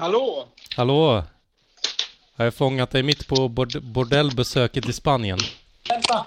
[0.00, 0.44] Hallå!
[0.76, 1.22] Hallå?
[2.36, 5.38] Har jag fångat dig mitt på bord bordellbesöket i Spanien?
[5.88, 6.26] Vänta!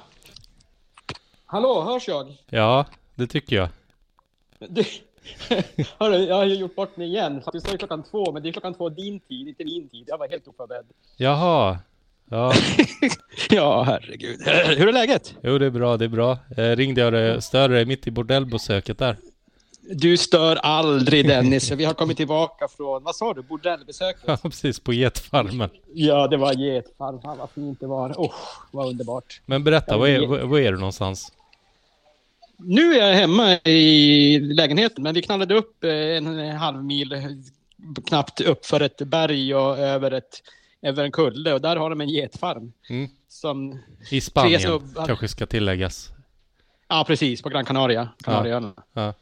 [1.46, 2.38] Hallå, hörs jag?
[2.50, 3.70] Ja, det tycker jag.
[4.60, 4.84] Du,
[6.00, 7.44] hörru, jag har ju gjort bort mig igen.
[7.54, 10.04] Du sa ju klockan två, men det är klockan två din tid, inte min tid.
[10.08, 10.86] Jag var helt oförberedd.
[11.18, 11.80] Jaha.
[12.30, 12.54] Ja,
[13.50, 14.40] Ja, herregud.
[14.78, 15.36] Hur är läget?
[15.44, 16.38] jo det är bra, det är bra.
[16.58, 19.18] Eh, ringde jag dig, störde dig mitt i bordellbesöket där?
[19.90, 21.72] Du stör aldrig Dennis.
[21.72, 24.24] Vi har kommit tillbaka från, vad sa du, bordellbesöket?
[24.26, 25.70] Ja, precis, på getfarmen.
[25.94, 27.22] Ja, det var getfarm.
[27.22, 28.10] Fan vad fint det var.
[28.10, 28.34] Oh,
[28.72, 29.42] vad underbart.
[29.46, 31.32] Men berätta, var är, var, är du någonstans?
[32.58, 37.42] Nu är jag hemma i lägenheten, men vi knallade upp eh, en halv mil
[38.06, 40.42] knappt upp för ett berg och över, ett,
[40.82, 42.74] över en kulle och där har de en getfarm.
[42.90, 43.10] Mm.
[43.28, 43.80] Som,
[44.12, 45.06] I Spanien, snubbar.
[45.06, 46.10] kanske ska tilläggas.
[46.88, 48.10] ja, precis, på Gran Canaria.
[48.24, 48.74] Kanarieöarna.
[48.76, 48.84] Ja.
[49.06, 49.14] Ja.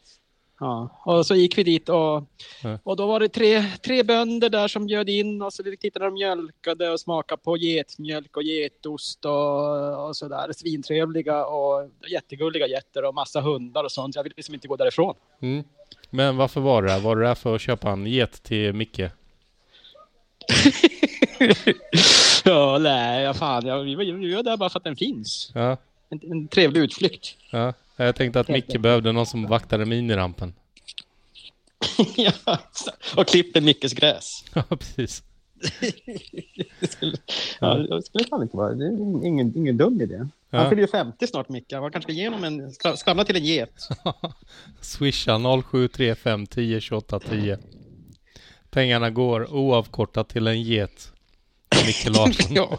[1.06, 2.24] Och så gick vi dit och,
[2.64, 2.80] Ja.
[2.84, 6.06] och då var det tre, tre bönder där som bjöd in och så vi tittade
[6.06, 10.52] de mjölkade och smakade på getmjölk och getost och, och sådär.
[10.54, 14.16] Svintrevliga och jättegulliga getter och massa hundar och sånt.
[14.16, 15.16] Jag vill liksom inte gå därifrån.
[15.42, 15.64] Mm.
[16.10, 17.00] Men varför var du där?
[17.00, 19.00] Var du där för att köpa en get till Micke?
[22.46, 23.66] ja, nej, ja, fan.
[23.66, 25.52] Ja, vi, var, vi var där bara för att den finns.
[25.56, 25.78] Ja,
[26.10, 27.36] En, en trevlig utflykt.
[27.52, 27.74] ja.
[28.06, 30.54] Jag tänkte att Micke behövde någon som vaktade minirampen.
[32.18, 32.32] ja,
[33.18, 34.44] och klippte Mickes gräs.
[34.54, 35.24] Ja, precis.
[36.80, 37.18] Det skulle,
[37.60, 38.74] ja, det skulle fan inte vara.
[38.74, 40.18] Det är ingen, ingen dum idé.
[40.18, 40.30] Han
[40.64, 40.70] Ja.
[40.70, 41.72] fyller ju 50 snart, Micke.
[41.72, 42.70] Man kanske ska ge honom en...
[42.70, 43.74] skra- Skramla till en get.
[44.82, 47.58] Swisha 0735 10 28 10.
[48.70, 51.12] Pengarna går oavkortat till en get.
[51.86, 52.56] Micke Larsson.
[52.56, 52.78] ja.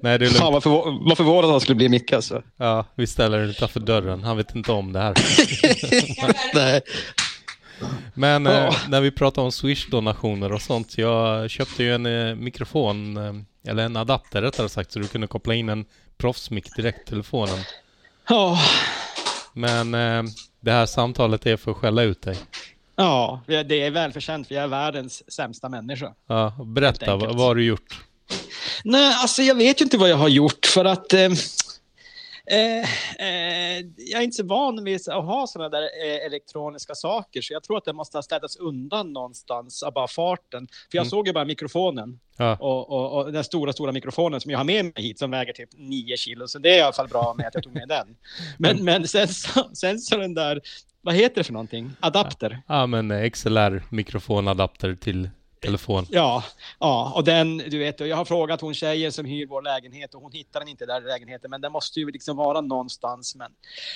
[0.00, 0.64] Nej, det är Fan lugnt.
[0.64, 2.42] förvå- vad förvånad han skulle bli, Micke alltså.
[2.56, 4.24] Ja, vi ställer den utanför dörren.
[4.24, 5.14] Han vet inte om det här.
[6.54, 6.80] Nej.
[8.14, 10.98] Men eh, när vi pratar om Swish-donationer och sånt.
[10.98, 15.26] Jag köpte ju en eh, mikrofon, eh, eller en adapter rättare sagt, så du kunde
[15.26, 15.84] koppla in en
[16.18, 17.58] proffsmick direkt i telefonen.
[18.28, 18.58] Ja.
[19.52, 20.22] Men eh,
[20.60, 22.36] det här samtalet är för att skälla ut dig.
[22.96, 26.14] Ja, det är välförtjänt för jag är världens sämsta människa.
[26.28, 28.00] Ja, berätta, vad har du gjort?
[28.84, 31.20] Nej, alltså jag vet ju inte vad jag har gjort för att eh,
[32.46, 32.80] eh,
[33.18, 37.52] eh, jag är inte så van vid att ha sådana där eh, elektroniska saker så
[37.52, 40.66] jag tror att det måste ha städats undan någonstans av bara farten.
[40.90, 41.10] För jag Mm.
[41.10, 44.64] såg ju bara mikrofonen Ja, och, och, och den stora, stora mikrofonen som jag har
[44.64, 47.34] med mig hit som väger typ 9 kilo så det är i alla fall bra
[47.38, 48.16] med att jag tog med den.
[48.58, 50.60] Men, men sen, så, sen så den där,
[51.02, 51.90] vad heter det för någonting?
[52.00, 52.62] Adapter?
[52.68, 56.06] ja men eh, XLR mikrofonadapter till telefon.
[56.10, 56.44] Ja,
[56.78, 60.14] ja, och den, du vet, och jag har frågat hon tjejen som hyr vår lägenhet
[60.14, 63.34] och hon hittar den inte där i lägenheten, men den måste ju liksom vara någonstans.
[63.36, 63.52] Men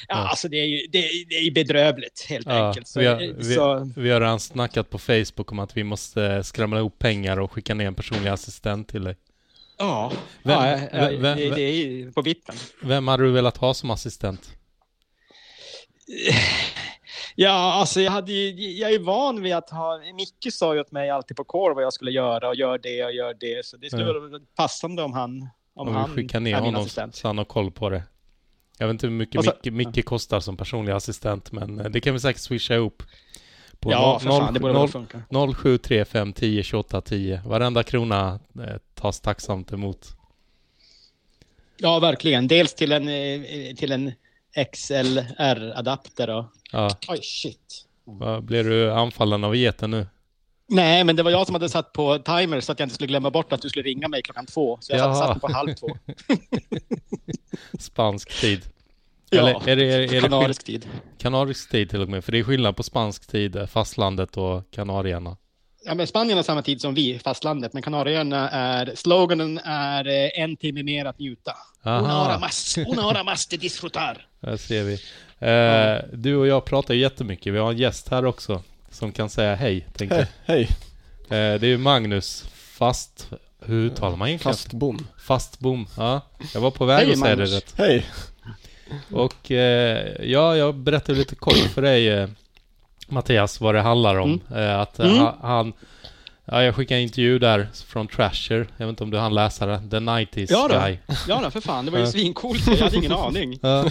[0.08, 0.28] ja, Ja.
[0.28, 2.88] alltså det är ju det, det är bedrövligt helt Ja, enkelt.
[2.88, 6.24] Så, vi, har, vi, så, vi har redan snackat på Facebook om att vi måste
[6.24, 9.16] eh, skramla ihop pengar och skicka ner en personlig assistent till dig.
[9.78, 12.54] ja, Vem- ja, ja, vem- vem- det, det är ju på vippen.
[12.82, 14.50] Vem hade du velat ha som assistent?
[17.34, 20.00] Ja, alltså jag, hade ju, jag är van vid att ha...
[20.14, 23.04] Micke sa ju åt mig alltid på kår vad jag skulle göra och gör det
[23.04, 23.66] och gör det.
[23.66, 24.12] Så det skulle Ja.
[24.20, 27.14] vara passande om han, om Om han vi skickar ner honom assistent.
[27.14, 28.02] så han har koll på det.
[28.78, 32.00] Jag vet inte hur mycket så- Micke, Micke kostar som personlig assistent men eh, det
[32.00, 33.02] kan vi säkert swisha ihop.
[33.80, 35.22] På Ja, noll- för fan, noll- det borde noll- väl funka.
[35.30, 37.40] 0735 10 28 10.
[37.46, 40.06] Varenda krona eh, tas tacksamt emot.
[41.76, 42.48] Ja, verkligen.
[42.48, 44.12] Dels till en, eh, till en
[44.72, 46.30] XLR-adapter.
[46.30, 46.44] Och...
[46.72, 47.84] Ja, Oj, shit.
[48.42, 50.06] blir du anfallen av geten nu?
[50.68, 53.08] Nej, men det var jag som hade satt på timer så att jag inte skulle
[53.08, 54.78] glömma bort att du skulle ringa mig klockan två.
[54.80, 55.14] Så jag Jaha.
[55.14, 55.88] satt på halv två.
[57.78, 58.62] Spansk tid.
[59.30, 60.88] Ja, Eller är det, är, det skill- kanarisk tid.
[61.18, 62.24] kanarisk tid till och med?
[62.24, 65.36] För det är skillnad på spansk tid, fastlandet och Kanarierna.
[65.86, 67.72] Ja, men Spanien har samma tid som vi, fastlandet.
[67.72, 68.92] Men Kanarieöarna är...
[68.94, 71.56] Sloganen är eh, en timme mer att njuta.
[71.82, 74.26] Una hora Aha, más, una hora más de disfrutar.
[74.40, 74.98] där ser vi.
[75.38, 77.54] Eh, du och jag pratar ju jättemycket.
[77.54, 80.54] Vi har en gäst här också som kan säga hej, tänkte jag.
[80.54, 80.68] Hej,
[81.28, 81.54] hej.
[81.54, 83.28] Eh, det är ju Magnus Fast...
[83.66, 84.54] Hur uttalar man egentligen?
[84.54, 85.06] Fast bom.
[85.18, 85.86] Fastbom.
[85.96, 86.20] Ja,
[86.54, 87.54] jag var på väg Hej, att säga det Magnus.
[87.54, 87.74] rätt.
[87.78, 88.06] Hej.
[89.10, 92.28] Och eh, ja, jag berättade lite kort för dig eh,
[93.08, 94.40] Mattias vad det handlar om.
[94.54, 95.18] Eh, att eh, Mm.
[95.18, 95.72] ha- han...
[96.44, 98.66] Ja, jag skickade en intervju där från Trasher.
[98.76, 99.78] Jag vet inte om du hann läsa det.
[99.90, 100.74] The 90s Ja då.
[100.80, 100.98] guy.
[101.28, 101.84] Ja, då, för fan.
[101.84, 102.10] Det var ju Ja.
[102.10, 102.66] svincoolt.
[102.66, 103.58] Jag hade ingen aning.
[103.62, 103.84] Ja.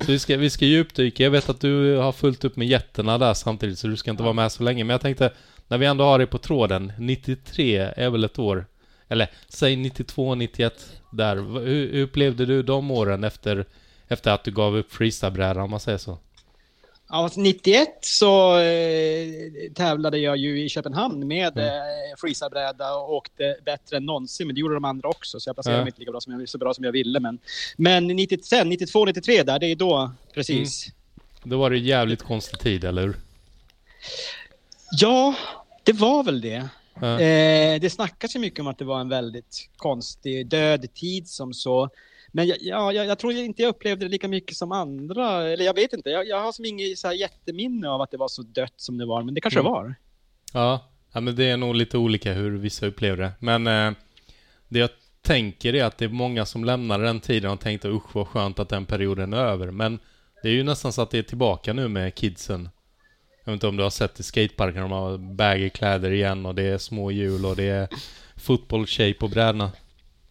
[0.00, 1.22] Så vi ska, vi ska djupdyka.
[1.22, 4.22] Jag vet att du har fullt upp med jätterna där samtidigt så du ska inte
[4.22, 4.84] vara med så länge.
[4.84, 5.32] Men jag tänkte,
[5.68, 6.92] när vi ändå har dig på tråden.
[6.98, 8.66] 93 är väl ett år?
[9.08, 10.74] Eller säg 92, 91
[11.12, 11.36] där.
[11.36, 13.64] Hur, hur upplevde du de åren efter,
[14.08, 16.18] efter att du gav upp freestylebrädan om man säger så?
[17.10, 21.64] Ja, 91 så eh, tävlade jag ju i Köpenhamn med eh,
[22.18, 24.46] freezerbräda och åkte bättre än någonsin.
[24.46, 25.84] Men det gjorde de andra också, så jag placerade Ja.
[25.84, 27.20] mig inte lika bra som jag, så bra som jag ville.
[27.20, 27.38] Men,
[27.76, 30.86] men 90, sen, 92, 93 där, det är då precis.
[31.42, 33.16] Då var det jävligt konstig tid, eller hur?
[35.00, 35.34] Ja,
[35.84, 36.68] det var väl det.
[37.00, 37.20] Ja.
[37.20, 41.54] Eh, det snackas ju mycket om att det var en väldigt konstig död tid som
[41.54, 41.90] så.
[42.32, 45.48] Men jag, ja, jag, jag tror inte jag upplevde det lika mycket som andra.
[45.48, 46.10] Eller jag vet inte.
[46.10, 49.06] Jag, jag har som inget så jätteminne av att det var så dött som det
[49.06, 49.22] var.
[49.22, 49.72] Men det kanske Mm.
[49.72, 49.94] det var.
[50.52, 53.32] Ja, ja men det är nog lite olika hur vissa upplever det.
[53.40, 53.92] Men eh,
[54.68, 54.90] det jag
[55.22, 58.58] tänker är att det är många som lämnar den tiden och tänkte usch vad skönt
[58.58, 59.70] att den perioden är över.
[59.70, 59.98] Men
[60.42, 62.68] det är ju nästan så att det är tillbaka nu med kidsen.
[63.44, 66.54] Jag vet inte om du har sett i skateparken, de har baggy kläder igen och
[66.54, 67.88] det är små hjul och det är
[68.36, 69.70] fotbollstjej på brädorna.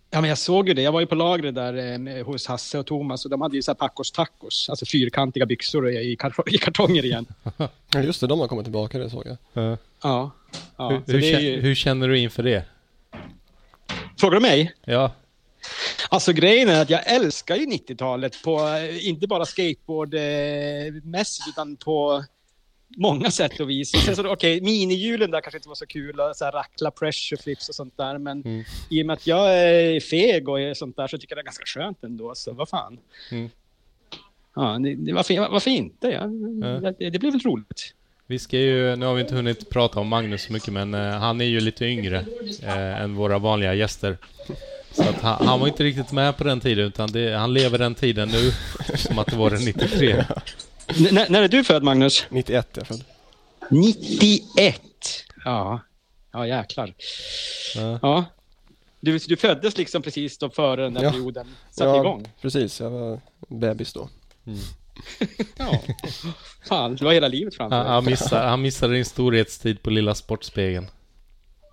[0.10, 0.82] Ja, men jag såg ju det.
[0.82, 3.56] Jag var ju på lagret där eh, med- hos Hasse och Thomas och de hade
[3.56, 7.26] ju så här Pacos tacos, alltså fyrkantiga byxor i, i, kar- i kartonger igen.
[7.94, 9.38] Ja just det, de har kommit tillbaka, det såg jag.
[9.54, 9.78] Ja.
[10.04, 10.32] Ja.
[10.78, 11.62] ja hur, hur, det är kä- ju...
[11.62, 12.64] hur känner du inför det?
[14.20, 14.74] Frågar du mig?
[14.86, 15.12] Ja,
[16.10, 22.24] Alltså grejen är att jag älskar ju 90-talet på, eh, inte bara skateboardmässigt utan på
[22.98, 23.92] många sätt och vis.
[24.06, 27.42] Sen så, okej, minihjulen där kanske inte var så kul, och så här rackla pressure
[27.42, 28.64] flips och sånt där, men Mm.
[28.90, 31.42] i och med att jag är feg och är sånt där så tycker jag det
[31.42, 32.98] är ganska skönt ändå, så vad fan.
[33.32, 33.50] Mm.
[34.56, 36.08] Ja, det, det, varför, varför inte?
[36.08, 36.26] Ja,
[37.00, 37.94] det, det blir väl roligt.
[38.28, 41.10] vi ska ju, nu har vi inte hunnit prata om Magnus så mycket men eh,
[41.12, 42.26] han är ju lite yngre
[42.64, 44.18] eh, än våra vanliga gäster.
[44.92, 47.78] Så att han, han var inte riktigt med på den tiden utan det, han lever
[47.78, 48.52] den tiden nu
[48.98, 50.24] som att det var den 93.
[50.88, 52.26] N- när- är du född, Magnus?
[52.30, 53.04] 91 är jag född.
[53.70, 54.82] 91.
[55.46, 55.80] Ja,
[56.32, 56.94] ja jäklar.
[57.76, 58.00] Ja.
[58.02, 58.26] Ja.
[59.00, 61.12] Du, du föddes liksom precis då före den där Ja.
[61.12, 62.28] perioden satte igång?
[62.42, 62.80] precis.
[62.80, 64.10] Jag var bebis då.
[65.58, 65.80] Ja.
[66.68, 67.94] Fan, det var hela livet framför Han, dig.
[67.94, 70.88] han, missade, han missade din storhetstid på Lilla Sportspegeln.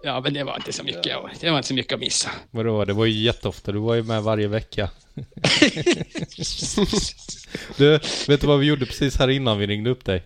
[0.04, 1.02] Ja, men det var inte så mycket,
[1.40, 2.30] det var inte så mycket att missa.
[2.50, 2.84] Vadå?
[2.84, 3.72] Det var ju jätteofta.
[3.72, 4.90] Du var ju med varje vecka.
[7.76, 7.98] Du,
[8.28, 10.22] vet du vad vi gjorde precis här innan vi ringde upp dig?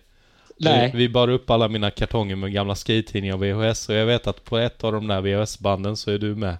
[0.57, 0.91] Nej.
[0.93, 4.27] Vi, vi bar upp alla mina kartonger med gamla skate-tidningar och VHS och jag vet
[4.27, 6.57] att på ett av de där VHS-banden så är du med.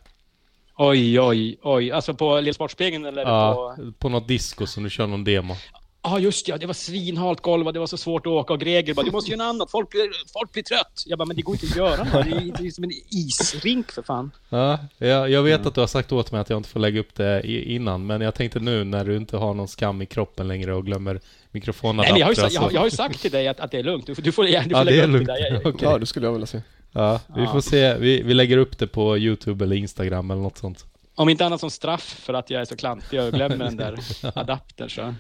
[0.77, 1.92] Oj, oj, oj.
[1.92, 3.92] Alltså på Lilla Sportspegeln eller Ja, på...
[3.92, 5.56] på något disco som du kör någon demo.
[6.04, 6.51] Ja, just det.
[6.51, 9.06] Ja, det var svinhalt golv och det var så svårt att åka och Greger bara,
[9.06, 9.72] du måste göra något annat.
[9.72, 11.04] Folk blir, folk blir trött.
[11.06, 12.12] Jag bara, men det går inte att göra något.
[12.25, 14.31] Det är, det är som en isrink för fan.
[14.50, 17.00] Ja, jag, jag vet att du har sagt åt mig att jag inte får lägga
[17.00, 20.48] upp det innan, men jag tänkte nu när du inte har någon skam i kroppen
[20.48, 22.13] längre och glömmer Nej, mikrofonadapter.
[22.13, 23.80] men jag, har ju, jag, har- jag har ju sagt till dig att, att det
[23.80, 24.06] är lugnt.
[24.06, 25.28] Du, får- du får, du får Ja, det lägga är upp lugnt.
[25.28, 25.52] det där.
[25.54, 25.88] Jag- Okej.
[25.92, 26.62] Ja, det skulle jag vilja se.
[26.92, 27.52] Ja, vi Ja.
[27.52, 27.94] får se.
[27.98, 30.86] Vi, vi lägger upp det på YouTube eller Instagram eller något sånt.
[31.19, 34.00] Om inte annat som straff för att jag är så klantig och glömmer den där
[34.39, 35.13] adaptern så.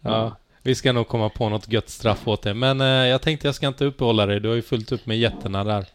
[0.00, 0.36] Ja.
[0.62, 2.54] Vi ska nog komma på något gött straff åt det.
[2.54, 4.40] Men eh, jag tänkte jag ska inte uppehålla dig.
[4.40, 5.86] Du har ju fullt upp med jätterna där.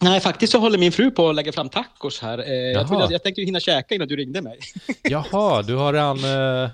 [0.00, 2.38] Nej, faktiskt så håller min fru på att lägga fram tacos här.
[2.38, 4.58] Eh, jag, trodde, jag tänkte hinna käka innan du ringde mig.
[5.02, 6.16] Jaha, du har redan...
[6.64, 6.70] Eh,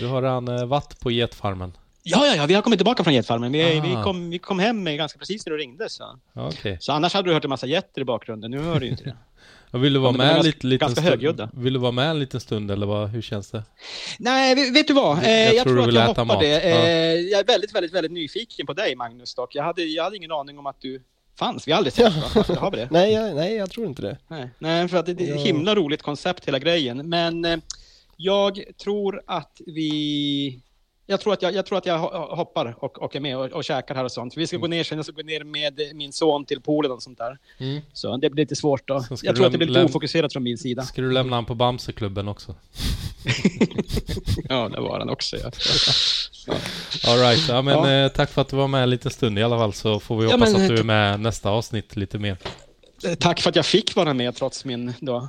[0.00, 1.72] du har redan eh, varit på getfarmen.
[2.02, 3.52] Ja, ja, ja, vi har kommit tillbaka från getfarmen.
[3.52, 3.82] Vi, Ah.
[3.82, 5.88] vi, kom, vi kom hem ganska precis när du ringde.
[5.88, 6.04] Så.
[6.34, 6.76] Okej.
[6.80, 8.50] så annars hade du hört en massa getter i bakgrunden.
[8.50, 9.16] Nu hör du inte det.
[9.74, 11.08] Och Vill du vara Ja, med ganska- lite, lite ganska stund?
[11.10, 11.50] högljudda.
[11.54, 13.62] Vill du vara med en liten stund eller vad, hur känns det?
[14.18, 15.18] Nej, vet- du vad?
[15.24, 16.40] Eh, Jag jag, tror tror du att vill jag hoppar mat.
[16.40, 16.48] det.
[16.68, 16.76] Ja.
[16.86, 19.34] Eh, jag är väldigt, väldigt, väldigt nyfiken på dig, Magnus.
[19.34, 19.54] Dock.
[19.54, 21.02] Jag, hade, jag hade ingen aning om att du
[21.38, 21.68] fanns.
[21.68, 22.54] Vi har aldrig sett varandra.
[22.60, 22.88] Har vi det?
[22.90, 24.18] Nej, jag, nej, jag tror inte det.
[24.28, 25.34] Nej, nej för att det, är Ja.
[25.34, 27.08] ett himla roligt koncept hela grejen.
[27.08, 27.56] Men eh,
[28.16, 30.60] jag tror att vi...
[31.06, 33.46] Jag tror att jag, jag, tror att jag ho- hoppar och, och är med och,
[33.46, 34.36] och käkar här och sånt.
[34.36, 37.02] Vi ska gå ner sen, jag ska gå ner med min son till poolen och
[37.02, 37.38] sånt där.
[37.58, 37.80] Mm.
[37.92, 39.04] Så det blir lite svårt då.
[39.22, 40.82] Jag tror att det blir lite ofokuserat från min sida.
[40.82, 42.54] Ska du lämna han på Bamseklubben också?
[44.48, 45.36] Ja, det var den också.
[45.36, 45.50] Ja.
[47.12, 47.48] All right.
[47.48, 47.90] ja men Ja.
[48.04, 50.16] Eh, tack för att du var med en liten stund i alla fall så får
[50.18, 52.36] vi Ja, hoppas men, att du eh, är med nästa avsnitt lite mer.
[53.06, 55.28] Eh, Tack för att jag fick vara med trots min då, Ja.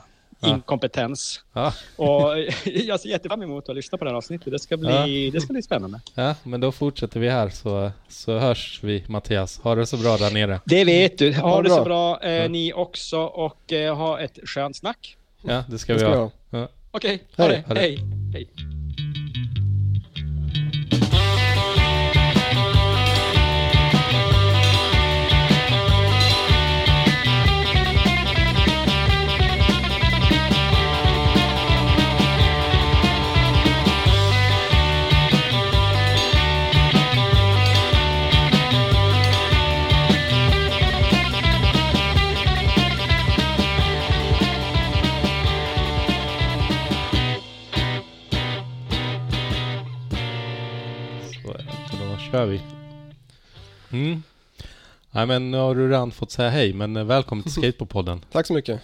[0.50, 1.42] Inkompetens.
[1.54, 2.22] Ja, Och
[2.66, 4.52] jag ser jättefram emot att lyssna på det här avsnittet.
[4.54, 6.02] Det ska bli, det ska bli spännande.
[6.16, 9.60] ja, men då fortsätter vi här så, så hörs vi Mattias.
[9.60, 10.60] Ha det så bra där nere.
[10.66, 11.34] Det vet du.
[11.34, 11.78] Ha Ja, det bra.
[11.78, 15.18] så bra eh, ni också och eh, ha ett skönt snack.
[15.42, 16.16] Ja, det ska Det vi ska ha.
[16.24, 16.32] ha.
[16.50, 16.68] Ja.
[16.92, 17.56] Okej, ha Hej.
[17.56, 17.68] det.
[17.68, 17.80] Ha det.
[17.80, 18.00] Hej.
[18.34, 18.75] Hej.
[52.36, 52.62] Kör vi.
[53.92, 54.24] Mm.
[55.12, 58.22] Nej men nu har du redan fått säga hej, men eh, välkommen till Skateboardpodden.
[58.32, 58.82] Tack så mycket.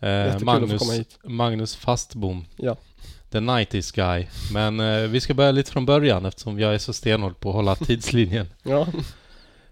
[0.00, 0.82] Eh, Magnus.
[1.24, 2.44] Magnus Fastbom.
[2.56, 2.76] Ja.
[3.30, 4.26] The 90s guy.
[4.52, 7.54] Men eh, vi ska börja lite från början eftersom jag är så stenhård på att
[7.54, 8.46] hålla tidslinjen.
[8.62, 8.86] Ja,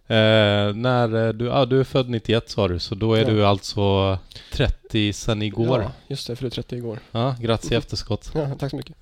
[0.06, 3.28] Eh, när eh, du, ah, du är född 91 sa du, så då är Ja.
[3.28, 4.18] du alltså
[4.52, 5.80] 30 sen igår.
[5.80, 6.30] ja Ja, just det.
[6.30, 6.98] Jag fyllde 30 igår.
[7.40, 8.30] grattis i efterskott.
[8.34, 8.96] Ja, tack så mycket.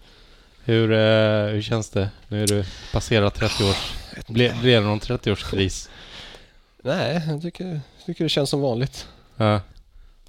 [0.65, 2.11] Hur, eh, hur känns det?
[2.29, 3.93] Nu är du passerat 30 års...
[4.29, 5.89] Ble, blev det någon 30-årskris?
[6.83, 9.09] Nej, jag tycker, tycker det känns som vanligt.
[9.37, 9.61] Ja.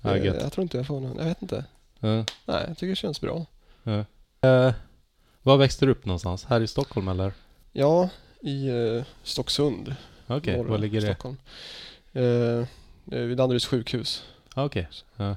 [0.02, 0.38] Ja, Eh, gött.
[0.42, 1.66] jag tror inte jag får någon, jag vet inte.
[2.00, 2.16] Ja.
[2.46, 3.46] Nej, jag tycker det känns bra.
[4.42, 4.74] Eh,
[5.44, 6.46] var växte du upp någonstans?
[6.46, 7.34] Här i Stockholm eller?
[7.72, 8.10] Ja,
[8.42, 9.96] i uh, Stocksund.
[10.28, 11.08] Okej, norra var ligger det?
[11.08, 11.38] Stockholm.
[12.14, 12.66] Eh, eh,
[13.26, 14.24] vid Danderyds sjukhus.
[14.54, 14.88] Ah, Okej.
[15.18, 15.36] Ja.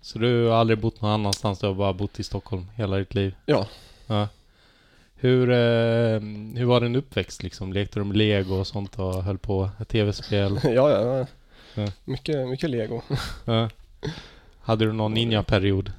[0.00, 1.58] Så du har aldrig bott någon annanstans?
[1.58, 3.34] Du har bara bott i Stockholm hela ditt liv?
[3.46, 3.66] Ja.
[4.06, 4.28] ja.
[5.24, 6.20] Hur, eh,
[6.58, 7.72] hur var din uppväxt liksom?
[7.72, 10.60] Lekte du med lego och sånt och höll på med tv-spel?
[10.64, 11.26] ja, ja.
[11.74, 11.86] ja.
[12.04, 13.02] Mycket, mycket lego.
[13.44, 13.68] Ja.
[14.60, 15.92] Hade du någon ninja-period?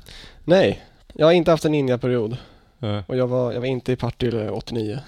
[0.44, 2.38] Nej, jag har inte haft en ninja-period.
[2.80, 3.04] Ja.
[3.08, 5.00] Och jag var, jag var inte i Partille 89.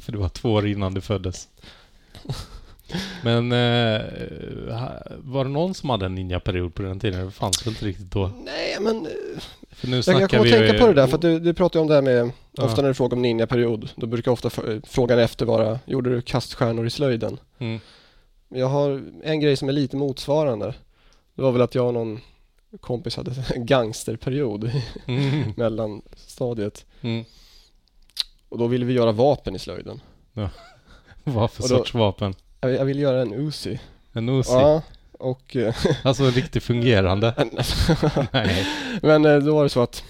[0.00, 1.48] För du var två år innan du föddes.
[3.22, 4.02] Men eh,
[5.18, 7.26] var det någon som hade en ninja-period på den tiden?
[7.26, 8.30] Det fanns väl inte riktigt då?
[8.44, 9.08] Nej, men
[9.70, 11.06] För nu jag, jag kommer vi tänka på det där.
[11.06, 12.64] För du, du pratar ju om det här med, Ja.
[12.64, 16.22] ofta när du frågar om ninja-period, då brukar ofta f- frågan efter vara, gjorde du
[16.22, 17.38] kaststjärnor i slöjden?
[17.58, 17.80] Mm.
[18.48, 20.74] Jag har en grej som är lite motsvarande.
[21.34, 22.20] Det var väl att jag och någon
[22.80, 24.70] kompis hade en gangsterperiod
[25.06, 25.52] Mm.
[25.56, 26.84] mellanstadiet.
[27.00, 27.24] Mm.
[28.48, 30.00] Och då ville vi göra vapen i slöjden.
[31.24, 32.34] Vad för Och då- sorts vapen?
[32.60, 33.80] Jag, jag ville göra en Uzi.
[34.12, 34.52] En Uzi?
[34.52, 35.56] Ja, och...
[35.56, 37.48] eh, Alltså en riktigt fungerande?
[38.32, 38.66] Nej.
[39.02, 40.04] Men eh, då var det så att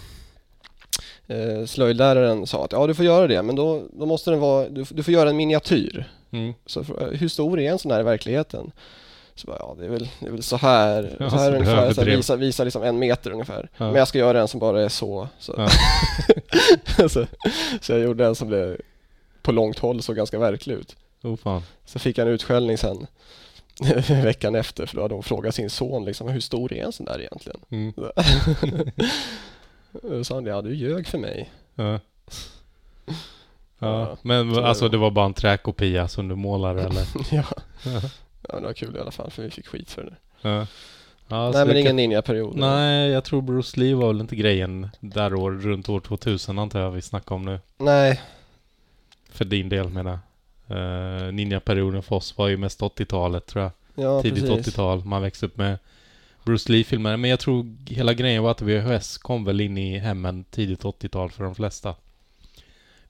[1.30, 4.68] eh, slöjdläraren sa att ja du får göra det men då, då måste den vara,
[4.68, 6.04] du, du får göra en miniatyr.
[6.30, 6.54] Mm.
[6.66, 6.82] Så
[7.12, 8.44] hur stor är en sån här i verkligen?
[9.34, 11.92] Så bara, ja det är väl, det är väl så här, Ja, så här ungefär,
[11.92, 13.68] så här, visa, visa liksom en meter ungefär.
[13.76, 13.84] Ja.
[13.87, 15.28] Men jag ska göra en som bara är så.
[15.38, 15.68] Så, Ja.
[17.08, 17.26] så,
[17.80, 18.80] så jag gjorde en som blev
[19.42, 20.96] på långt håll såg ganska verklig ut.
[21.22, 21.62] Oh fan.
[21.84, 23.06] Så fick jag en utskällning sen
[24.08, 27.06] veckan efter för då hade hon frågat sin son liksom, hur stor är en sån
[27.06, 27.60] där egentligen?
[27.70, 27.92] Mm.
[29.92, 31.50] Då sa han, ja du ljög för mig.
[31.75, 31.99] Ja.
[33.78, 34.16] Ja.
[34.23, 37.04] Men alltså det var bara en träkopia som du målar eller?
[37.30, 37.44] ja.
[38.49, 38.59] Ja.
[38.59, 40.16] det var kul i alla fall för vi fick skit för det.
[40.49, 40.66] Ja.
[41.28, 42.56] Ja, så Nej men ingen kan- ninja-period.
[42.56, 46.80] Nej, jag tror Bruce Lee var väl inte grejen där år, runt år 2000 antar
[46.80, 47.59] jag vi snackar om nu.
[47.78, 48.20] Nej,
[49.30, 50.20] För din del menar jag.
[50.76, 53.73] Uh, Ninja-perioden för oss var ju mest 80-talet tror jag.
[54.04, 54.75] ja Tidigt precis.
[54.75, 55.04] 80-tal.
[55.04, 55.78] Man växte upp med
[56.44, 57.16] Bruce Lee-filmer.
[57.16, 61.30] Men jag tror hela grejen var att VHS kom väl in i hemmen tidigt 80-tal
[61.30, 61.94] för de flesta.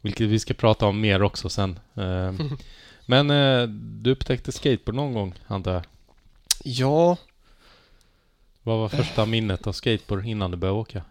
[0.01, 1.79] Vilket vi ska prata om mer också sen.
[1.95, 2.33] Eh,
[3.07, 3.63] men eh,
[4.03, 5.83] du upptäckte skateboard någon gång, antar jag?
[6.65, 7.17] Ja,
[8.63, 11.03] Vad var första minnet av skateboard innan du började åka?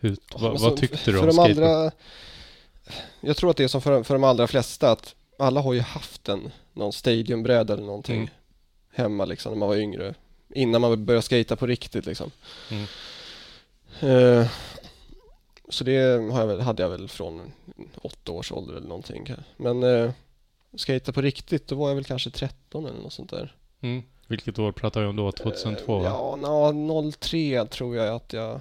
[0.00, 1.64] Hur, vad, alltså, vad tyckte du om skateboard?
[1.66, 1.90] andra,
[3.20, 5.80] Jag tror att det är som för, för de allra flesta att alla har ju
[5.80, 8.30] haft en, någon stadiumbräda eller någonting Mm.
[8.94, 10.14] hemma liksom när man var yngre.
[10.54, 12.30] Innan man började skata på riktigt liksom.
[12.70, 12.86] Mm.
[14.00, 14.48] Eh,
[15.68, 15.98] så det
[16.32, 17.52] har jag väl, hade jag väl från
[18.02, 19.34] åtta års ålder eller någonting.
[19.56, 20.10] Men uh,
[20.76, 23.54] skata på riktigt, då var jag väl kanske 13 eller något sånt där.
[23.80, 24.02] Mm.
[24.26, 25.32] Vilket år pratar vi om då?
[25.32, 26.36] 2002 Eh, va?
[26.42, 28.60] Ja, na, 03 tror jag att jag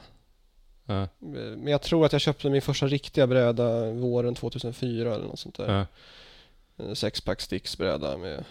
[0.90, 1.08] Ja.
[1.20, 5.58] Men jag tror att jag köpte min första riktiga bräda våren 2004 eller något sånt
[5.58, 5.78] där.
[5.78, 5.86] Ja.
[6.86, 8.46] En sexpack sticks bräda med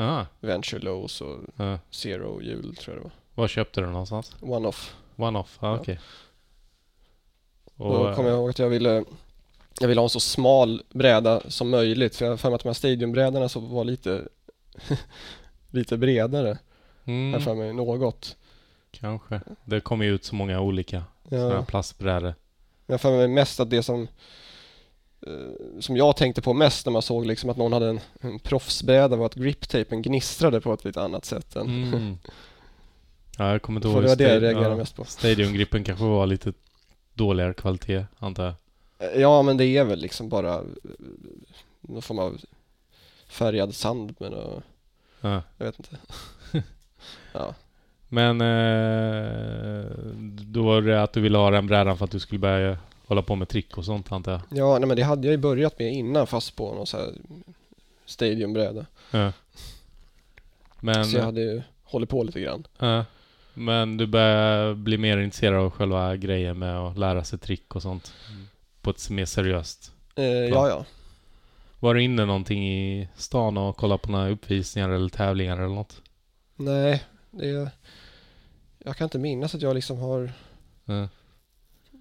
[0.00, 1.78] Ah, Venture Lows och ja.
[1.90, 4.36] Zero hjul tror jag det Var köpte du någonstans?
[4.40, 4.56] var.
[4.56, 4.94] One-off.
[5.16, 5.58] One-off?
[5.60, 5.78] Ah, Ja.
[5.80, 6.00] okej.
[7.76, 9.04] Och, då kommer jag ihåg att jag ville
[9.80, 12.62] jag ville ha en så smal bräda som möjligt för jag har för mig att
[12.62, 14.28] de här stadiumbrädorna så var lite
[15.70, 16.58] lite bredare.
[17.04, 18.36] Mm, för mig något.
[18.90, 19.40] kanske.
[19.64, 21.64] Det kommer ju ut så många olika sådana här Ja.
[21.64, 22.34] plastbrädor.
[22.86, 24.08] Jag har för mig mest att det som eh,
[25.80, 29.16] som jag tänkte på mest när man såg liksom att någon hade en, en proffsbräda
[29.16, 32.18] var att griptapen gnistrade på ett lite annat sätt än Mm.
[33.40, 34.02] Ja, jag kommer inte För ihåg.
[34.02, 35.04] det var det jag reagerade ja, mest på.
[35.04, 36.52] Stadiumgrippen kanske var lite
[37.14, 38.54] dåligare kvalitet, antar jag.
[39.20, 40.60] Ja, men det är väl liksom bara eh,
[41.80, 42.40] någon form av
[43.28, 44.62] färgad sand med något,
[45.20, 45.42] Ja.
[45.58, 45.96] jag vet inte.
[47.32, 47.54] ja.
[48.08, 49.84] Men eh,
[50.26, 53.22] då var det att du ville ha den brädan för att du skulle börja hålla
[53.22, 54.40] på med trick och sånt, antar jag.
[54.50, 57.12] ja, nej men det hade jag ju börjat med innan fast på någon så här
[58.06, 58.86] stadiumbräda.
[59.10, 59.32] Ja.
[60.80, 62.66] Men, Så jag hade ju hållit på lite grann.
[62.78, 63.04] ja.
[63.54, 67.82] men du börjar bli mer intresserad av själva grejen med att lära sig trick och
[67.82, 68.12] sånt.
[68.82, 69.92] På ett mer seriöst.
[70.14, 70.84] Eh, ja, ja.
[71.80, 76.02] Var du inne någonting i stan och kollade på några uppvisningar eller tävlingar eller något?
[76.56, 77.70] Nej, det.
[78.84, 80.32] Jag kan inte minnas att jag liksom har...
[80.84, 81.08] Ja.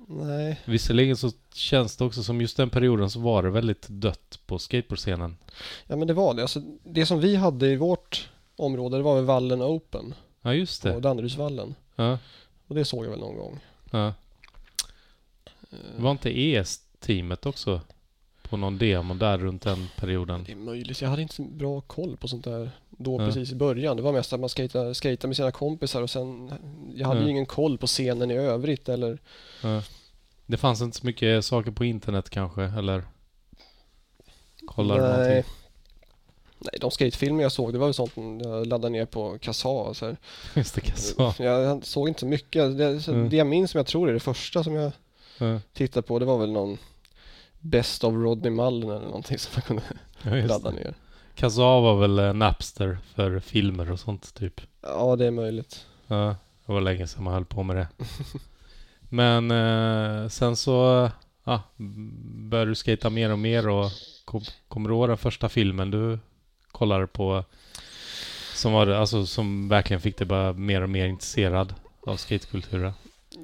[0.09, 0.59] Nej.
[0.65, 4.59] Visserligen så känns det också som just den perioden så var det väldigt dött på
[4.59, 5.37] skateboardscenen.
[5.87, 6.41] Ja men det var det.
[6.41, 10.13] Alltså, det som vi hade i vårt område det var väl Vallen Open.
[10.41, 10.99] Ja, just På det.
[10.99, 11.75] Danderydsvallen.
[11.95, 12.17] Ja,
[12.67, 13.59] Och det såg jag väl någon gång.
[13.91, 14.07] ja.
[15.71, 17.81] Eh, Var inte ES-teamet också
[18.49, 20.43] på någon demo där runt den perioden?
[20.43, 21.01] Det är möjligt.
[21.01, 23.25] Jag hade inte så bra koll på sånt där då Ja.
[23.25, 23.97] precis i början.
[23.97, 26.51] Det var mest att man skejtade, skejtade med sina kompisar och sen...
[26.95, 29.17] Jag hade ju ingen koll på scenen i övrigt eller...
[30.47, 33.03] Det fanns inte så mycket saker på internet kanske, eller?
[34.67, 35.07] Kollar Nej.
[35.09, 35.51] någonting?
[36.59, 38.13] Nej, de skatefilmer jag såg det var väl sånt
[38.43, 39.93] jag laddade ner på Kazaa.
[39.93, 40.17] Så här.
[40.55, 41.33] Just det, Kassa.
[41.39, 42.77] Jag såg inte så mycket.
[42.77, 43.29] Det, så Mm.
[43.29, 44.91] det jag minns som jag tror är det första som jag
[45.39, 46.77] Ja, tittade på det var väl någon
[47.59, 49.83] Best of Rodney Mullen eller någonting som man kunde
[50.41, 50.93] ja, ladda ner.
[51.35, 54.61] Kassa var väl Napster för filmer och sånt typ.
[54.81, 55.85] Ja, det är möjligt.
[56.07, 56.35] Ja,
[56.65, 57.87] det var länge sedan man höll på med det.
[59.09, 61.09] Men eh, sen så
[61.43, 61.61] ja,
[62.49, 63.91] började du skata mer och mer och
[64.25, 66.19] kom, kommer du ihåg den första filmen du
[66.71, 67.43] kollade på?
[68.55, 71.73] Som var alltså som verkligen fick dig bara mer och mer intresserad
[72.07, 72.93] av skatekulturen?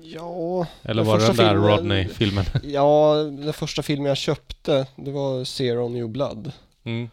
[0.03, 2.45] Ja, Eller var det den där filmen- Rodney-filmen?
[2.63, 6.51] ja, den första filmen jag köpte det var Zero New Blood.
[6.83, 7.09] Mm.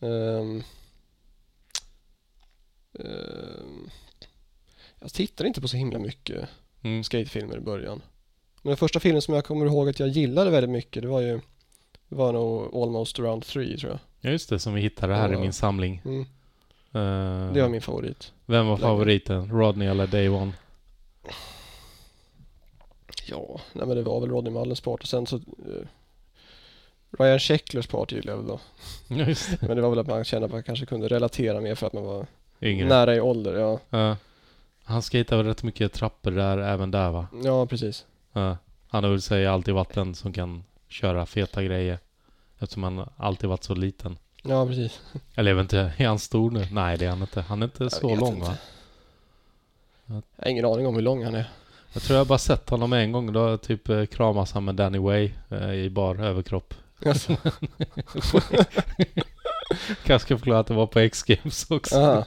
[0.00, 0.62] Ehm,
[2.98, 3.90] ehm,
[5.00, 6.48] jag tittade inte på så himla mycket
[6.82, 7.04] Mm.
[7.04, 8.02] skatefilmer i början.
[8.62, 11.20] Men den första filmen som jag kommer ihåg att jag gillade väldigt mycket det var
[11.20, 11.40] ju
[12.08, 13.98] det var nog Almost Around 3 tror jag.
[14.20, 15.40] Ja just det, som vi hittade här i Ja.
[15.40, 16.02] min samling.
[16.04, 16.26] Mm,
[16.92, 18.32] Eh, det var min favorit.
[18.46, 19.50] Vem var favoriten?
[19.50, 20.52] Rodney eller Day One?
[23.26, 25.86] Ja, nej men det var väl Rodney Mullens part och sen så eh,
[27.18, 28.60] Ryan Shecklers part gillade jag väl då.
[29.08, 29.66] Ja just det.
[29.66, 31.92] Men det var väl att man kände att man kanske kunde relatera mer för att
[31.92, 32.26] man var
[32.62, 32.88] Yngre.
[32.88, 33.54] nära i ålder.
[33.54, 34.16] Ja, Ja.
[34.90, 37.26] Han skejtade väl rätt mycket trappor där även där va?
[37.44, 38.06] ja precis.
[38.32, 38.56] Ja.
[38.88, 41.98] Han har väl sig alltid varit den som kan köra feta grejer.
[42.58, 44.18] Eftersom han alltid varit så liten.
[44.42, 45.00] Ja, precis.
[45.34, 46.66] Eller jag vet inte, är han stor nu?
[46.72, 47.40] Nej det är han inte.
[47.40, 48.48] Han är inte Jag så lång inte.
[48.48, 48.56] va?
[50.06, 51.50] Jag har ingen aning om hur lång han är.
[51.92, 53.32] Jag tror jag bara sett honom en gång.
[53.32, 56.74] Då typ eh, kramas han med Danny Way eh, i bar överkropp.
[57.06, 57.36] Alltså,
[60.04, 61.96] Kanske ska förklara att det var på X-Games också.
[61.96, 62.26] aha.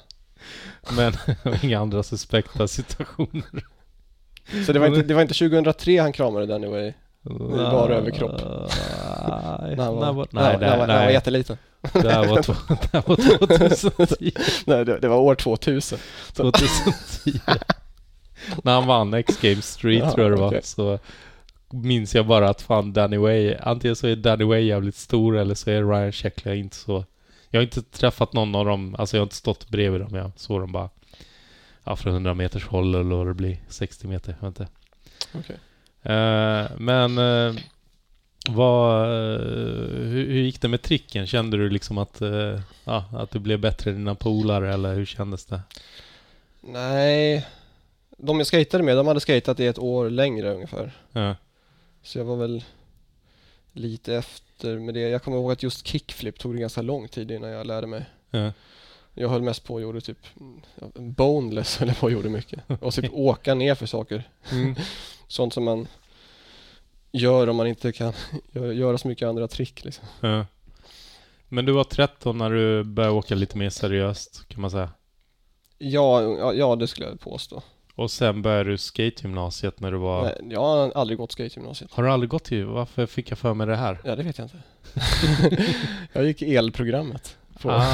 [0.92, 1.14] Men
[1.64, 3.66] inga andra suspekta situationer.
[4.66, 6.94] Så det var, inte, det var inte 2003 han kramade den anyway?
[7.30, 7.34] I
[7.72, 8.42] bar överkropp.
[8.42, 11.14] Nej, När han var, nej, nej, han var- nej.
[11.14, 11.58] jätteliten.
[11.94, 14.32] Det här var, två, det här var 2010.
[14.66, 16.00] Nej, det, det var år 2000.
[16.34, 17.40] 2010.
[18.64, 20.48] När han vann X-Games Street Ja, tror jag det var.
[20.48, 20.62] okej.
[20.64, 21.00] Så
[21.72, 25.56] minns jag bara att fan Danny Way, antingen så är Danny Way jävligt stor eller
[25.56, 27.06] så är Ryan Sheckler inte så.
[27.54, 30.16] Jag har inte träffat någon av dem, alltså jag har inte stått bredvid dem.
[30.16, 30.90] Jag såg dem bara
[31.84, 34.72] ja, från 100 meters håll eller vad det blir, 60 meter, jag vet inte.
[35.34, 35.56] Okej.
[36.02, 37.62] Eh, men eh,
[38.50, 39.40] vad, eh,
[40.10, 41.28] hur, hur gick det med tricken?
[41.28, 45.06] Kände du liksom att, eh, ja, att du blev bättre än dina polare eller hur
[45.06, 45.62] kändes det?
[46.62, 47.48] Nej,
[48.18, 50.92] de jag skejtade med, de hade skejtat i ett år längre ungefär.
[51.12, 51.36] Ja,
[52.04, 52.64] Så jag var väl
[53.74, 55.00] lite efter med det.
[55.00, 58.06] Jag kommer ihåg att just kickflip tog det ganska lång tid innan jag lärde mig.
[58.32, 58.52] ja,
[59.14, 60.18] Jag höll mest på och gjorde typ
[60.82, 62.60] ja, boneless höll jag på och gjorde mycket.
[62.82, 64.30] Och typ åka ner för saker.
[64.52, 64.76] mm.
[65.28, 65.88] Sånt som man
[67.12, 68.14] gör om man inte kan
[68.52, 70.06] gö- göra så mycket andra trick liksom.
[70.22, 70.46] ja.
[71.50, 74.90] Men du var 13 när du började åka lite mer seriöst kan man säga.
[75.78, 77.64] Ja, ja, ja det skulle jag påstå.
[77.96, 80.24] Och sen började du skategymnasiet när du var...
[80.24, 81.92] Nej, jag har aldrig gått skategymnasiet.
[81.92, 82.66] Har du aldrig gått till...
[82.66, 83.98] Varför fick jag för mig det här?
[84.06, 84.58] Ja, det vet jag inte.
[86.14, 87.38] jag gick elprogrammet.
[87.62, 87.72] På.
[87.72, 87.94] Ah.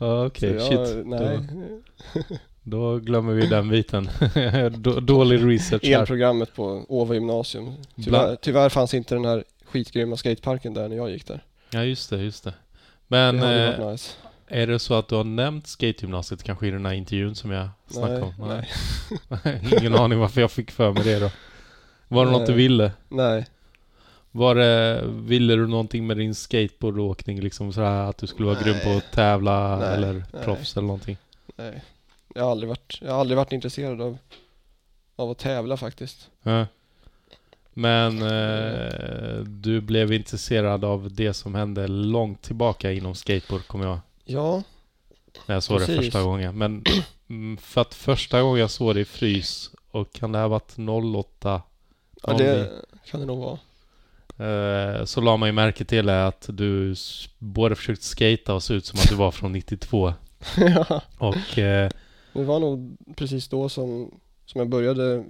[0.00, 1.06] Ja, Okej, jag- shit.
[1.06, 1.38] Nej,
[2.14, 2.22] Då,
[2.62, 4.08] då glömmer vi den biten.
[4.82, 6.00] Då- Dålig research här.
[6.00, 7.74] elprogrammet på Åva gymnasium.
[8.04, 11.44] Tyvärr, tyvärr fanns inte den här skitgrymma skateparken där när jag gick där.
[11.70, 12.54] Ja, just det, just det.
[13.06, 14.12] Men det eh, nice.
[14.54, 17.68] Är det så att du har nämnt skategymnasiet kanske i den här intervjun som jag
[17.86, 18.48] snackade Nej, om?
[18.48, 19.60] nej.
[19.80, 21.30] Ingen aning varför jag fick för mig det då.
[22.08, 22.62] Var det något du Nej.
[22.62, 22.92] ville?
[23.08, 23.46] nej.
[24.30, 28.76] Var det, ville du någonting med din skateboardåkning liksom sådär att du skulle vara grym
[28.82, 28.96] på Nej.
[28.96, 30.44] att tävla Nej, eller nej.
[30.44, 31.16] proffs eller någonting?
[31.56, 31.82] Nej.
[32.34, 34.18] Jag har aldrig varit, jag har aldrig varit intresserad av,
[35.16, 36.30] av att tävla faktiskt.
[36.42, 36.66] Ja.
[37.74, 43.98] Men eh, du blev intresserad av det som hände långt tillbaka inom skateboard kommer jag
[44.24, 44.62] Ja,
[45.46, 46.04] när jag såg det Precis.
[46.04, 46.58] första gången.
[46.58, 46.84] Men
[47.28, 50.74] mm, för att första gången jag såg det i frys och kan det ha varit
[50.78, 51.62] 08?
[52.22, 52.70] ja det
[53.04, 53.58] kan det nog vara.
[54.98, 56.94] eh, så la man ju märke till att du
[57.38, 60.14] både försökte skata och se ut som att du var från 92.
[60.56, 61.90] ja, Och eh,
[62.32, 65.24] det var nog precis då som, som jag började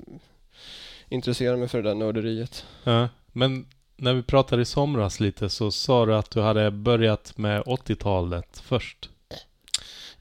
[1.08, 2.64] intressera mig för det där nörderiet.
[2.84, 7.38] ja, men när vi pratade i somras lite så sa du att du hade börjat
[7.38, 9.08] med 80-talet först.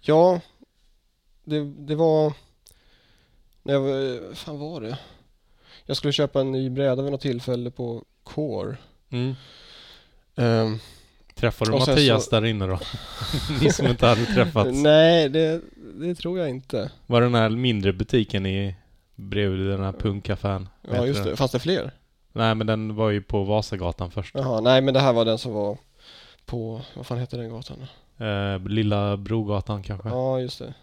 [0.02, 0.42] Ja,
[1.44, 2.34] det, det var...
[3.64, 4.98] När jag var, fan var det?
[5.86, 8.78] Jag skulle köpa en ny bräda vid något tillfälle på Core.
[9.10, 9.36] Mm.
[10.36, 10.80] Ehm,
[11.36, 12.80] Träffade du Mattias så- där inne då?
[13.62, 14.70] Ni som inte hade träffats.
[14.74, 15.62] nej, det,
[15.96, 16.92] det tror jag inte.
[17.06, 18.76] Var det den här mindre butiken i
[19.16, 20.70] bredvid den här punkaffären?
[20.82, 21.32] Ja, just den?
[21.32, 21.38] det.
[21.38, 21.92] Fanns det fler?
[22.34, 24.36] Nej, men den var ju på Vasagatan först.
[24.36, 25.78] Jaha, nej men det här var den som var
[26.46, 27.78] på, vad fan heter den gatan?
[28.18, 30.10] Eh, Lilla Brogatan kanske?
[30.10, 30.74] Ja, just det.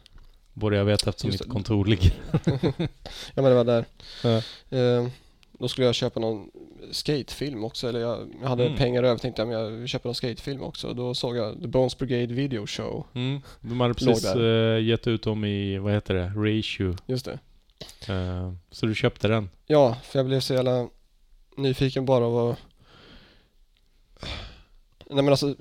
[0.52, 1.52] Borde jag veta eftersom Just mitt det.
[1.52, 2.12] kontor ligger.
[3.34, 3.84] Ja men det var där.
[4.24, 4.42] Ja.
[4.78, 5.10] Ehm,
[5.52, 6.50] då skulle jag köpa någon
[6.90, 8.78] skatefilm också, eller jag, jag hade Mm.
[8.78, 10.94] pengar över tänkte jag, men jag köpa någon skatefilm också.
[10.94, 13.06] Då såg jag The Bones Brigade Video Show.
[13.14, 13.40] Mm.
[13.60, 16.96] De hade precis eh, gett ut dem i, vad heter det, Reissue.
[17.06, 17.38] Just det.
[18.12, 19.50] Eh, så du köpte den?
[19.66, 20.88] Ja, för jag blev så jävla
[21.62, 22.58] nyfiken bara att
[25.06, 25.54] Nej men alltså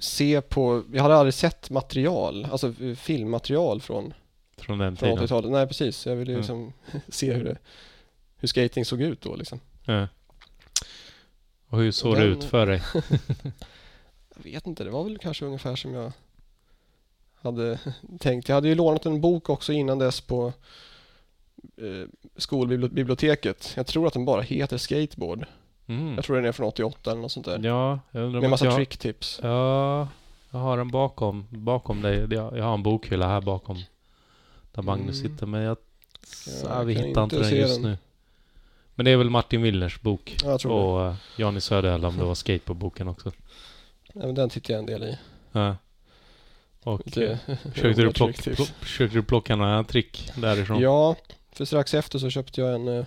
[0.00, 4.14] se på, jag hade aldrig sett material, alltså filmmaterial från,
[4.56, 5.24] Från den från tiden?
[5.24, 5.50] 80-talet.
[5.50, 6.40] Nej precis, jag ville ju Mm.
[6.40, 6.72] liksom
[7.08, 7.56] se hur det,
[8.36, 9.60] hur skating såg ut då liksom.
[9.84, 10.08] Ja.
[11.68, 12.82] Och hur såg det Den- ut för dig?
[14.36, 16.12] Jag vet inte, det var väl kanske ungefär som jag
[17.34, 17.78] hade
[18.18, 18.48] tänkt.
[18.48, 20.52] Jag hade ju lånat en bok också innan dess på
[22.36, 23.72] skolbiblioteket.
[23.76, 25.46] Jag tror att den bara heter Skateboard.
[25.86, 26.14] Mm.
[26.14, 27.58] Jag tror den är från 88 eller något sånt där.
[27.62, 28.74] Ja, Med massa jag...
[28.74, 29.40] tricktips.
[29.42, 30.08] Ja,
[30.50, 32.26] jag har den bakom, bakom dig.
[32.30, 33.76] Jag jag har en bokhylla här bakom.
[34.72, 35.32] Där Magnus Mm.
[35.32, 35.76] sitter, men jag...
[36.64, 37.90] Ja, vi hittar inte den just den.
[37.90, 37.98] nu.
[38.94, 40.36] Men det är väl Martin Willners bok.
[40.44, 41.06] Ja, jag tror det.
[41.06, 43.32] Och uh, Johnny Söderhäll om det var skateboardboken också.
[44.12, 45.18] Ja, men den tittar jag en del i.
[45.52, 45.76] Ja.
[46.82, 50.80] Och Lite eh, försökte, du plocka, försökte du plocka några trick därifrån?
[50.80, 51.16] Ja,
[51.58, 53.04] för strax efter så köpte jag en eh,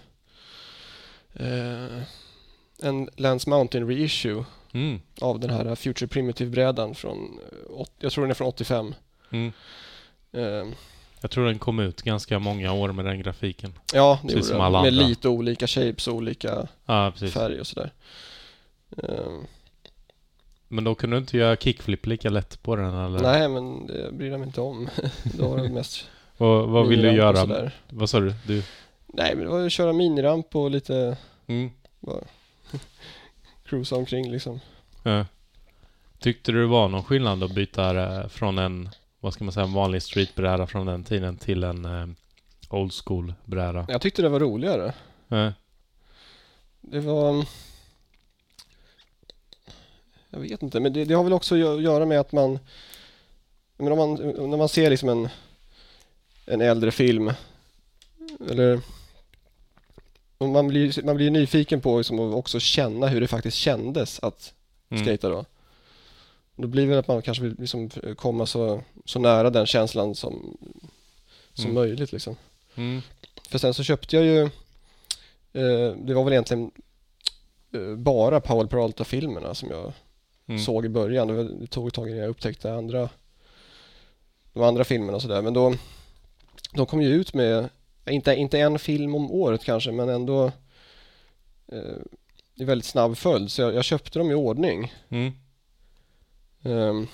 [1.33, 2.03] eh,
[2.83, 4.99] en Lance Mountain reissue Mm.
[5.21, 7.39] av den här Future Primitive-brädan från,
[7.79, 8.95] eh, jag tror den är från 85.
[9.31, 9.51] Mm.
[10.31, 10.73] Eh,
[11.21, 13.73] Jag tror den kom ut ganska många år med den grafiken.
[13.93, 14.81] Ja, det Precis gjorde den.
[14.81, 17.33] Med lite olika shapes och olika precis.
[17.33, 17.91] färg och sådär.
[18.97, 19.45] Ehm,
[20.67, 23.19] Men då kunde du inte göra kickflip lika lätt på den eller?
[23.19, 24.89] nej, men det bryr jag mig inte om.
[25.23, 26.05] Då var det mest
[26.41, 27.71] Och, vad vill du göra?
[27.89, 28.33] Vad sa du?
[28.47, 28.63] du?
[29.07, 31.71] Nej, men det var att köra miniramp och lite Mm.
[31.99, 32.21] bara
[33.65, 34.59] cruisa omkring liksom.
[35.03, 35.25] Ja.
[36.19, 39.73] Tyckte du det var någon skillnad att byta från en, vad ska man säga, en
[39.73, 42.07] vanlig streetbräda från den tiden till en eh,
[42.69, 43.85] old school bräda?
[43.87, 44.93] Jag tyckte det var roligare.
[45.27, 45.53] Ja.
[46.81, 47.45] Det var...
[50.29, 52.59] Jag vet inte, men det, det har väl också att göra med att man...
[53.77, 54.13] Men om man
[54.49, 55.29] när man ser liksom en,
[56.45, 57.31] en äldre film
[58.49, 58.81] eller
[60.39, 64.53] man blir, man blir nyfiken på liksom att också känna hur det faktiskt kändes att
[64.89, 65.03] Mm.
[65.05, 65.45] skata då.
[66.55, 70.57] Då blir det att man kanske vill liksom komma så, så nära den känslan som,
[71.53, 71.75] som Mm.
[71.75, 72.35] möjligt liksom.
[72.75, 73.01] Mm.
[73.49, 74.41] För sen så köpte jag ju
[75.53, 76.71] eh, Det var väl egentligen
[77.73, 79.93] eh, bara Powell Peralta-filmerna som jag
[80.47, 80.61] Mm.
[80.63, 81.27] såg i början.
[81.59, 83.09] Det tog ett tag innan jag upptäckte andra
[84.53, 85.41] de andra filmerna och sådär.
[85.41, 85.73] Men då
[86.73, 87.69] de kom ju ut med
[88.09, 90.51] inte, inte en film om året kanske men ändå
[91.67, 91.97] eh,
[92.55, 93.51] i väldigt snabb följd.
[93.51, 94.93] Så jag, jag köpte dem i ordning.
[95.09, 95.31] Mm.
[96.63, 97.07] Ehm,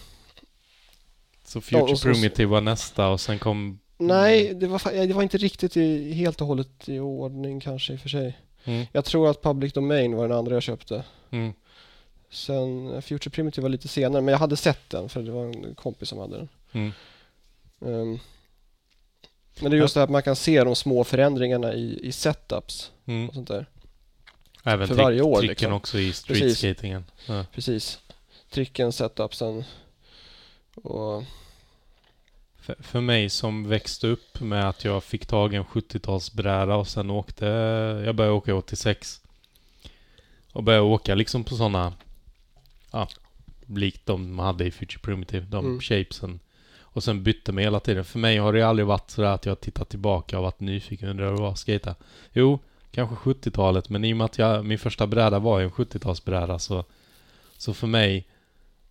[1.46, 3.80] Så Future och så- Primitive var nästa och sen kom...
[3.98, 7.96] nej, det var, det var inte riktigt i, helt och hållet i ordning kanske i
[7.96, 8.38] och för sig.
[8.64, 8.86] Mm.
[8.92, 11.04] Jag tror att Public Domain var den andra jag köpte.
[11.32, 11.54] Mm.
[12.30, 15.46] Sen eh, Future Primitive var lite senare, men jag hade sett den för det var
[15.46, 16.50] en kompis som hade den.
[17.82, 18.20] Mm.
[19.62, 22.12] Men det är just det här att man kan se de små förändringarna i, i
[22.12, 23.28] setups Mm.
[23.30, 23.66] och sånt där.
[24.64, 25.74] Även För trick, varje år, tricken liksom.
[25.74, 26.18] också i Precis.
[26.58, 27.06] streetskatingen.
[27.28, 27.46] Ja.
[27.54, 28.00] Precis.
[28.50, 29.64] Tricken, setupsen
[30.76, 31.24] och
[32.60, 36.88] För, för mig som växte upp med att jag fick tag i en 70-talsbräda och
[36.88, 37.46] sen åkte...
[38.06, 39.22] Jag började åka 86.
[40.52, 41.94] Och började åka liksom på sådana...
[42.92, 43.08] Ja,
[43.68, 45.46] likt de man hade i Future Primitive.
[45.46, 45.80] De Mm.
[45.82, 46.40] shapesen.
[46.98, 48.06] Och sen bytte mig hela tiden.
[48.06, 51.32] För mig har det aldrig varit sådär att jag tittat tillbaka och varit nyfiken undrar
[51.32, 51.96] var att skata.
[52.34, 52.60] Jo,
[52.92, 53.90] kanske 70-talet.
[53.90, 56.84] Men i och med att jag, min första bräda var ju en 70-talsbräda så...
[57.58, 58.28] Så för mig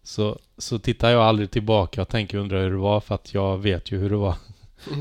[0.03, 3.59] så, så tittar jag aldrig tillbaka och tänker undra hur det var för att jag
[3.59, 4.35] vet ju hur det var.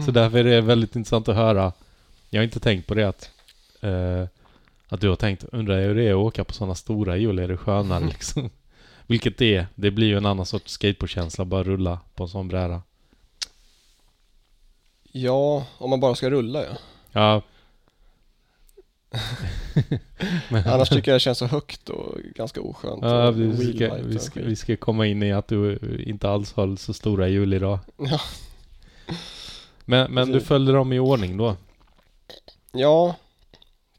[0.05, 1.71] Så därför är det väldigt intressant att höra.
[2.29, 3.31] Jag har inte tänkt på det att,
[3.81, 4.23] eh,
[4.89, 7.47] Att du har tänkt, undrar hur det är att åka på sådana stora hjul, är
[7.47, 8.49] det skönare liksom?
[9.07, 9.67] Vilket det är.
[9.75, 12.81] Det blir ju en annan sorts skateboardkänsla, bara rulla på en sån bräda.
[15.17, 16.77] Ja, om man bara ska rulla ja.
[17.11, 17.41] Ja.
[20.49, 23.03] Men, Annars tycker jag det känns så högt och ganska oskönt.
[23.03, 26.77] ja, vi, ska, vi, ska, vi ska komma in i att du inte alls höll
[26.77, 27.79] så stora hjul idag.
[27.97, 28.21] Ja.
[29.85, 31.55] Men, men du följde dem i ordning då?
[32.71, 33.15] Ja,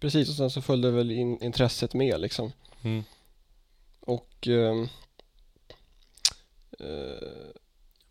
[0.00, 2.52] precis och sen så följde väl in, intresset med liksom.
[2.82, 3.04] Mm.
[4.00, 4.88] Och ehm,
[6.80, 7.56] eh,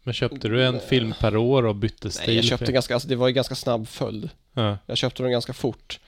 [0.05, 2.23] Men köpte du en film per år och bytte stil?
[2.27, 4.29] nej, jag köpte ganska, alltså det var ju ganska snabb följd.
[4.53, 4.77] Ja.
[4.85, 5.99] Jag köpte dem ganska fort.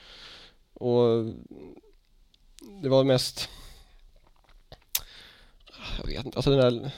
[0.74, 1.24] Och
[2.82, 3.48] det var mest
[5.98, 6.90] Jag vet inte, alltså den där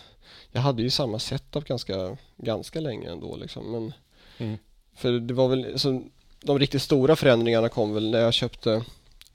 [0.53, 3.93] Jag hade ju samma setup ganska, ganska länge ändå liksom men
[4.39, 4.59] Mm.
[4.95, 6.03] För det var väl, alltså,
[6.41, 8.85] de riktigt stora förändringarna kom väl när jag köpte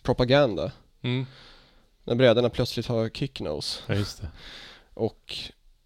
[0.03, 1.25] Propaganda Mm.
[2.03, 4.27] När brädorna plötsligt har kicknose ja, just det.
[4.93, 5.37] och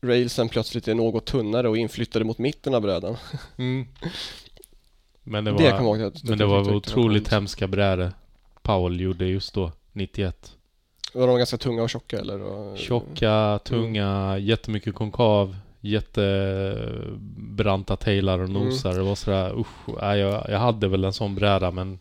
[0.02, 3.16] railsen plötsligt är något tunnare och inflyttade mot mitten av brädan.
[3.58, 3.88] Mm.
[5.24, 6.02] Men det Det, var, jag ihåg.
[6.02, 8.12] att- men det var otroligt hemska brädor
[8.62, 10.56] Powell gjorde just då, 91.
[11.14, 12.76] Var de ganska tunga och tjocka eller?
[12.78, 18.64] Tjocka, tunga, jättemycket konkav, jättebranta tailar och Mm.
[18.64, 18.94] nosar.
[18.94, 22.00] Det var sådär, usch, jag, jag hade väl en sån bräda men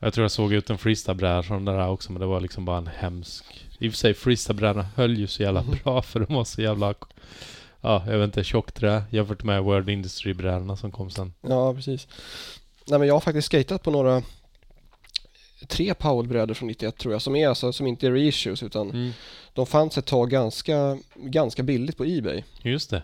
[0.00, 2.64] jag tror jag såg ut en freestyle-bräda från den där också men det var liksom
[2.64, 3.44] bara en hemsk...
[3.84, 5.76] I och för sig freestyle-brädan höll ju så jävla Mhm.
[5.84, 6.94] bra för de var så jävla...
[7.80, 11.32] Ja, jag vet inte, tjockträ jämfört med World Industry-brädorna som kom sen.
[11.40, 12.08] Ja, precis.
[12.86, 14.22] Nej men jag har faktiskt skatat på några
[15.68, 19.10] tre Powell-brädor från 91 tror jag som är alltså, som inte är reissues utan Mm.
[19.52, 23.02] de fanns ett tag ganska, ganska billigt på Ebay Just det.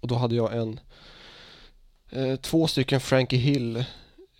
[0.00, 0.80] och då hade jag en
[2.10, 3.84] eh, två stycken Frankie Hill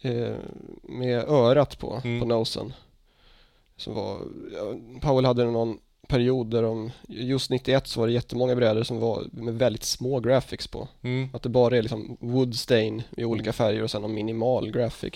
[0.02, 0.34] eh,
[0.82, 2.20] med örat på, Mm.
[2.20, 2.72] på nosen.
[3.76, 4.18] Som var,
[5.00, 9.24] Powell hade någon period där de, just 91 så var det jättemånga brädor som var
[9.32, 10.88] med väldigt små graphics på.
[11.02, 11.28] Mm.
[11.32, 15.14] Att det bara är liksom wood stain i olika färger och sen någon minimal graphic.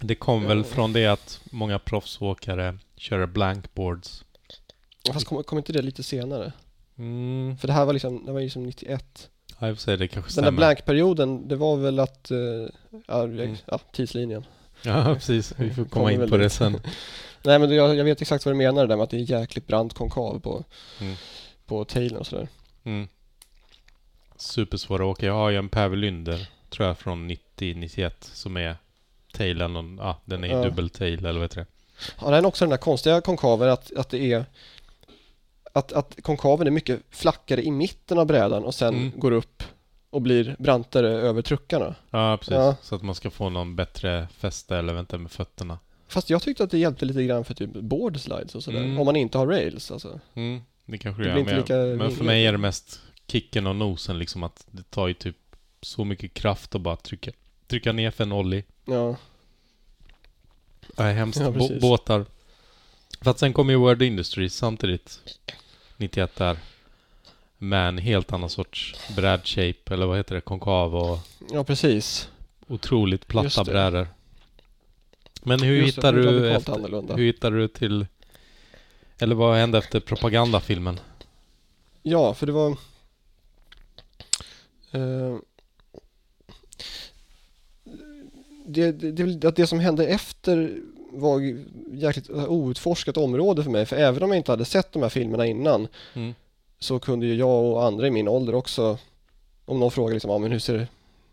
[0.00, 0.64] Det kom väl Ja.
[0.64, 4.24] från det att många proffsåkare kör blankboards.
[5.12, 6.52] Fast kom, kom inte det lite senare?
[6.98, 7.56] Mm.
[7.56, 9.28] För det här var liksom, det var ju som 91.
[9.58, 10.56] Ja, och för sig, det kanske Den där stämmer.
[10.56, 13.56] blankperioden, det var väl att, eh, ja, jag- Mm.
[13.66, 14.44] ja, tidslinjen.
[15.06, 15.54] Ja, precis.
[15.58, 16.80] Vi får komma in på det sen.
[17.42, 19.66] Nej men jag, jag vet exakt vad du menar där med att det är jäkligt
[19.66, 20.64] brant konkav på,
[21.00, 21.14] Mm.
[21.66, 22.48] på tailen och sådär.
[22.84, 23.08] Mm.
[24.36, 25.26] Supersvåra att åka.
[25.26, 28.76] Jag har ju en Pävelynder, tror jag, från 90-91 som är
[29.32, 30.62] tailen och, ja, den är Ja.
[30.64, 31.66] dubbeltail eller vad heter det?
[32.20, 34.44] Ja, den är också den där konstiga konkaven att, att det är
[35.72, 39.12] att, att konkaven är mycket flackare i mitten av brädan och sen Mm.
[39.16, 39.62] går upp
[40.14, 41.94] och blir brantare över truckarna.
[42.10, 42.54] Ja, precis.
[42.54, 42.76] Ja.
[42.82, 45.78] Så att man ska få någon bättre fäste eller vänta med fötterna.
[46.08, 48.78] Fast jag tyckte att det hjälpte lite grann för typ board slides och sådär.
[48.78, 48.98] Mm.
[48.98, 50.20] Om man inte har rails alltså.
[50.34, 51.44] Mm, det kanske Det gör.
[51.44, 55.08] Men, lika men för mig är det mest kicken och nosen liksom att det tar
[55.08, 55.36] ju typ
[55.80, 57.30] så mycket kraft att bara trycka,
[57.66, 58.64] trycka ner för en ollie.
[58.84, 59.16] Ja,
[60.96, 61.40] Nej, hemskt.
[61.40, 61.50] Ja,
[61.80, 62.24] båtar.
[63.20, 65.20] För att sen kom ju World Industries samtidigt.
[65.96, 66.58] 91 där.
[67.64, 70.40] Med en helt annan sorts brädshape, eller vad heter det?
[70.40, 71.18] Konkav och
[71.52, 72.28] ja precis.
[72.66, 74.08] otroligt platta brädor.
[75.42, 77.16] Men hur Just hittar det du efter, annorlunda.
[77.16, 78.06] hur hittar du till
[79.18, 81.00] eller vad hände efter propagandafilmen?
[82.02, 82.70] Ja, för det var
[84.90, 85.36] eh,
[88.66, 90.78] det, det, det, det som hände efter
[91.12, 91.40] var
[91.92, 93.86] jäkligt outforskat område för mig.
[93.86, 96.34] För även om jag inte hade sett de här filmerna innan Mm.
[96.84, 98.98] Så kunde ju jag och andra i min ålder också
[99.64, 100.86] om någon frågar liksom, ja, men hur, ser,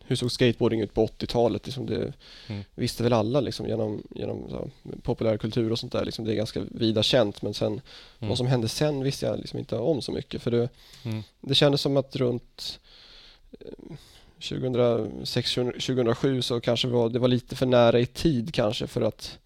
[0.06, 1.66] hur såg skateboarding ut på 80-talet?
[1.66, 2.14] Liksom det
[2.50, 2.64] Mm.
[2.76, 4.70] visste väl alla liksom, genom, genom så,
[5.04, 6.06] populärkultur och sånt där.
[6.06, 7.82] Liksom, det är ganska vida känt men sen Mm.
[8.30, 10.42] vad som hände sen visste jag liksom inte om så mycket.
[10.42, 10.70] För det,
[11.06, 11.24] Mm.
[11.42, 12.80] det kändes som att runt
[13.60, 13.68] eh,
[14.40, 19.40] 2006-2007 så kanske var, det var lite för nära i tid kanske för att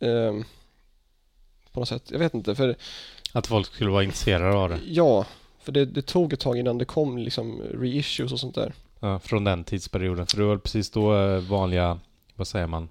[0.00, 0.44] ehm,
[1.72, 2.76] på något sätt, jag vet inte, för
[3.34, 4.80] Att folk skulle vara intresserade av det.
[4.86, 5.26] ja,
[5.62, 8.72] för det, det tog ett tag innan det kom liksom reissues och sånt där.
[9.00, 10.26] Ja, från den tidsperioden.
[10.26, 11.98] För det var precis då eh, vanliga,
[12.34, 12.88] vad säger man?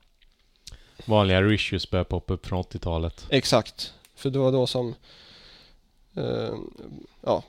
[1.06, 3.26] Vanliga reissues började poppa upp från 80-talet.
[3.30, 4.96] Exakt, för det var då som
[6.16, 6.56] eh,
[7.22, 7.44] ja,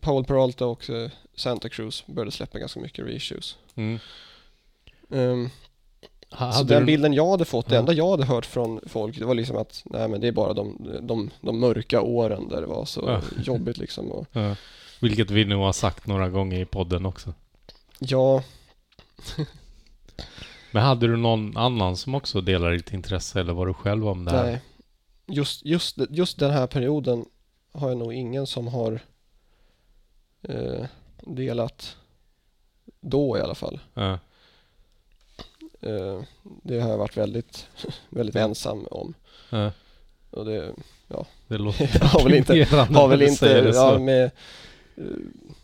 [0.00, 3.56] Paul Peralta och eh, Santa Cruz började släppa ganska mycket reissues.
[3.74, 3.98] Mm.
[5.08, 5.50] Um,
[6.30, 9.18] Ha- så den du- bilden jag hade fått, det enda jag hade hört från folk,
[9.18, 12.60] det var liksom att nej men det är bara de, de, de mörka åren där
[12.60, 13.20] det var så Ja.
[13.42, 14.10] jobbigt liksom.
[14.12, 14.56] Och, Ja.
[15.00, 17.34] Vilket vi nu har sagt några gånger i podden också.
[17.98, 18.42] ja,
[20.70, 24.24] Men hade du någon annan som också delar ditt intresse eller var du själv om
[24.24, 24.44] det här?
[24.44, 24.60] Nej.
[25.26, 27.24] Just, just, just den här perioden
[27.72, 29.00] har jag nog ingen som har
[30.42, 30.84] eh,
[31.20, 31.96] delat
[33.00, 33.80] då i alla fall.
[33.94, 34.18] Ja.
[35.80, 36.20] Eh,
[36.62, 37.66] det har jag varit väldigt,
[38.10, 39.14] väldigt ensam om.
[39.50, 39.70] Ja.
[40.30, 40.72] Och det
[41.48, 45.04] Det låter har väl inte, har väl inte, det ja, med, eh,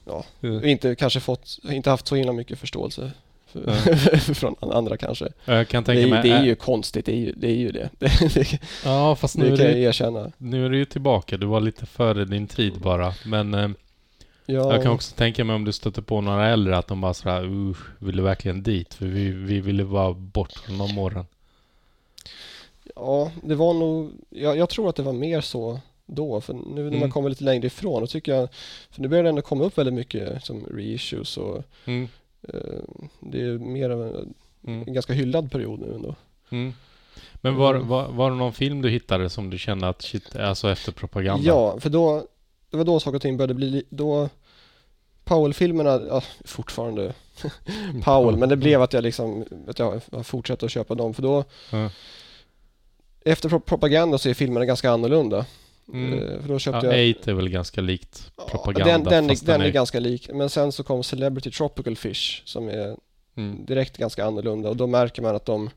[0.06, 0.64] ja, Ja.
[0.64, 3.10] inte kanske fått, inte haft så himla mycket förståelse
[3.46, 5.28] för, från andra kanske.
[5.44, 6.22] Jag kan Det tänka är, mig...
[6.22, 7.46] det är äh, ju konstigt, det är ju det.
[7.50, 7.90] Är ju det.
[7.98, 10.32] Det, det, Ja, fast nu det är kan jag det, erkänna.
[10.38, 11.36] nu är du ju tillbaka.
[11.36, 13.14] Du var lite före din tid bara.
[13.26, 13.68] Men eh,
[14.46, 17.14] Ja, jag kan också tänka mig om du stöter på några äldre att de bara
[17.14, 18.94] sådär, uh, vill du verkligen dit?
[18.94, 21.24] För vi, vi ville bara bort från de åren.
[22.96, 26.60] ja, det var nog, jag, jag tror att det var mer så då, för nu
[26.74, 27.10] när man Mm.
[27.10, 28.48] kommer lite längre ifrån, då tycker jag,
[28.90, 32.08] för nu börjar det ändå komma upp väldigt mycket som reissues och Mm.
[32.48, 32.58] eh,
[33.20, 34.34] det är mer av en,
[34.66, 34.84] Mm.
[34.86, 36.14] en ganska hyllad period nu ändå.
[36.50, 36.72] Mm.
[37.34, 37.88] Men var, Mm.
[37.88, 41.46] var, var det någon film du hittade som du kände att shit, alltså efter propaganda?
[41.46, 42.26] Ja, för då,
[42.74, 44.28] det var då saker och ting började bli, li- då
[45.24, 47.14] Powell-filmerna, ja, fortfarande
[48.04, 51.22] Powell, men det blev att jag liksom, att jag har fortsatt att köpa dem för
[51.22, 51.90] då Ja.
[53.24, 55.46] Efter pro- propaganda så är filmerna ganska annorlunda.
[55.92, 56.12] Mm.
[56.12, 58.92] Eh, För då Ja, köpte jag Eight är väl ganska likt propaganda.
[58.92, 62.42] den, den, är, fast den är ganska lik, men sen så kom Celebrity Tropical Fish
[62.44, 62.96] som är
[63.36, 63.64] mm.
[63.64, 65.70] direkt ganska annorlunda och då märker man att de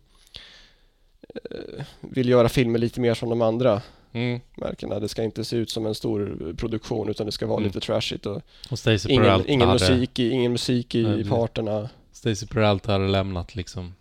[1.51, 3.81] eh, vill göra filmer lite mer som de andra
[4.17, 4.39] Mm.
[4.57, 4.99] märkena.
[4.99, 7.67] Det ska inte se ut som en stor produktion utan det ska vara Mm.
[7.67, 11.29] lite trashigt och Och Stacey ingen, ingen, musik i, ingen musik i Nej, precis.
[11.29, 11.89] parterna.
[12.11, 13.93] Stacey Peralta hade lämnat liksom.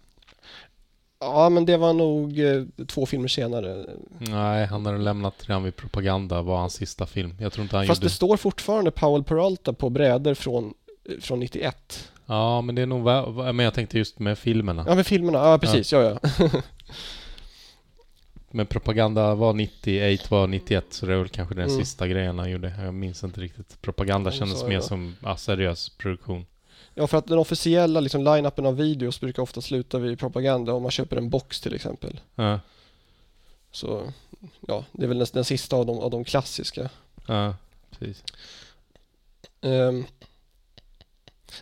[1.20, 3.86] Ja, men det var nog eh, två filmer senare.
[4.18, 7.34] Nej, han hade lämnat redan vid propaganda var hans sista film.
[7.40, 8.06] Jag tror inte han Fast gjorde...
[8.06, 10.74] det står fortfarande Powell Peralta på brädor från,
[11.08, 12.10] eh, från 91.
[12.26, 13.08] Ja, men det är nog...
[13.08, 14.84] vä- Men jag tänkte just med filmerna.
[14.88, 16.18] Ja, men filmerna, ja precis, ja ja.
[18.50, 21.78] Men propaganda var 98 var 91 så det är väl kanske den Mm.
[21.84, 22.74] sista grejen han gjorde.
[22.84, 23.82] Jag minns inte riktigt.
[23.82, 26.46] Propaganda Ja, kändes mer som ja, seriös produktion.
[26.94, 30.82] Ja, för att den officiella liksom, line-upen av videos brukar ofta sluta vid propaganda om
[30.82, 32.20] man köper en box till exempel.
[32.34, 32.60] Ja,
[33.70, 34.12] Så
[34.68, 36.88] ja, det är väl den, den sista av de, av de klassiska.
[37.26, 37.54] ja,
[37.90, 38.24] precis.
[39.60, 40.06] Um,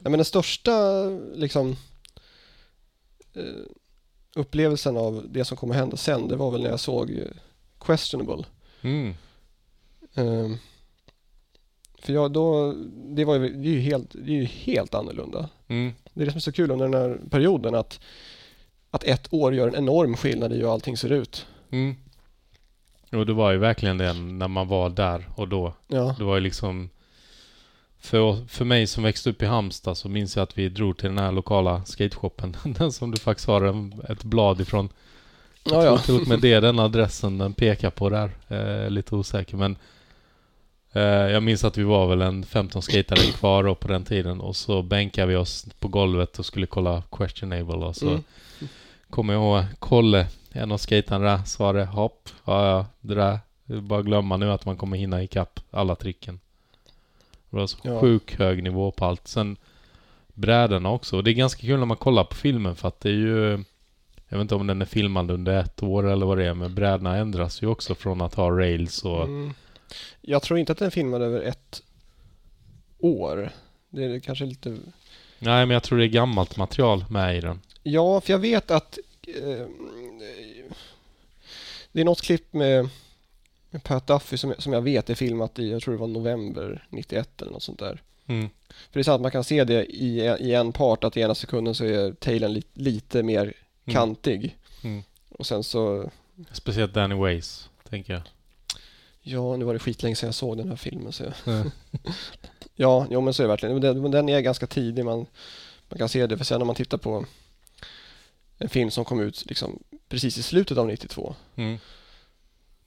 [0.02, 1.76] ja, men den största liksom
[3.34, 3.42] eh,
[4.36, 7.16] upplevelsen av det som kommer hända sen, det var väl när jag såg eh,
[7.80, 8.44] Questionable.
[8.82, 9.14] Mm.
[10.14, 10.56] Ehm,
[11.98, 15.48] för jag då, det var ju, det är ju helt, det är ju helt annorlunda.
[15.68, 15.92] Mm.
[16.14, 18.00] Det är det som är så kul under den här perioden att,
[18.90, 21.46] att ett år gör en enorm skillnad i hur allting ser ut.
[21.70, 21.96] Mm.
[23.12, 25.72] Och det var ju verkligen det när man var där och då.
[25.88, 26.90] Ja, Det var ju liksom...
[28.04, 31.08] För, för mig som växte upp i Halmstad så minns jag att vi drog till
[31.08, 32.56] den här lokala skateshoppen.
[32.64, 34.88] Den som du faktiskt har en, ett blad ifrån.
[35.64, 35.98] Jag ja, tror ja.
[35.98, 38.30] till och med det den adressen den pekar på där.
[38.48, 39.76] Eh, lite osäker men...
[40.92, 44.40] Eh, jag minns att vi var väl en 15 skatare kvar då på den tiden
[44.40, 48.22] och så bänkade vi oss på golvet och skulle kolla questionable och så Mm.
[49.10, 53.74] kommer jag ihåg Kolle, en av skaterna där, svarade hopp, ja ja, det där, det
[53.74, 56.40] är bara glömma nu att man kommer hinna ikapp alla tricken.
[57.54, 58.00] Det var så Ja.
[58.00, 59.28] sjuk hög nivå på allt.
[59.28, 59.56] Sen
[60.34, 61.16] brädorna också.
[61.16, 63.64] Och det är ganska kul när man kollar på filmen för att det är ju
[64.28, 66.74] jag vet inte om den är filmad under ett år eller vad det är, men
[66.74, 69.24] brädorna ändras ju också från att ha rails och...
[69.24, 69.54] Mm.
[70.20, 71.82] Jag tror inte att den filmade över ett
[72.98, 73.50] år.
[73.88, 74.68] Det är kanske lite...
[75.38, 77.60] Nej, men jag tror det är gammalt material med i den.
[77.82, 79.66] Ja, för jag vet att eh,
[81.92, 82.88] det är något klipp med
[83.82, 87.42] Pat Duffy som, som jag vet är filmat i, jag tror det var november 91
[87.42, 88.02] eller något sånt där.
[88.26, 88.48] Mm.
[88.68, 91.20] För det är så att man kan se det i, i en part att i
[91.20, 93.52] ena sekunden så är tailen li, lite mer
[93.86, 93.94] Mm.
[93.94, 94.56] kantig.
[94.84, 95.02] Mm.
[95.28, 96.10] Och sen så,
[96.52, 98.22] Speciellt Danny Ways, tänker jag.
[99.22, 101.70] ja nu var det skitlänge sedan jag såg den här filmen så jag, Mm.
[102.76, 103.74] Ja, jo men så är det verkligen.
[103.74, 105.04] Men Den, den är ganska tidig.
[105.04, 105.26] Man,
[105.88, 106.36] man kan se det.
[106.38, 107.24] För sen när man tittar på
[108.58, 111.34] en film som kom ut liksom precis i slutet av 92.
[111.56, 111.78] Mm.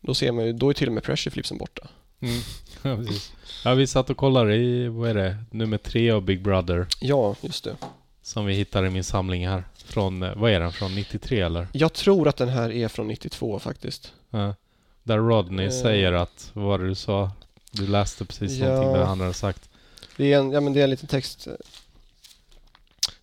[0.02, 1.88] Då ser man ju, då är till och med pressure flipsen borta.
[2.20, 2.40] Mm.
[2.84, 3.32] Ja, precis.
[3.64, 6.88] Ja, vi satt och kollade i, vad är det, nummer tre av Big Brother.
[7.02, 7.76] Ja, just det.
[8.22, 9.64] Som vi hittar i min samling här.
[9.86, 10.72] Från, eh, vad är den?
[10.72, 11.68] Från 93 eller?
[11.72, 14.14] Jag tror att den här är från 92 faktiskt.
[14.30, 14.56] Ja.
[15.04, 15.72] Där Rodney Eh.
[15.72, 17.32] säger att, vad var det du sa?
[17.72, 18.66] Du läste precis Ja.
[18.68, 19.70] någonting där han hade sagt.
[20.18, 21.48] Det är en, ja men det är en liten text.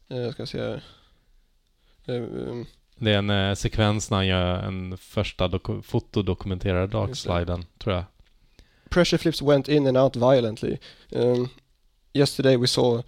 [0.08, 0.82] Eh, Jag ska se här.
[3.04, 8.04] Det är en eh, sekvens när han gör en första doku- fotodokumenterade darksliden, tror jag.
[8.88, 10.76] Pressure flips went in and out violently.
[11.10, 11.48] Um,
[12.12, 13.02] yesterday we saw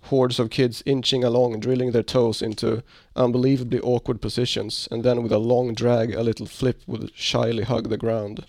[0.00, 2.82] hordes of kids inching along, drilling their toes into
[3.14, 7.90] unbelievably awkward positions, and then with a long drag, a little flip would shyly hug
[7.90, 8.44] the ground.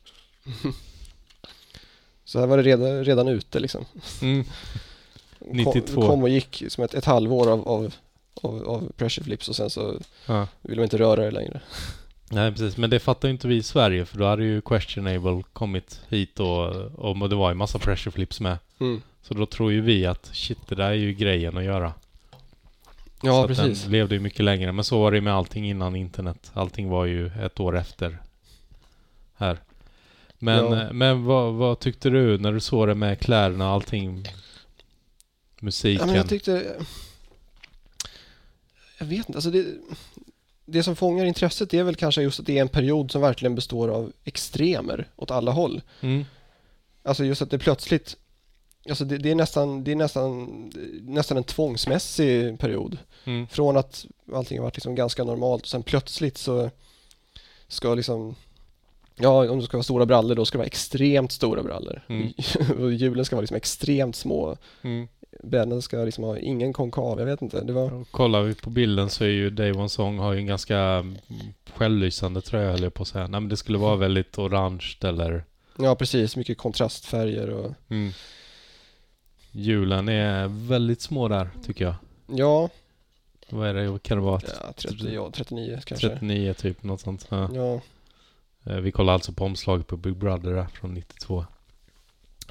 [2.25, 3.85] Så här var det redan, redan ute liksom.
[4.21, 4.43] Mm.
[5.39, 6.01] Kom, 92.
[6.01, 7.93] kom och gick som ett, ett halvår av, av,
[8.37, 10.47] av, av pressure flips och sen så Ja.
[10.61, 11.61] vill de inte röra det längre.
[12.29, 15.43] Nej precis, men det fattar ju inte vi i Sverige för då hade ju Questionable
[15.53, 18.57] kommit hit och, och det var ju massa pressure flips med.
[18.79, 19.01] Mm.
[19.21, 21.93] Så då tror ju vi att shit, det där är ju grejen att göra.
[23.21, 23.83] så Ja, att precis.
[23.83, 26.51] Den levde ju mycket längre, men så var det ju med allting innan internet.
[26.53, 28.17] Allting var ju ett år efter.
[29.35, 29.57] Här.
[30.39, 30.93] Men, Ja.
[30.93, 34.21] men vad, vad tyckte du när du såg det med kläderna och allting?
[34.25, 34.31] Ja,
[35.59, 36.07] Musiken?
[36.07, 36.75] men jag tyckte...
[38.97, 39.65] Jag vet inte, alltså det,
[40.65, 43.55] det som fångar intresset är väl kanske just att det är en period som verkligen
[43.55, 45.81] består av extremer åt alla håll.
[46.01, 46.25] mm.
[47.03, 48.17] Alltså just att det plötsligt,
[48.89, 50.45] alltså det, det är nästan, det är nästan,
[51.01, 52.97] nästan en tvångsmässig period.
[53.23, 53.47] Mm.
[53.47, 56.69] Från att allting har varit liksom ganska normalt och sen plötsligt så
[57.67, 58.35] ska liksom
[59.19, 62.05] Ja, om det ska vara stora brallor då ska det vara extremt stora brallor.
[62.07, 62.33] Mm.
[62.79, 64.57] och hjulen ska vara liksom extremt små.
[64.81, 65.07] Mm.
[65.43, 67.61] Bädden ska liksom ha ingen konkav, jag vet inte.
[67.63, 68.03] Det var...
[68.11, 71.17] Kollar vi på bilden så är ju Dave One Song har ju en ganska mm,
[71.73, 73.27] självlysande tröja höll jag på att säga.
[73.27, 75.43] Nej men det skulle vara väldigt orange eller...
[75.77, 76.35] Ja, precis.
[76.35, 77.73] Mycket kontrastfärger och...
[77.89, 78.11] Mm.
[79.51, 81.95] Hjulen är väldigt små där tycker jag.
[82.27, 82.69] Ja,
[83.49, 83.87] Vad är det?
[83.89, 84.41] Vad kan det vara?
[84.61, 86.09] ja, 30, ja 39 kanske.
[86.09, 87.27] 39 typ, något sånt.
[87.29, 87.49] Ja.
[87.53, 87.81] Ja,
[88.65, 91.45] Eh, Vi kollar alltså på omslaget på Big Brother där från 92.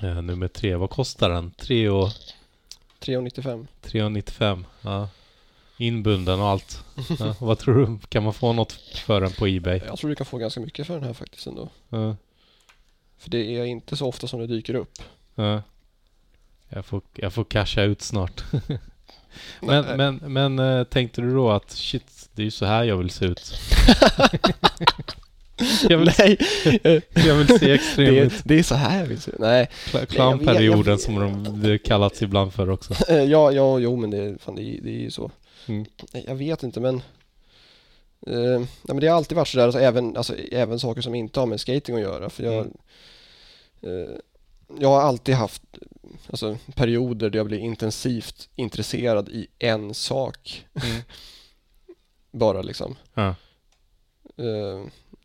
[0.02, 1.50] Eh, nummer tre, vad kostar den?
[1.50, 2.08] 3 och
[3.00, 3.66] 3,95.
[3.82, 4.64] 3,95.
[4.82, 5.08] Ja.
[5.78, 6.84] Inbunden och allt.
[7.18, 7.34] Ja.
[7.40, 7.98] Vad tror du?
[8.08, 8.72] Kan man få något
[9.06, 9.80] för den på Ebay?
[9.86, 11.68] Jag tror du kan få ganska mycket för den här faktiskt ändå.
[11.88, 12.16] Ja.
[13.18, 14.98] För det är inte så ofta som det dyker upp.
[15.34, 15.62] Ja.
[16.68, 18.44] Jag, får, jag får casha ut snart.
[19.60, 19.96] men, Nej.
[19.96, 23.10] men, men eh, tänkte du då att shit, det är ju så här jag vill
[23.10, 23.52] se ut.
[25.88, 26.38] jag, vill, Nej,
[27.14, 30.06] jag vill se extrem det, är, det är så här jag vill se Nej, Cl-
[30.06, 32.94] Clownperioden som de det kallats ibland för också.
[33.14, 35.30] Ja, ja, jo men det, fan, det, det är ju så.
[35.66, 35.84] Mm.
[36.26, 36.94] Jag vet inte men
[38.26, 41.40] eh, nej, men det har alltid varit sådär, alltså, även, alltså, även saker som inte
[41.40, 42.30] har med skating att göra.
[42.30, 42.54] För jag,
[43.82, 44.02] Mm.
[44.02, 44.16] eh,
[44.80, 45.62] jag har alltid haft
[46.30, 50.64] alltså, perioder där jag blir intensivt intresserad i en sak.
[50.84, 51.02] Mm.
[52.32, 52.96] Bara liksom.
[53.14, 53.34] Ja.
[54.38, 54.80] Eh,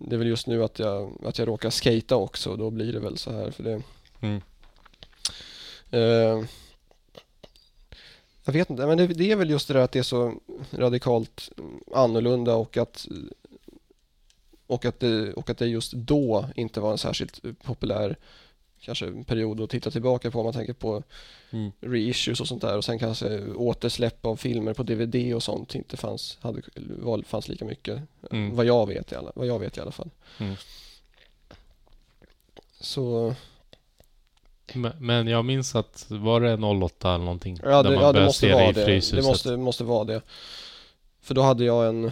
[0.08, 2.93] det är väl just nu att jag, att jag råkar skata också och då blir
[2.93, 3.82] det väl så här för det.
[4.22, 4.41] Mm.
[5.91, 6.45] Eh,
[8.45, 10.34] jag vet inte, men det, det är väl just det där att det är så
[10.72, 11.49] radikalt
[11.93, 13.08] annorlunda och att
[14.72, 18.18] och att, det, och att det just då inte var en särskilt populär
[18.82, 21.03] kanske period att titta tillbaka på om man tänker på
[21.53, 21.71] Mm.
[21.82, 25.97] reissues och sånt där och sen kanske återsläpp av filmer på DVD och sånt inte
[25.97, 28.01] fanns, hade, var, fanns lika mycket
[28.32, 28.55] Mm.
[28.55, 30.09] vad, jag vet i alla, vad jag vet i alla fall.
[30.38, 30.55] Mm.
[32.79, 33.36] Så
[34.73, 36.53] Men, men jag minns att, var det
[36.86, 37.59] 08 eller någonting?
[37.63, 39.11] Ja, Där det, man ja, det måste se vara det.
[39.11, 40.21] Det måste, måste vara det.
[41.21, 42.11] För då hade jag en...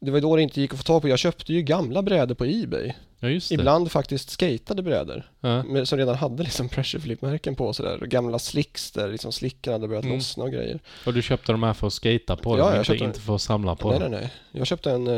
[0.00, 1.08] Det var ju då det inte gick att få tag på.
[1.08, 2.92] Jag köpte ju gamla brädor på Ebay.
[3.20, 3.54] Ja, just det.
[3.54, 5.30] Ibland faktiskt skatade brädor.
[5.40, 5.62] Ja.
[5.62, 7.98] Med, som redan hade liksom pressure flip-märken på sådär.
[8.06, 10.16] Gamla slicks där liksom slickarna hade börjat Mm.
[10.16, 10.80] lossna och grejer.
[11.06, 13.34] Och du köpte de här för att skata på Ja, dem, jag köpte- inte för
[13.34, 14.10] att samla på nej, dem?
[14.10, 14.30] nej, nej.
[14.52, 15.06] Jag köpte en...
[15.06, 15.14] eh,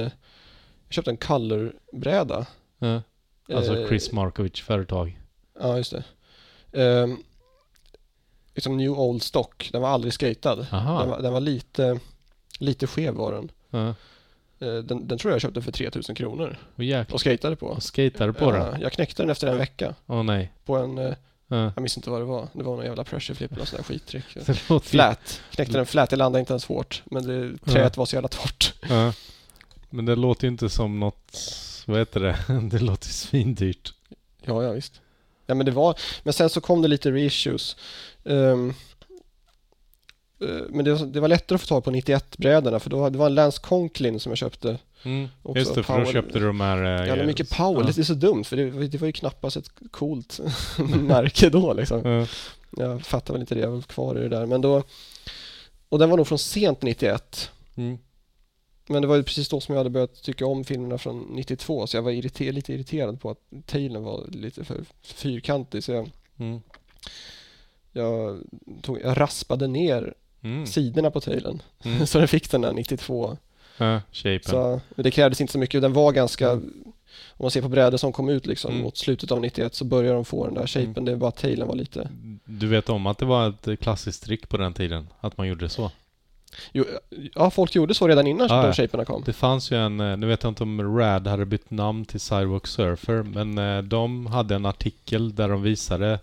[0.87, 2.47] Jag köpte en color-bräda.
[2.79, 3.03] Ja.
[3.55, 5.19] Alltså Eh, Chris Markovic företag.
[5.61, 6.03] Ja, just det.
[6.83, 7.17] Ehm,
[8.55, 9.69] liksom New Old Stock.
[9.73, 10.67] Den var aldrig skatad.
[10.71, 11.99] Den var, den var lite,
[12.59, 13.51] lite skev var den.
[13.71, 13.95] Ja.
[14.61, 17.15] Eh, Den, den tror jag köpte för 3000 kronor Och jäklar.
[17.15, 17.67] och skatade på.
[17.67, 18.81] Och skatade på Ja, den?
[18.81, 20.53] Jag knäckte den efter en vecka Åh nej.
[20.65, 20.97] på en,
[21.53, 21.73] Ja.
[21.75, 22.49] jag minns inte vad det var.
[22.53, 24.25] Det var någon jävla pressure flip eller sån där skittrick.
[24.83, 25.41] Flat.
[25.51, 27.03] Knäckte den flat, det landade inte ens hårt.
[27.05, 28.75] Men det, träet var så jävla torrt.
[28.89, 29.13] Ja.
[29.91, 31.37] Men det låter ju inte som något,
[31.87, 32.37] vad heter det?
[32.71, 33.93] Det låter ju svindyrt.
[34.45, 35.01] Ja, ja visst.
[35.47, 37.77] Ja, men det var, men sen så kom det lite reissues.
[38.25, 38.57] Eh,
[40.71, 43.27] men det var, det var lättare att få tag på 91-brädorna för då, det var
[43.27, 44.79] en Lance Conklin som jag köpte.
[45.03, 45.29] Mm.
[45.43, 47.03] Också Just det, för då köpte du de här...
[47.03, 47.87] eh, Ja, mycket power, Ja.
[47.87, 50.41] det är så dumt för det, det var ju knappast ett coolt
[51.01, 52.05] märke då liksom.
[52.05, 52.27] Ja.
[52.77, 54.47] Jag fattar väl inte det, jag var kvar i det där.
[54.47, 54.83] Men då,
[55.89, 57.51] och den var nog från sent 91.
[57.77, 57.99] Mm.
[58.87, 61.87] Men det var ju precis då som jag hade börjat tycka om filmerna från 92
[61.87, 66.11] så jag var irriter- lite irriterad på att tailen var lite för fyrkantig så jag,
[66.39, 66.61] Mm.
[67.93, 68.39] jag,
[68.83, 70.67] tog, jag raspade ner Mm.
[70.67, 72.07] sidorna på tailen Mm.
[72.07, 73.37] så den fick den där 92.
[73.77, 74.41] Ja, shapen.
[74.51, 76.73] Så det krävdes inte så mycket, den var ganska Mm.
[77.31, 78.83] om man ser på brädor som kom ut liksom Mm.
[78.83, 80.91] mot slutet av 91 så börjar de få den där shapen.
[80.91, 81.05] Mm.
[81.05, 82.09] Det är bara tailen var lite...
[82.45, 85.07] Du vet om att det var ett klassiskt trick på den tiden?
[85.21, 85.91] Att man gjorde så?
[86.73, 86.85] Jo,
[87.35, 89.23] ja, folk gjorde så redan innan Ja, de shaperna kom.
[89.27, 92.21] Det fanns ju en, eh, nu vet jag inte om Rad hade bytt namn till
[92.21, 96.19] Sidewalk Surfer, men eh, de hade en artikel där de visade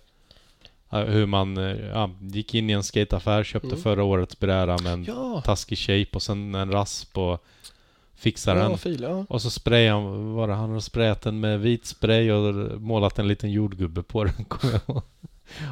[0.90, 3.80] hur man eh, ja, gick in i en skateaffär, köpte Mm.
[3.82, 7.44] förra årets bräda med en Ja, taskig shape och sen en rasp och
[8.16, 8.78] fixade den.
[8.78, 9.26] fil, ja.
[9.30, 13.20] Och så sprayade han, var det, han hade sprayat den med vit spray och målat
[13.20, 14.34] en liten jordgubbe på den.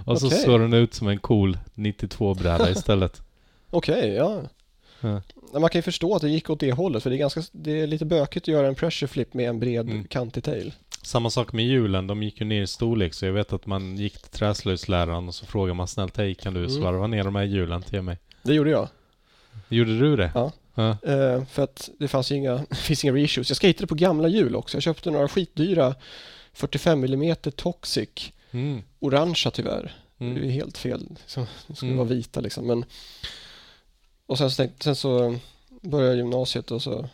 [0.06, 0.40] Och så Okej.
[0.40, 3.22] såg den ut som en cool 92-bräda istället.
[3.70, 4.42] Okej, ja.
[5.02, 5.22] Ja.
[5.54, 7.42] Men Man kan ju förstå att det gick åt det hållet för det är, ganska,
[7.52, 10.04] det är lite bökigt att göra en pressure flip med en bred Mm.
[10.04, 10.74] kantig tail.
[11.06, 13.98] Samma sak med hjulen, de gick ju ner i storlek så jag vet att man
[13.98, 16.72] gick till träslöjdsläraren och så frågade man snällt hej kan du Mm.
[16.72, 18.18] svarva ner de här hjulen till mig?
[18.44, 18.88] Det gjorde jag.
[19.70, 20.32] Gjorde du det?
[20.36, 20.52] Ja.
[20.76, 20.90] Ja.
[20.90, 23.50] Eh, för att det fanns ju inga, finns inga reissues.
[23.50, 24.76] Jag skatade på gamla hjul också.
[24.78, 25.96] Jag köpte några skitdyra
[26.54, 28.32] 45 mm Toxic.
[28.52, 28.82] Mm.
[29.00, 29.94] Orangea tyvärr.
[30.18, 30.44] Det är Mm.
[30.44, 31.08] ju helt fel.
[31.26, 31.98] Så, det skulle Mm.
[32.08, 32.68] vara vita liksom.
[32.68, 32.86] Men,
[34.26, 35.36] och sen så, tänkte, sen så
[35.82, 37.10] började jag gymnasiet och så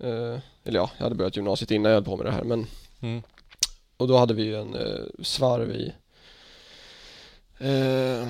[0.00, 2.42] eller ja, jag hade börjat gymnasiet innan jag höll på med det här.
[2.44, 2.66] Men,
[3.00, 3.22] Mm.
[3.96, 5.92] och då hade vi ju en eh, svarv i
[7.58, 8.28] eh,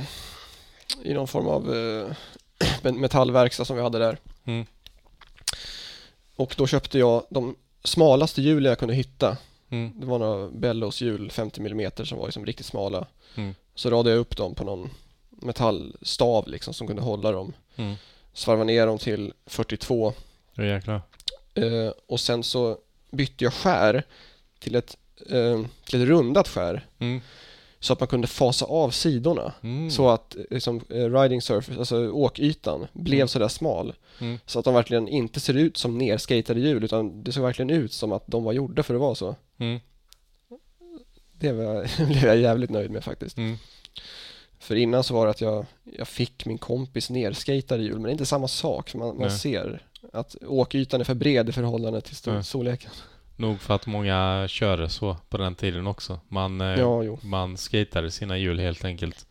[1.03, 4.19] i någon form av eh, metallverkstad som vi hade där.
[4.45, 4.67] Mm.
[6.37, 9.37] Och då köpte jag de smalaste hjulen jag kunde hitta.
[9.71, 9.93] Mm.
[10.01, 13.07] Det var några Bellows hjul 50 mm som var liksom riktigt smala.
[13.35, 13.55] Mm.
[13.75, 14.91] Så radade jag upp dem på någon
[15.31, 17.53] metallstav liksom som kunde hålla dem.
[17.77, 17.95] Mm.
[18.33, 20.13] Svarvade ner dem till 42
[20.55, 21.03] Ja, jäklar.
[21.63, 22.79] Eh, och sen så
[23.11, 24.03] bytte jag skär
[24.59, 24.97] till ett,
[25.31, 27.21] eh, till ett rundat skär Mm.
[27.81, 29.53] så att man kunde fasa av sidorna.
[29.63, 29.91] Mm.
[29.91, 33.29] Så att liksom, riding surface, alltså åkytan, blev Mm.
[33.29, 33.95] sådär smal.
[34.21, 34.39] Mm.
[34.47, 37.93] Så att de verkligen inte ser ut som nerskatade hjul utan det ser verkligen ut
[37.93, 39.37] som att de var gjorda för att vara så.
[39.59, 39.81] Mm.
[41.33, 43.37] Det var, blev jag jävligt nöjd med faktiskt.
[43.37, 43.57] Mm.
[44.59, 48.09] För innan så var det att jag, jag fick min kompis nerskatade hjul men det
[48.09, 48.95] är inte samma sak.
[48.95, 49.83] Man, man ser
[50.13, 52.45] att åkytan är för bred i förhållande till stor, Nej.
[52.45, 52.91] storleken.
[53.37, 56.21] Nog för att många körde så på den tiden också.
[56.29, 59.27] Man, eh, Ja, man skatade sina hjul helt enkelt.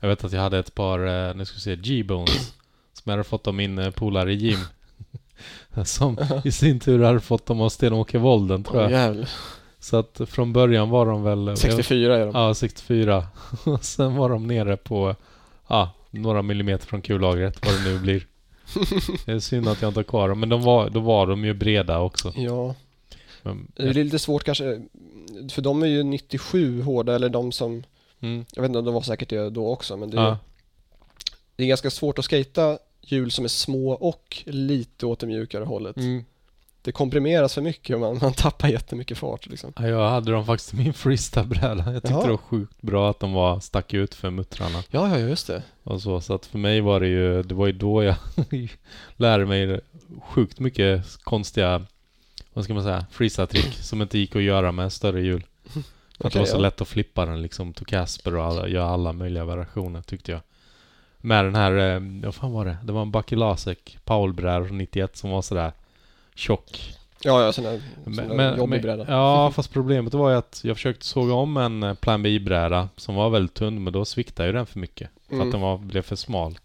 [0.00, 2.52] Jag vet att jag hade ett par, eh, nu ska vi se, G-Bones.
[2.92, 4.58] som jag hade fått av min eh, polare Jim.
[5.84, 8.90] som i sin tur hade fått dem av Sten-Åke Wolden tror jag.
[8.90, 9.28] Jävlar.
[9.78, 11.56] Så att från början var de väl...
[11.56, 12.34] 64 är de.
[12.34, 13.26] Ja, 64.
[13.64, 15.14] Och sen var de nere på,
[15.68, 18.26] ja, några millimeter från kullagret, vad det nu blir.
[19.24, 21.44] Det är synd att jag inte har kvar dem, men de var, då var de
[21.44, 22.32] ju breda också.
[22.36, 22.74] Ja,
[23.42, 24.82] Men, det är lite svårt kanske.
[25.50, 27.82] För de är ju 97 hårda eller de som,
[28.20, 30.38] mm, jag vet inte om de var säkert det då också men det är, ja,
[31.56, 35.64] det är ganska svårt att skata hjul som är små och lite åt det mjukare
[35.64, 35.96] hållet.
[35.96, 36.24] mm.
[36.86, 39.72] Det komprimeras för mycket och man, man tappar jättemycket fart liksom.
[39.76, 41.92] Ja, Jag hade dem faktiskt i min freestyle-bräda.
[41.92, 42.22] Jag tyckte Jaha.
[42.22, 45.62] det var sjukt bra att de var, stack ut för muttrarna Ja, ja, just det.
[45.82, 46.20] och så.
[46.20, 48.14] Så att för mig var det ju, det var ju då jag
[49.16, 49.80] lärde mig
[50.22, 51.82] sjukt mycket konstiga,
[52.52, 55.44] vad ska man säga, freestyle-trick som inte gick att göra med större hjul.
[56.18, 56.60] För att det var så ja.
[56.60, 60.40] lätt att flippa den liksom, to Casper och alla, göra alla möjliga variationer tyckte jag.
[61.18, 62.76] Med den här, eh, vad fan var det?
[62.84, 65.72] Det var en Bucky Lasek Paul-bräda från 91 som var sådär
[66.36, 66.92] tjock.
[67.22, 69.04] Ja, ja, sån där, sån där jobbig bräda.
[69.08, 73.14] ja, fast problemet var ju att jag försökte såga om en eh, Plan B-bräda som
[73.14, 75.10] var väldigt tunn, men då sviktade ju den för mycket.
[75.28, 75.46] För Mm.
[75.48, 76.58] att den var, blev för smal.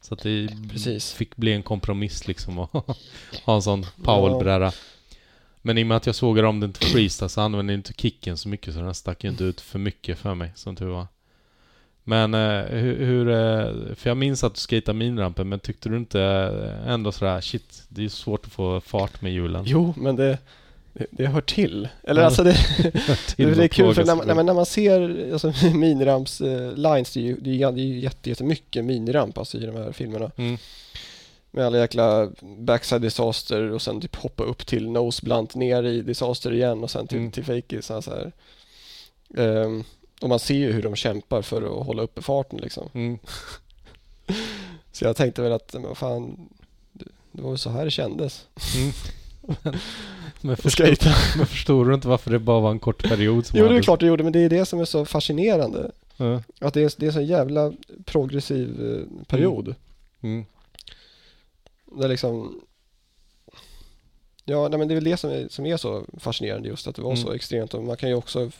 [0.00, 1.12] Så att det Precis.
[1.12, 2.70] fick bli en kompromiss liksom att
[3.44, 4.72] ha en sån Powell-bräda.
[5.62, 7.92] Men i och med att jag sågade om den till freestyle så använde jag inte
[7.92, 10.86] kicken så mycket så den stack ju inte ut för mycket för mig, som tur
[10.86, 11.06] var.
[12.04, 15.96] Men eh, hur, hur eh, för jag minns att du skejtade minrampen, men tyckte du
[15.96, 19.64] inte eh, ändå sådär shit, det är svårt att få fart med hjulen?
[19.66, 20.38] Jo, men det,
[20.92, 21.88] det, det hör till.
[22.02, 22.54] Eller Ja, alltså det,
[23.36, 26.74] Till det, är kul för när man, när man, när man ser alltså, miniramps eh,
[26.74, 29.76] lines, det är ju, det är, det är ju jätte, jättemycket miniramp alltså, i de
[29.76, 30.30] här filmerna.
[30.36, 30.56] Mm.
[31.50, 36.02] Med alla jäkla backside disaster och sen typ hoppa upp till nose blunt ner i
[36.02, 37.30] disaster igen och sen till, Mm.
[37.30, 38.32] till fake så här, så här.
[39.36, 39.84] Ehm,
[40.24, 42.88] och man ser ju hur de kämpar för att hålla uppe farten liksom.
[42.92, 43.18] Mm.
[44.92, 46.48] Så jag tänkte väl att, men fan,
[46.92, 48.46] det, var väl så här det kändes.
[48.76, 48.92] Mm.
[50.40, 51.10] men, förstår, skejta.
[51.36, 53.82] men förstår du inte varför det bara var en kort period som Jo, det är
[53.82, 55.90] klart det gjorde, men det är det som är så fascinerande.
[56.16, 56.42] Ja.
[56.60, 57.72] Att det är, det är en så jävla
[58.04, 59.74] progressiv eh, period.
[60.20, 60.44] Mm.
[61.84, 62.60] Där liksom
[64.44, 66.94] Ja, nej, men det är väl det som är, som är så fascinerande just att
[66.96, 67.22] det var Mm.
[67.24, 68.50] så extremt och man kan ju också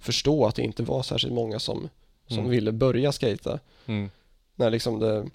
[0.00, 1.88] förstå att det inte var särskilt många som,
[2.28, 2.50] som Mm.
[2.50, 4.10] ville börja skata Mm.
[4.56, 5.26] när liksom det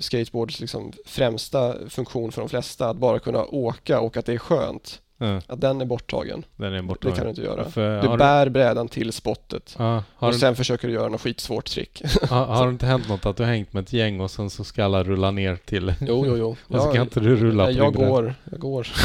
[0.00, 4.38] skateboards liksom främsta funktion för de flesta att bara kunna åka och att det är
[4.38, 6.44] skönt Ja, att den är borttagen.
[6.56, 7.10] den är Det borta.
[7.10, 7.64] kan du inte göra.
[7.70, 9.74] För, Du bär brädan till spottet.
[9.78, 12.02] ja, och du- sen försöker du göra något skitsvårt trick.
[12.30, 14.64] har, har det inte hänt något att du hängt med ett gäng och sen så
[14.64, 15.94] ska alla rulla ner till...
[16.00, 16.56] Jo, jo, jo.
[16.76, 18.86] Och så kan inte du rulla på jag din går, jag går.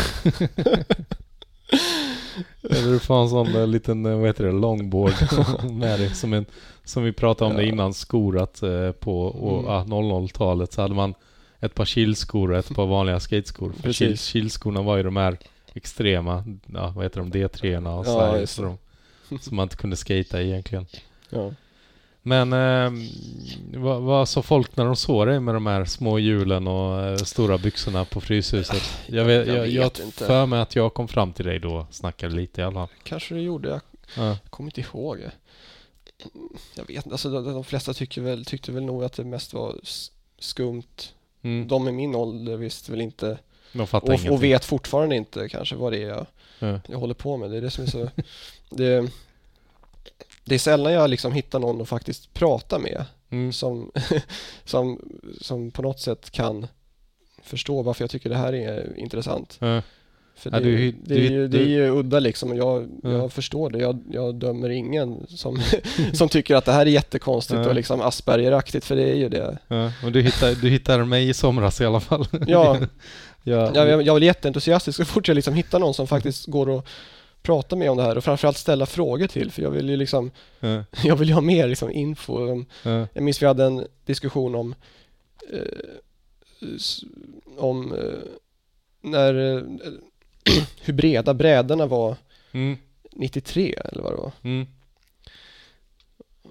[2.70, 5.12] Eller du får en sån liten, eh, vad heter det, longboard
[5.72, 6.10] med dig.
[6.16, 6.46] Som, en,
[6.84, 7.70] som vi pratade om det Ja.
[7.72, 9.72] innan, skor att eh, på och, Mm.
[9.72, 11.14] ah, 00-talet så hade man
[11.60, 13.72] ett par kilskor och ett par vanliga skateskor.
[13.72, 14.32] För Precis.
[14.32, 15.38] kil, kilskorna var ju de här
[15.74, 16.44] extrema,
[16.74, 18.78] ja, vad heter de, D3 och Ja, så, så det.
[19.30, 20.86] de, som man inte kunde skata egentligen.
[21.30, 21.52] Ja.
[22.22, 22.92] Men eh,
[23.80, 27.16] vad, vad sa folk när de såg dig med de här små hjulen och eh,
[27.18, 28.84] stora byxorna på Fryshuset?
[29.08, 30.26] Jag vet, Jag jag, jag, vet inte.
[30.26, 32.88] för mig att jag kom fram till dig då och snackade lite i alla fall.
[33.04, 33.82] Kanske du gjorde, jag
[34.18, 34.38] Ja.
[34.50, 35.20] kommer inte ihåg.
[36.76, 39.54] Jag vet inte, alltså de, de flesta tycker väl, tyckte väl nog att det mest
[39.54, 39.76] var
[40.40, 40.84] skumt.
[41.42, 41.68] Mm.
[41.68, 43.38] De i min ålder visste väl inte
[43.74, 46.26] De fattar och, och vet fortfarande inte kanske vad det är jag,
[46.60, 46.80] Ja.
[46.88, 47.52] jag håller på med.
[47.52, 48.10] Det är det som är så...
[48.70, 49.10] det,
[50.44, 53.54] det är sällan jag liksom hittar någon att faktiskt prata med Mm.
[53.54, 53.92] som,
[54.66, 55.00] som,
[55.42, 56.68] som på något sätt kan
[57.44, 59.58] förstå varför jag tycker det här är intressant.
[59.60, 59.82] Ja.
[60.36, 63.10] För Ja, det, du det, du är ju, det är ju udda liksom jag, Ja.
[63.12, 63.80] jag förstår det.
[63.80, 65.62] Jag, jag dömer ingen som,
[66.14, 67.70] som tycker att det här är jättekonstigt Ja.
[67.70, 69.58] och liksom Aspergeraktigt för det är ju det.
[69.68, 69.92] Ja.
[70.06, 72.28] Och du hittade, du hittade mig i somras i alla fall.
[72.48, 72.78] Ja.
[73.44, 76.88] Jag, jag, jag är jätteentusiastisk så fort jag liksom hittar någon som faktiskt går och
[77.42, 80.32] pratar med om det här och framförallt ställa frågor till för jag vill ju liksom,
[80.60, 80.84] Ja.
[81.04, 82.66] jag vill ju ha mer liksom info.
[82.84, 83.08] Ja.
[83.14, 84.76] Jag minns vi hade en diskussion om
[85.54, 85.62] eh,
[87.58, 88.20] om eh,
[89.02, 89.62] när eh,
[90.82, 92.16] hur breda brädorna var
[92.52, 92.78] Mm.
[93.12, 94.32] 93 eller vad det var.
[94.44, 94.68] Mm.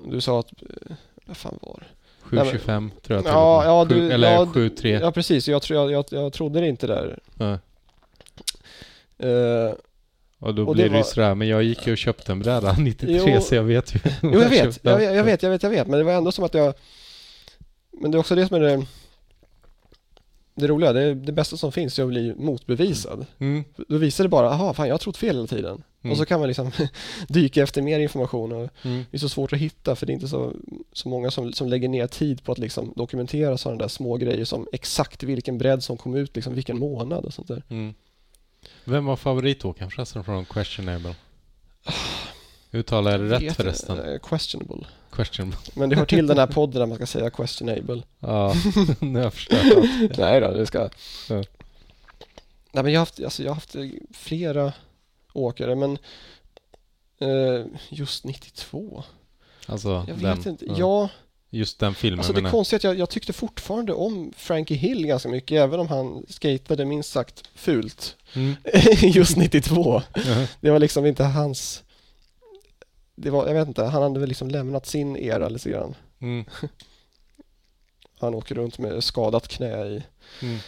[0.06, 1.97] Du sa att, eh, vad fan var det?
[2.30, 4.98] Nej, men- 725 tror jag till Ja, ja, du, Eller ja, 73.
[5.02, 7.18] Ja precis, jag, jag, jag, jag trodde det inte där.
[7.38, 7.52] Ja.
[9.26, 9.74] Eh,
[10.40, 12.32] Och då och blir det det ju var- sådär, men jag gick ju och köpte
[12.32, 13.40] en bräda 93 Jo.
[13.40, 13.98] så jag vet ju.
[14.22, 16.44] jo jag vet, jag, jag vet, jag vet, jag vet, men det var ändå som
[16.44, 16.74] att jag
[18.00, 18.86] Men det är också det som är det
[20.58, 23.26] Det roliga, det, det bästa som finns är att bli motbevisad.
[23.38, 23.64] Mm.
[23.88, 25.82] Då visar det bara, aha, fan jag har trott fel hela tiden.
[26.02, 26.12] Mm.
[26.12, 26.70] Och så kan man liksom
[27.28, 29.04] dyka efter mer information och Mm.
[29.10, 30.52] det är så svårt att hitta för det är inte så,
[30.92, 34.44] så många som, som lägger ner tid på att liksom dokumentera sådana där små grejer
[34.44, 37.62] som exakt vilken bredd som kom ut, liksom vilken månad och sånt där.
[37.68, 37.94] Mm.
[38.84, 41.14] Vem var favoritåkaren förresten från Questionable?
[42.72, 44.18] Uttalar jag det rätt förresten?
[44.22, 44.86] questionable.
[45.18, 45.58] Questionable.
[45.74, 48.02] Men det hör till den här podden där man ska säga questionable.
[48.20, 48.54] Ja,
[49.00, 50.16] nu har jag förstört allt.
[50.18, 50.88] Nej då, det ska...
[51.28, 51.42] Ja.
[52.72, 54.72] Nej men jag har haft, alltså jag har haft eh, flera
[55.32, 55.98] åkare men
[57.20, 59.04] eh, just 92?
[59.66, 60.66] Alltså, Jag den, vet inte.
[60.76, 61.08] Ja,
[61.50, 64.76] Just den filmen alltså det menar är konstigt att jag, jag tyckte fortfarande om Frankie
[64.76, 68.16] Hill ganska mycket även om han skatade minst sagt fult.
[68.34, 68.56] Mm.
[69.02, 70.02] just 92.
[70.14, 70.46] Ja.
[70.60, 71.82] Det var liksom inte hans...
[73.20, 75.94] Det var, jag vet inte, han hade väl liksom lämnat sin era lite grann.
[76.18, 76.44] Mm.
[78.20, 80.02] Han åker runt med skadat knä i
[80.42, 80.58] Mm.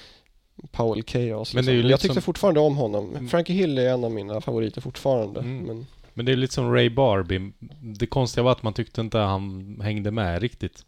[0.71, 1.55] Powell Chaos.
[1.55, 1.75] Liksom.
[1.75, 3.09] lite jag tyckte fortfarande om honom.
[3.11, 3.29] Mm.
[3.29, 5.41] Frankie Hill är en av mina favoriter fortfarande.
[5.41, 5.59] Mm.
[5.59, 7.53] Men, Men det är lite som Ray Barbie.
[7.81, 10.85] Det konstiga var att man tyckte inte han hängde med riktigt.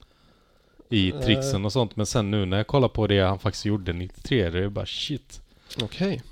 [0.89, 1.97] I tricksen och sånt.
[1.97, 4.87] Men sen nu när jag kollar på det han faktiskt gjorde 93, det är bara
[4.87, 5.41] shit.
[5.83, 6.23] Okej.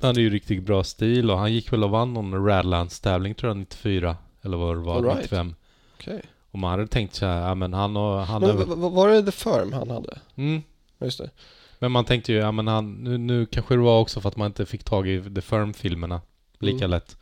[0.00, 3.34] Han hade ju riktigt bra stil och han gick väl och vann någon Radlands tävling
[3.34, 4.16] tror jag 94.
[4.42, 5.16] Eller vad det var, All right.
[5.22, 5.54] 95.
[5.98, 6.22] okej.
[6.50, 9.22] Och man hade tänkt så här, ja men han och han Men v- var det
[9.22, 10.18] The Firm han hade?
[10.36, 10.62] Mm.
[11.00, 11.30] Just det.
[11.78, 14.36] Men man tänkte ju, ja men han, nu, nu kanske det var också för att
[14.36, 16.20] man inte fick tag i The Firm-filmerna
[16.58, 16.90] lika Mm.
[16.90, 17.16] lätt.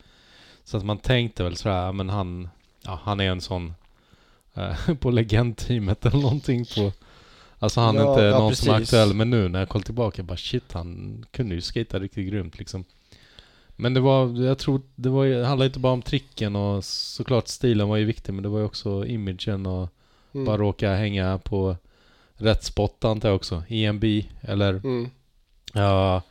[0.64, 2.49] Så att man tänkte väl sådär, ja men han,
[2.85, 3.75] ja han är en sån
[4.55, 6.93] eh, på legendteamet eller någonting på
[7.61, 8.95] Alltså han är Ja, inte ja, någon som är precis.
[8.95, 12.59] aktuell, men nu när jag kollar tillbaka, bara shit han kunde ju skata riktigt grymt
[12.59, 12.85] liksom.
[13.81, 16.85] Men det var, jag tror, det var ju, det handlade inte bara om tricken och
[16.85, 19.89] såklart stilen var ju viktig, men det var ju också imagen och
[20.35, 20.45] Mm.
[20.45, 21.76] bara råka hänga på
[22.37, 23.62] rätt spot antar jag också.
[23.68, 24.05] EMB
[24.41, 25.11] eller Mm.
[25.72, 26.22] jag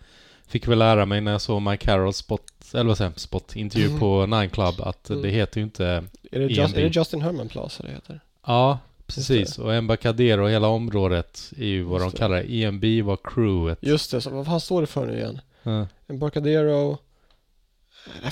[0.47, 3.55] fick väl lära mig när jag såg Mike Carrolls spot, eller vad säger jag, spot,
[3.55, 3.99] intervju Mm.
[3.99, 5.21] på Nine Club att Mm.
[5.21, 5.85] det heter ju inte
[6.31, 6.77] Är, det just, EMB.
[6.77, 8.19] är det Justin Herman Plaza det heter?
[8.45, 9.59] Ja, precis.
[9.59, 12.53] Och Embarcadero och hela området är ju vad Just de kallar det.
[12.63, 13.77] EMB var crewet.
[13.81, 15.39] Just det, så vad fan står det för nu igen?
[15.63, 15.87] Ja.
[16.07, 16.97] Embarcadero...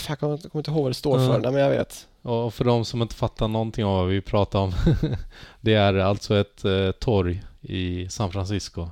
[0.08, 1.40] Jag kommer inte- kommer inte ihåg vad det står för.
[1.40, 2.08] Nej, men jag vet.
[2.22, 4.74] Och för de som inte fattar någonting av vad vi pratar om.
[5.62, 8.90] det är alltså ett eh, torg i San Francisco.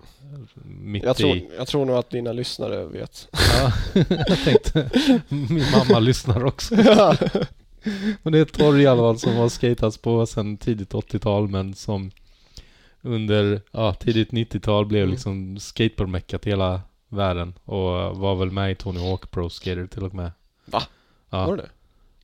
[0.65, 1.49] Mitt Jag tror, i...
[1.57, 3.27] jag tror nog att dina lyssnare vet.
[3.31, 3.71] Ja,
[4.27, 4.89] jag tänkte,
[5.29, 6.75] min mamma lyssnar också.
[8.23, 11.47] Men det är ett torg i alla fall som har skatats på sedan tidigt 80-tal
[11.49, 12.11] men som
[13.01, 15.11] under ja, tidigt 90-tal blev Mm.
[15.11, 20.03] liksom skateboardmeckat i hela världen och var väl med i Tony Hawk Pro Skater till
[20.03, 20.31] och med.
[20.65, 20.83] Va?
[21.29, 21.45] Ja.
[21.47, 21.69] Var det?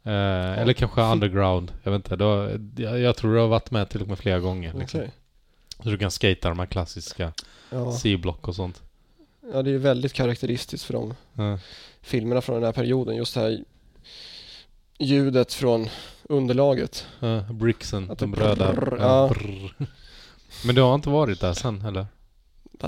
[0.04, 1.72] Eh, Eller kanske Underground.
[1.84, 2.24] Jag vet inte.
[2.24, 4.74] Har, jag, jag tror du har varit med till och med flera gånger.
[4.74, 5.02] Liksom.
[5.84, 7.34] Så du kan skata de här klassiska
[7.70, 7.92] Ja.
[7.92, 8.82] C-block och sånt.
[9.54, 11.60] ja, det är ju väldigt karaktäristiskt för de Ja.
[12.02, 13.16] filmerna från den här perioden.
[13.16, 13.64] Just det här
[15.00, 15.90] ljudet från
[16.24, 17.06] underlaget.
[17.20, 18.74] Ja, bricksen, Att de röda.
[19.00, 19.32] ja.
[20.66, 22.06] Men du har inte varit där sen eller?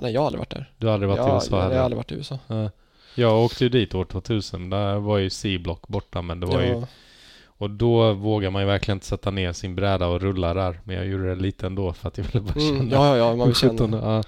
[0.01, 0.71] Nej, jag har aldrig varit där.
[0.77, 2.39] Du har aldrig varit i USA jag, jag har aldrig varit i USA.
[2.47, 2.69] Ja.
[3.15, 4.69] Jag åkte ju dit år 2000.
[4.69, 6.67] Där var ju C-block borta men det var ju...
[6.67, 6.87] Ja,
[7.45, 10.79] Och då vågar man ju verkligen inte sätta ner sin bräda och rulla där.
[10.83, 12.69] Men jag gjorde det lite ändå för att jag ville bara känna.
[12.69, 13.97] mm, ja, ja, man vill känna.
[13.97, 14.23] ja.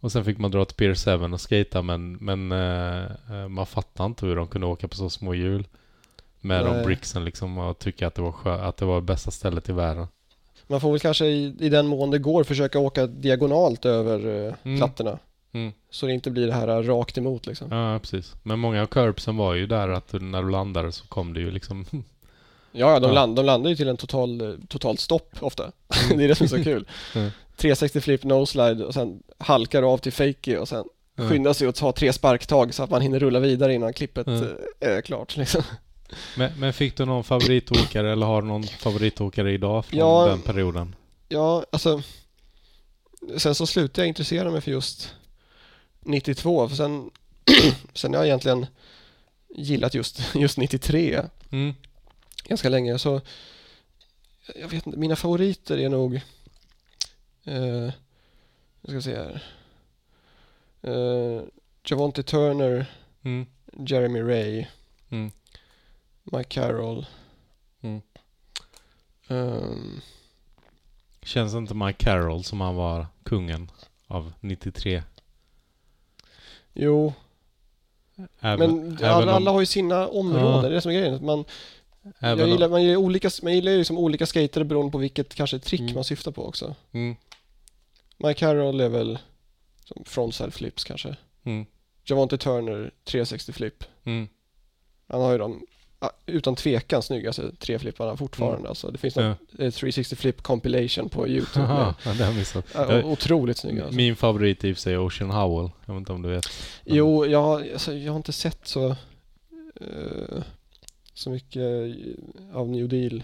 [0.00, 3.66] Och sen fick man dra till Pier 7 och skata men, men eh, eh, man
[3.66, 5.66] fattar inte hur de kunde åka på så små hjul.
[6.40, 6.84] Med de Nej.
[6.84, 10.06] bricksen liksom och tycka att det var, skö- att det var bästa stället i världen.
[10.66, 14.54] Man får väl kanske i, i den mån det går försöka åka diagonalt över eh,
[14.64, 14.78] Mm.
[14.78, 15.18] plattorna.
[15.56, 15.72] Mm.
[15.90, 17.72] Så det inte blir det här rakt emot liksom.
[17.72, 18.34] Ja, precis.
[18.42, 21.40] Men många av curbsen var ju där att du- när du landade så kom det
[21.40, 21.86] ju liksom...
[22.72, 23.12] Ja, ja, de, Ja.
[23.14, 25.72] Land, de landar ju till en total, totalt stopp ofta.
[26.16, 26.88] det är det som är så kul.
[27.14, 27.30] Mm.
[27.56, 30.84] 360 flip no slide och sen halkar av till fakey och sen
[31.18, 31.28] Ja.
[31.28, 34.48] skyndar sig att ta tre sparktag så att man hinner rulla vidare innan klippet Mm.
[34.80, 35.62] är klart liksom.
[36.36, 40.26] Men, men fick du någon favoritåkare eller har du någon favoritåkare idag från Ja.
[40.26, 40.94] den perioden?
[41.28, 42.02] Ja, alltså
[43.36, 45.14] Sen så slutade jag intressera mig för just
[46.06, 47.10] 92 för sen
[47.94, 48.66] Sen har jag egentligen
[49.48, 51.74] gillat just, just 93 Mm.
[52.44, 53.20] ganska länge så
[54.56, 56.14] Jag vet inte, mina favoriter är nog
[57.44, 57.90] eh,
[58.80, 59.42] Jag ska se här
[60.82, 61.42] eh,
[61.84, 62.86] Javonte Turner
[63.24, 63.46] Mm.
[63.86, 64.66] Jeremy Ray
[65.10, 65.30] Mm.
[66.22, 67.06] Mike Carroll
[67.80, 68.00] Mm.
[69.28, 70.00] ehm,
[71.22, 73.70] Känns inte Mike Carroll som han var kungen
[74.06, 75.02] av 93?
[76.76, 77.12] Jo,
[78.40, 81.24] Även, men alla, om- alla har ju sina områden, det är det som är grejen.
[81.24, 81.44] Man,
[82.20, 85.34] jag om- gillar, man gillar olika, man gillar ju liksom olika skater beroende på vilket
[85.34, 85.94] kanske trick Mm.
[85.94, 86.74] man syftar på också.
[86.92, 87.16] Mm.
[88.16, 89.18] Mike Carroll är väl
[89.84, 91.16] som frontside flips kanske.
[91.44, 91.66] Mm.
[92.04, 93.84] Javonte Turner 360 flip.
[94.04, 94.28] Mm.
[95.08, 95.66] Han har ju de
[96.26, 98.58] utan tvekan snyggaste treflipparna fortfarande.
[98.58, 98.68] Mm.
[98.68, 99.22] Alltså, det finns Ja.
[99.22, 101.66] någon eh, 360 flip compilation på YouTube.
[101.66, 102.64] Med, ja, det har missat.
[102.74, 103.82] ja, otroligt snygga.
[103.82, 103.96] Alltså.
[103.96, 105.70] Min favorit är i sig Ocean Howell.
[105.86, 106.46] Jag vet inte om du vet.
[106.84, 108.88] Jo, jag, alltså, jag har inte sett så
[109.80, 110.42] eh,
[111.14, 113.22] så mycket eh, av New Deal.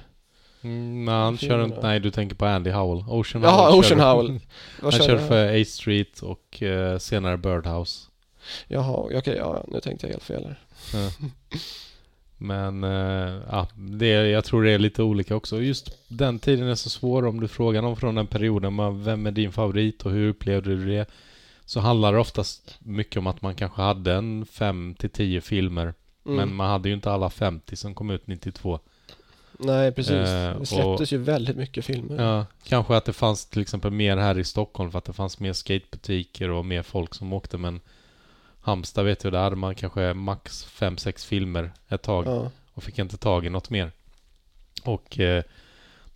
[0.62, 1.80] Mm, men han kör inte...
[1.82, 3.04] Nej, du tänker på Andy Howell.
[3.08, 4.40] Ocean Jaha, Howell Ocean kör- Howell.
[4.82, 8.08] Han kör för A Street och eh, senare Birdhouse.
[8.68, 10.58] Jaha, okej, ja, nu tänkte jag helt fel här.
[12.42, 15.62] Men eh, ja, det, jag tror det är lite olika också.
[15.62, 18.72] Just den tiden är så svår om du frågar någon från den perioden.
[18.72, 21.10] Man, vem är din favorit och hur upplevde du det?
[21.64, 25.82] Så handlar det oftast mycket om att man kanske hade en 5 till 10 filmer.
[26.26, 26.36] Mm.
[26.36, 28.78] Men man hade ju inte alla 50 som kom ut 92.
[29.58, 30.12] Nej, precis.
[30.12, 32.24] Eh, det släpptes ju väldigt mycket filmer.
[32.24, 35.40] Ja, kanske att det fanns till exempel mer här i Stockholm för att det fanns
[35.40, 37.58] mer skatebutiker och mer folk som åkte.
[37.58, 37.80] Men
[38.64, 42.50] Halmstad vet jag, där hade man kanske max 5-6 filmer ett tag Ja.
[42.74, 43.92] och fick inte tag i något mer.
[44.84, 45.42] Och eh,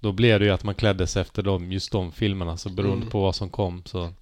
[0.01, 2.97] då blev det ju att man klädde sig efter dem, just de filmerna, så beroende
[2.97, 3.11] Mm.
[3.11, 4.13] på vad som kom så.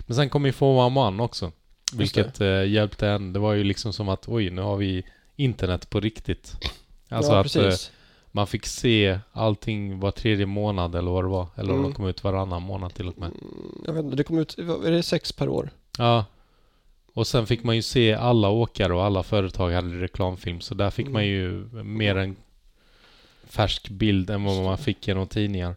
[0.00, 1.52] Men sen kom ju 411 också.
[1.94, 3.32] Vilket eh, hjälpte en.
[3.32, 5.02] Det var ju liksom som att oj, nu har vi
[5.36, 6.56] internet på riktigt.
[7.08, 7.72] Alltså ja, att eh,
[8.30, 11.46] man fick se allting var tredje månad eller vad det var.
[11.56, 11.90] Eller om Mm.
[11.90, 13.26] de kom ut varannan månad till och med.
[13.28, 15.70] Mm, Jag vet inte, det kom ut, är det sex per år?
[15.98, 16.24] Ja.
[17.14, 20.60] Och sen fick man ju se alla åkare och alla företag hade reklamfilm.
[20.60, 21.12] Så där fick Mm.
[21.12, 21.50] man ju
[21.82, 22.36] mer en
[23.44, 25.76] färsk bild än vad man fick genom tidningar.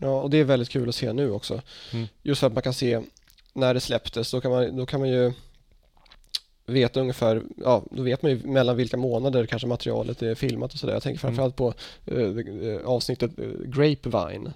[0.00, 1.62] Ja, och det är väldigt kul att se nu också.
[1.92, 2.06] Mm.
[2.22, 3.00] Just för att man kan se
[3.52, 5.32] när det släpptes, då kan man, då kan man ju
[6.66, 10.78] veta ungefär, ja, då vet man ju mellan vilka månader kanske materialet är filmat och
[10.78, 10.92] sådär.
[10.94, 11.36] Jag tänker Mm.
[11.36, 11.74] framförallt på
[12.06, 14.52] eh, eh, avsnittet eh, Grapevine,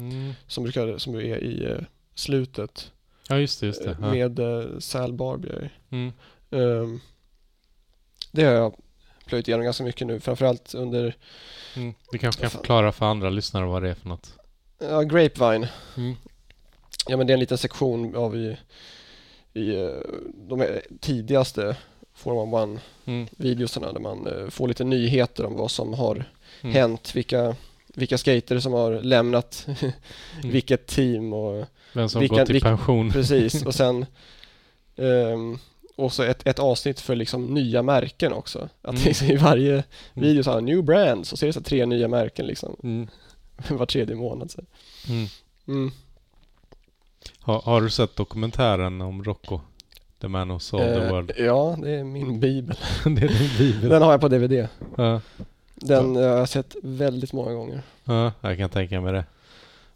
[0.00, 0.32] Mm.
[0.46, 1.78] som, brukar, som är i eh,
[2.14, 2.90] slutet
[3.30, 3.90] Ja, just det, just det.
[3.90, 4.10] eh, Ja.
[4.10, 5.70] med eh, Sal Barbier.
[5.90, 6.12] Mm.
[6.50, 7.00] Ehm,
[8.32, 8.74] det har jag
[9.26, 11.16] plöjt igenom ganska mycket nu, framförallt under
[11.76, 11.94] Mm.
[12.12, 14.32] Vi kanske kan förklara för andra lyssnare vad det är för något.
[14.78, 15.66] ja, Grapevine.
[15.96, 16.14] Mm.
[17.08, 18.56] Ja men det är en liten sektion av i,
[19.52, 19.90] i eh,
[20.34, 20.66] de
[21.00, 21.76] tidigaste
[22.14, 23.26] Formula 1 Mm.
[23.36, 26.24] videosarna där man får lite nyheter om vad som har
[26.62, 26.74] Mm.
[26.74, 27.56] hänt, vilka,
[27.94, 29.66] vilka skater som har lämnat
[30.42, 33.10] vilket team och Vem som vilka- gått i pension.
[33.10, 34.06] precis och sen
[34.96, 35.58] ehm,
[35.96, 38.68] och så ett, ett avsnitt för liksom nya märken också.
[38.82, 39.02] Att Mm.
[39.04, 39.84] liksom i varje
[40.14, 43.08] video så har new brands och så är det så tre nya märken liksom Mm.
[43.78, 44.50] var tredje månad.
[44.50, 44.60] Så.
[45.08, 45.26] Mm.
[45.68, 45.90] Mm.
[47.38, 49.60] Har, har du sett dokumentären om Rocco?
[50.20, 51.32] The Man Who Sold the Eh, World.
[51.38, 52.76] ja, det är min bibel.
[53.04, 53.88] det är din bibel.
[53.90, 54.68] Den har jag på DVD.
[54.96, 55.20] Ja,
[55.80, 57.82] Den eh, har jag sett väldigt många gånger.
[58.04, 59.24] ja, jag kan tänka mig det.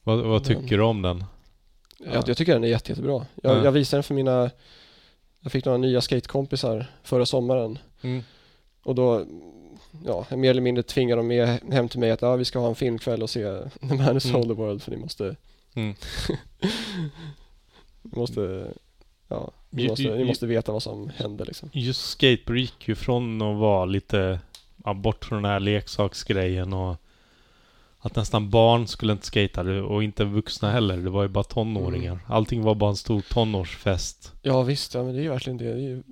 [0.02, 1.24] Vad, vad Den- tycker du om den?
[2.12, 3.26] Jag, jag tycker den är jätte, jättebra.
[3.42, 3.64] Jag, Ja.
[3.64, 4.50] jag visade den för mina,
[5.40, 7.78] jag fick några nya skatekompisar förra sommaren.
[8.02, 8.22] Mm.
[8.82, 9.26] Och då,
[10.06, 12.58] ja, jag mer eller mindre tvingade dem med hem till mig att ja, vi ska
[12.58, 13.42] ha en filmkväll och se
[13.80, 15.36] The Man Who Sold the World för ni måste,
[15.76, 15.94] Mm.
[18.02, 18.72] ni måste,
[19.28, 21.70] ja, ni måste, ni måste veta vad som händer liksom.
[21.72, 24.40] Just skateboard gick ju från att vara lite
[24.84, 26.96] ja, bort från den här leksaksgrejen och
[27.98, 30.96] att nästan barn skulle inte skata det- och inte vuxna heller.
[30.96, 32.12] Det var ju bara tonåringar.
[32.12, 32.24] Mm.
[32.28, 34.32] Allting var bara en stor tonårsfest.
[34.42, 35.64] Ja visst, ja, men det är ju verkligen det.
[35.64, 36.02] Det är ju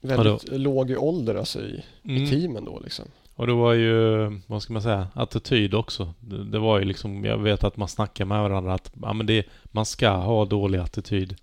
[0.00, 2.30] väldigt låg i ålder alltså i, i Mm.
[2.30, 3.04] teamen då liksom.
[3.34, 6.14] Och det var ju, vad ska man säga, attityd också.
[6.20, 9.26] Det, det var ju liksom, jag vet att man snackar med varandra att ja, men
[9.26, 11.36] det, man ska ha dålig attityd.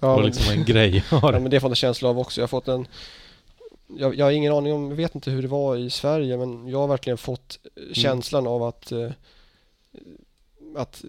[0.00, 1.40] Ja, och men- liksom en grej Ja det.
[1.40, 2.40] men det har jag en känsla av också.
[2.40, 2.86] Jag har fått en
[3.86, 6.68] jag, jag har ingen aning om, jag vet inte hur det var i Sverige men
[6.68, 9.10] jag har verkligen fått eh, känslan av att eh,
[10.76, 11.04] att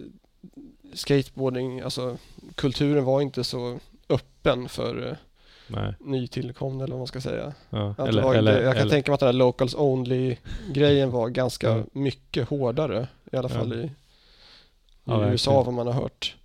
[0.94, 2.18] skateboarding, alltså
[2.56, 5.16] kulturen var inte så öppen för eh,
[5.68, 7.54] Nej, nytillkomna eller vad man ska säga.
[7.70, 7.96] ja.
[7.98, 10.38] Eller, inte, eller, jag kan eller, tänka mig att den här locals only
[10.74, 11.84] grejen var ganska Ja.
[11.92, 13.56] mycket hårdare i alla Ja.
[13.56, 13.92] fall i, i
[15.04, 16.36] Ja, USA vad man har hört.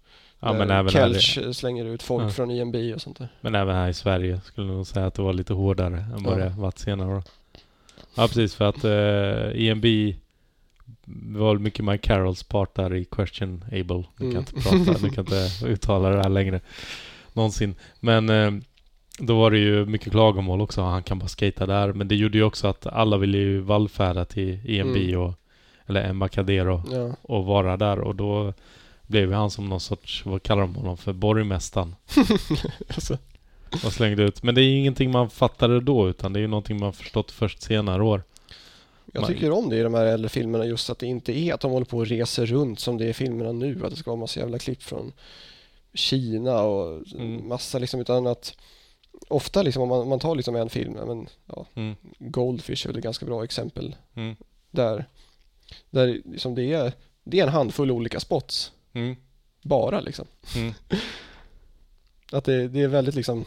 [0.43, 2.29] Ja, men, även här, Kelch slänger ut folk Ja.
[2.29, 3.29] från EMB och sånt där.
[3.41, 6.23] men även här i Sverige skulle jag nog säga att det var lite hårdare än
[6.23, 6.45] vad Ja.
[6.45, 7.23] det varit senare.
[8.15, 9.85] Ja precis för att eh, EMB
[11.39, 13.97] var mycket Mike Carrolls part där i Questionable.
[13.97, 14.39] Nu kan Mm.
[14.39, 16.61] inte prata, nu kan inte uttala det här längre.
[17.33, 17.75] Någonsin.
[18.01, 18.51] Men eh,
[19.19, 20.83] då var det ju mycket klagomål också.
[20.83, 21.93] Han kan bara skata där.
[21.93, 25.21] Men det gjorde ju också att alla ville ju vallfärda till EMB Mm.
[25.21, 25.35] och
[25.87, 27.17] eller Embarcadero Ja.
[27.23, 28.53] och vara där och då
[29.13, 31.95] blev han som någon sorts, vad kallar de honom för, borgmästaren
[32.89, 33.19] alltså,
[33.85, 34.43] och slängde ut.
[34.43, 37.31] Men det är ju ingenting man fattade då utan det är ju någonting man förstått
[37.31, 38.23] först senare år.
[39.13, 41.61] Jag tycker om det i de här äldre filmerna just att det inte är att
[41.61, 43.81] de håller på och reser runt som det är i filmerna nu.
[43.85, 45.13] Att det ska vara massa jävla klipp från
[45.95, 47.49] Kina och Mm.
[47.49, 48.55] massa liksom utan att
[49.29, 51.95] ofta liksom om man, man tar liksom en film, men ja, Mm.
[52.19, 54.37] Goldfish är väl ett ganska bra exempel Mm.
[54.71, 55.05] där.
[55.91, 56.93] Där liksom det är,
[57.25, 59.17] det är en handfull olika spots Mm.
[59.63, 60.27] bara liksom.
[60.57, 60.75] Mm.
[62.33, 63.45] Att det, det är väldigt liksom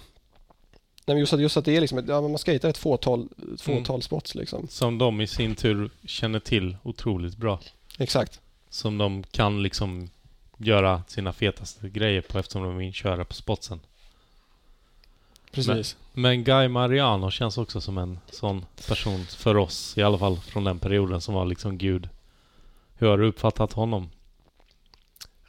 [1.07, 3.29] Nej men just att, just att det är liksom, ja men man skejtar ett fåtal,
[3.53, 4.67] ett fåtal spots liksom.
[4.67, 7.59] Som de i sin tur känner till otroligt bra.
[7.97, 8.41] Exakt.
[8.69, 10.09] Som de kan liksom
[10.57, 13.79] göra sina fetaste grejer på eftersom de är inkörda på spotsen.
[15.51, 15.97] Precis.
[16.13, 20.63] Men Guy Mariano känns också som en sån person för oss, i alla fall från
[20.63, 22.09] den perioden som var liksom gud.
[22.97, 24.09] Hur har du uppfattat honom?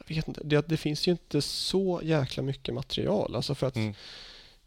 [0.07, 3.35] Vet inte, det, det finns ju inte så jäkla mycket material.
[3.35, 3.93] Alltså för att Mm.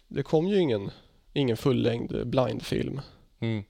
[0.08, 0.90] det kom ju ingen,
[1.32, 3.00] ingen fullängd blindfilm.
[3.40, 3.64] Mm.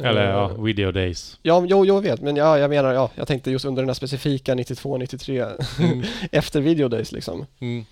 [0.00, 1.38] Eller ja, Eh, Video Days.
[1.42, 3.94] Ja, jo, jag vet, men ja, jag menar, ja, jag tänkte just under den här
[3.94, 6.04] specifika 92-93 Mm.
[6.32, 7.46] efter Video Days liksom.
[7.58, 7.84] Mm.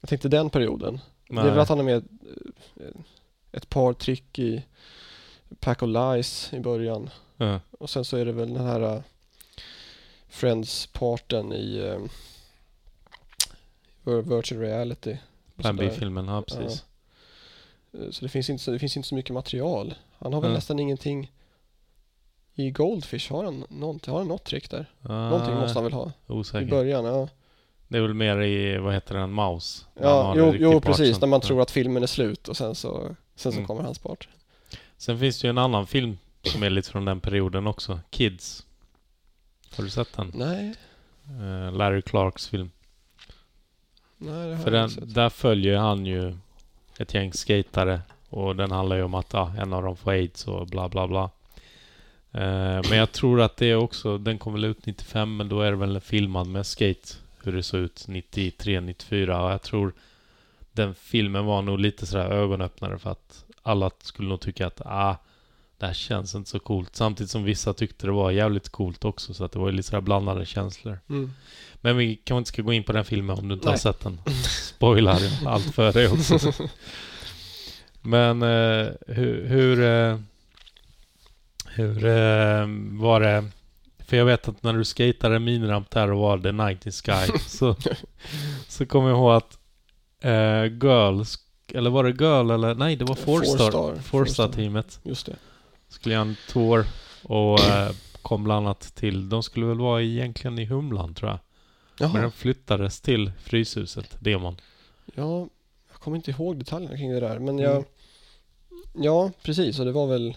[0.00, 1.00] Jag tänkte den perioden.
[1.28, 1.50] Det är Nej.
[1.50, 1.96] väl att han har med
[2.76, 2.86] eh,
[3.52, 4.62] ett par trick i
[5.60, 7.10] Pack of Lies i början.
[7.36, 7.60] Ja.
[7.70, 9.00] Och sen så är det väl den här uh,
[10.28, 11.94] Friends-parten i
[14.10, 15.16] vir- Virtual Reality.
[15.56, 15.76] Plan.
[15.76, 16.84] B-filmen, ja precis.
[17.92, 19.94] Eh, Så det finns, inte, så det finns inte så mycket material.
[20.18, 20.54] Han har väl Mm.
[20.54, 21.32] nästan ingenting
[22.54, 23.30] i Goldfish.
[23.32, 24.86] Har han, någonting, har han något trick där?
[25.02, 26.66] Ah, Någonting måste han väl ha i Osäker.
[26.70, 27.04] början.
[27.04, 27.28] Ja,
[27.88, 29.84] Det är väl mer i, vad heter den, Mouse?
[29.94, 31.20] Ja jo, jo precis.
[31.20, 31.46] När man Ja.
[31.46, 33.66] tror att filmen är slut och sen så, sen så Mm.
[33.66, 34.28] kommer hans part.
[34.96, 38.00] Sen finns det ju en annan film som är lite från den perioden också.
[38.10, 38.66] Kids.
[39.76, 40.32] Har du sett den?
[40.34, 40.74] Nej,
[41.40, 42.70] Eh, Larry Clarks film.
[44.20, 46.36] Nej För den, där följer han ju
[46.98, 50.46] ett gäng skatare och den handlar ju om att ja, en av dem får aids
[50.48, 51.30] och bla bla bla.
[52.32, 55.60] Eh, men jag tror att det är också, den kom väl ut 95 men då
[55.60, 57.14] är det väl filmad med skate
[57.44, 59.92] hur det såg ut 93, 94 och jag tror
[60.72, 65.16] den filmen var nog lite sådär ögonöppnare för att alla skulle nog tycka att ah,
[65.80, 66.96] det här känns inte så coolt.
[66.96, 70.00] Samtidigt som vissa tyckte det var jävligt coolt också så att det var lite sådär
[70.00, 70.98] blandade känslor.
[71.08, 71.32] Mm.
[71.80, 73.80] Men vi kanske inte ska gå in på den filmen om du inte har Nej.
[73.80, 74.20] sett den.
[74.42, 76.38] Spoilar allt för dig också.
[78.02, 80.18] Men eh, hur, hur, eh,
[81.66, 82.66] hur eh,
[83.00, 83.44] var det?
[83.98, 87.38] För jag vet att när du skatade miniramp där och var The Night in Sky
[87.46, 87.76] så,
[88.68, 89.58] så kommer jag ihåg att
[90.20, 91.38] eh, Girls,
[91.74, 92.74] eller var det Girl eller?
[92.74, 93.70] Nej, det var Four Four Star.
[93.70, 93.94] Star.
[93.94, 94.56] Four Four Star Star.
[94.56, 95.00] teamet.
[95.02, 95.36] Just det.
[95.90, 96.86] Skulle göra en tour
[97.22, 97.90] och eh,
[98.22, 101.38] kom bland annat till, de skulle väl vara egentligen i Humlan tror jag.
[101.98, 102.20] Men Jaha.
[102.22, 104.56] den flyttades till Fryshuset, demon.
[105.14, 105.48] Ja,
[105.90, 107.84] jag kommer inte ihåg detaljerna kring det där men jag Mm.
[109.04, 110.36] Ja, precis och det var väl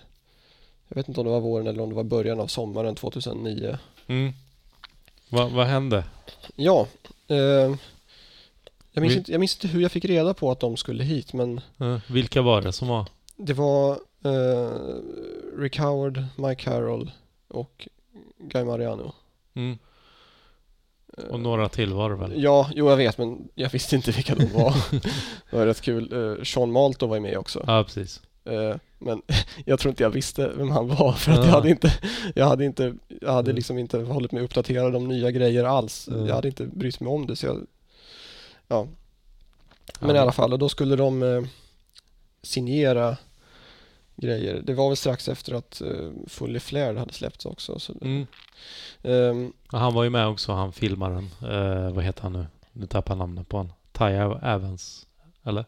[0.87, 3.77] Jag vet inte om det var våren eller om det var början av sommaren 2009
[4.07, 4.33] Mm.
[5.29, 6.03] Va, vad hände?
[6.55, 6.87] Ja
[7.27, 7.37] eh,
[8.91, 11.33] jag, minns inte, jag minns inte hur jag fick reda på att de skulle hit
[11.33, 13.07] men Eh, vilka var det som var?
[13.37, 14.71] Det var eh,
[15.57, 17.11] Rick Howard, Mike Carroll
[17.47, 17.87] och
[18.39, 19.13] Guy Mariano
[19.55, 19.77] Mm.
[21.17, 22.43] Eh, Och några till var det väl?
[22.43, 24.73] Ja, jo jag vet men jag visste inte vilka de var.
[25.51, 26.13] det var rätt kul.
[26.13, 27.63] Uh, Sean Malto var ju med också.
[27.67, 28.21] Ja, precis.
[28.45, 29.21] Eh, men
[29.65, 31.45] jag tror inte jag visste vem han var för att Ja.
[31.45, 31.93] jag hade inte,
[32.35, 33.55] jag hade inte, jag hade Mm.
[33.55, 36.07] liksom inte hållit mig uppdaterad om nya grejer alls.
[36.07, 36.25] Mm.
[36.25, 37.67] Jag hade inte brytt mig om det så jag,
[38.67, 38.87] ja.
[39.99, 40.15] Men Ja.
[40.15, 41.41] i alla fall, och då skulle de eh,
[42.41, 43.17] signera
[44.15, 44.61] grejer.
[44.63, 47.79] Det var väl strax efter att uh, Fully Flared hade släppts också.
[47.79, 49.53] Så, Mm.
[49.71, 51.29] Och Han var ju med också, han filmaren.
[51.41, 52.45] Eh, vad heter han nu?
[52.71, 53.73] Nu tappar jag namnet på honom.
[53.91, 55.07] Ty Evans.
[55.43, 55.65] Eller?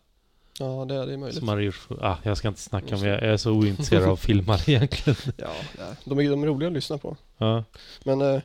[0.59, 1.39] ja, det, det är möjligt.
[1.39, 1.87] Som gjort...
[2.01, 5.17] Ah, jag ska inte snacka om jag är så ointresserad av filmare egentligen.
[5.37, 7.17] Ja, ja, de är, de är roliga att lyssna på.
[7.37, 7.63] Ja.
[8.03, 8.41] Men eh,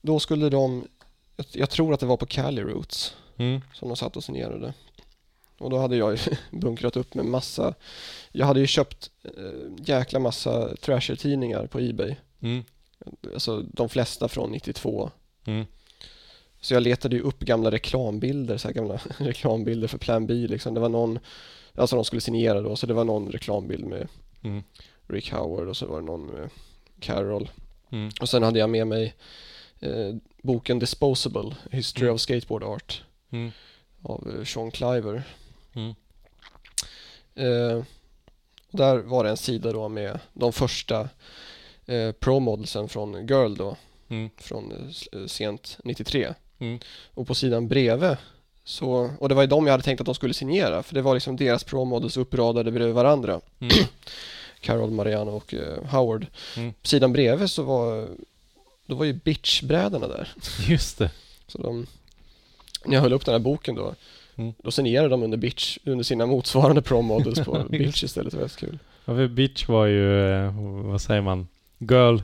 [0.00, 0.84] då skulle de,
[1.36, 3.60] jag, jag tror att det var på Cali Roots Mm.
[3.74, 4.74] som de satt och signerade.
[5.60, 6.18] Och då hade jag
[6.50, 7.74] bunkrat upp med massa,
[8.32, 12.16] jag hade ju köpt eh, jäkla massa Thrasher-tidningar på Ebay.
[12.40, 12.64] Mm.
[13.34, 15.10] Alltså de flesta från 92.
[15.44, 15.66] Mm.
[16.60, 20.74] Så jag letade ju upp gamla reklambilder, så här gamla reklambilder för Plan B liksom.
[20.74, 21.18] Det var någon,
[21.74, 24.08] alltså de skulle signera då, så det var någon reklambild med
[24.42, 24.62] Mm.
[25.08, 26.50] Rick Howard och så var det någon med
[27.00, 27.50] Carol.
[27.90, 28.10] Mm.
[28.20, 29.14] Och sen hade jag med mig
[29.80, 32.14] eh, boken Disposable, History Mm.
[32.14, 33.50] of Skateboard Art Mm.
[34.02, 35.22] av eh, Sean Cliver.
[35.74, 35.94] Mm.
[37.34, 37.84] Eh,
[38.70, 41.08] där var det en sida då med de första
[41.86, 43.76] eh, Pro-modelsen från Girl då,
[44.08, 44.30] Mm.
[44.36, 46.34] från eh, eh, sent 93.
[46.58, 46.78] Mm.
[47.14, 48.16] Och på sidan bredvid
[48.64, 51.02] så, och det var ju de jag hade tänkt att de skulle signera, för det
[51.02, 53.40] var liksom deras Pro-models uppradade bredvid varandra.
[53.60, 53.76] Mm.
[54.60, 56.26] Carol, Mariano och eh, Howard.
[56.56, 56.72] Mm.
[56.72, 58.08] På sidan bredvid så var,
[58.86, 60.34] då var ju Bitch-brädorna där.
[60.68, 61.10] Just det.
[61.46, 61.86] Så de,
[62.84, 63.94] när jag höll upp den här boken då,
[64.40, 64.54] Mm.
[64.64, 68.32] då signerade de under Bitch, under sina motsvarande Pro-models på Bitch istället.
[68.32, 68.78] Det var kul.
[69.04, 70.52] Ja, för Bitch var ju, eh,
[70.84, 71.48] vad säger man?
[71.78, 72.18] Girl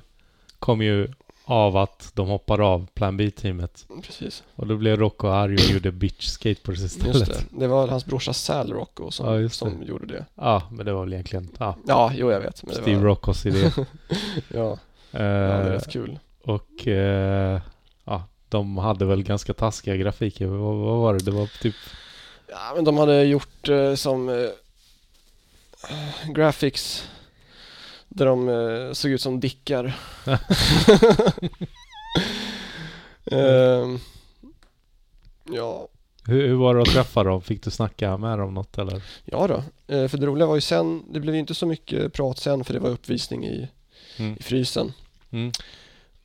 [0.58, 1.08] kom ju
[1.44, 3.86] av att de hoppade av Plan B-teamet.
[4.02, 7.14] Precis, Och då blev Rocco arg och gjorde Bitch Skateboards istället.
[7.14, 7.60] just det.
[7.60, 10.24] Det var hans brorsa Sal Rocco som, Ja, som gjorde det.
[10.34, 12.58] Ja, men det var väl egentligen ja, Ja, jo jag vet.
[12.58, 13.70] Steve var, Roccos idé.
[13.74, 13.78] Ja,
[14.54, 14.78] ja,
[15.10, 16.18] det är Eh, rätt kul.
[16.42, 17.60] och eh,
[18.04, 20.46] ja, de hade väl ganska taskiga grafiker.
[20.46, 21.24] Vad, vad var det?
[21.24, 21.74] Det var typ...
[22.48, 24.48] Ja, men de hade gjort eh, som eh,
[26.32, 27.08] graphics
[28.08, 29.98] där de eh, såg ut som dickar.
[33.30, 33.98] Ehm,
[35.52, 35.88] ja,
[36.26, 37.42] Hur, hur var det att träffa dem?
[37.42, 39.02] Fick du snacka med dem något eller?
[39.24, 39.62] ja då.
[39.94, 42.64] Eh, för det roliga var ju sen, det blev ju inte så mycket prat sen
[42.64, 43.68] för det var uppvisning i,
[44.18, 44.36] Mm.
[44.40, 44.92] i frysen.
[45.30, 45.52] Mm.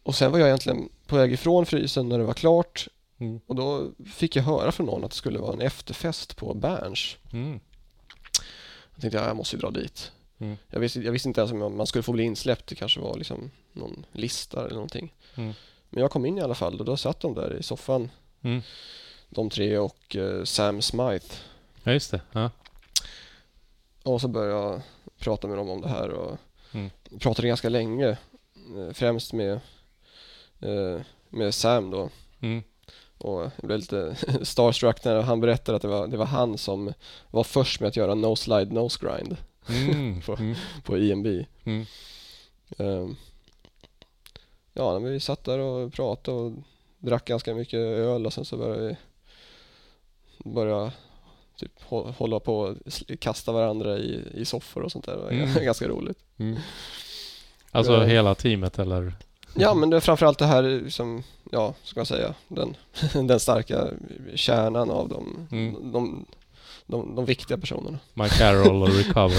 [0.03, 2.87] Och sen var jag egentligen på väg ifrån frysen när det var klart
[3.21, 3.39] Mm.
[3.47, 7.17] och då fick jag höra från någon att det skulle vara en efterfest på Berns.
[7.33, 7.59] Mm.
[8.93, 10.11] Jag tänkte, ja, jag måste ju dra dit.
[10.37, 10.57] Mm.
[10.69, 12.67] Jag, visste, jag visste inte ens om man skulle få bli insläppt.
[12.67, 15.13] Det kanske var liksom någon lista eller någonting.
[15.35, 15.53] Mm.
[15.89, 18.09] Men jag kom in i alla fall och då satt de där i soffan.
[18.41, 18.61] Mm.
[19.29, 21.35] De tre och eh, Sam Smythe.
[21.83, 22.21] Ja, just det.
[22.31, 22.49] Ja.
[24.03, 24.81] Och så började jag
[25.19, 26.37] prata med dem om det här och
[26.73, 26.89] Mm.
[27.19, 28.07] pratade ganska länge.
[28.09, 29.53] eh, Främst med,
[30.59, 32.09] eh, med Sam då.
[32.39, 32.63] Mm.
[33.21, 36.93] Och jag blev lite starstruck när han berättade att det var, det var han som
[37.31, 39.37] var först med att göra No Slide Nose Grind
[39.69, 40.21] Mm.
[40.39, 40.55] Mm.
[40.83, 41.27] på IMB.
[41.63, 41.85] Mm.
[42.77, 43.15] Ehm,
[44.73, 46.51] Ja, men vi satt där och pratade och
[46.99, 48.95] drack ganska mycket öl och sen så började vi
[50.51, 50.91] börja
[51.57, 52.75] typ hå- hålla på och
[53.19, 55.15] kasta varandra i, i soffor och sånt där.
[55.15, 55.53] Det var Mm.
[55.63, 56.17] ganska roligt.
[56.37, 56.59] Mm.
[57.71, 58.03] Alltså Eh.
[58.07, 59.13] hela teamet eller?
[59.55, 62.75] Ja, men det är framförallt det här som, ja, ska man säga, den,
[63.27, 63.87] den starka
[64.35, 65.91] kärnan av de, Mm.
[65.91, 66.25] de,
[66.87, 67.99] de, de viktiga personerna.
[68.13, 69.31] Mike Carroll och Howard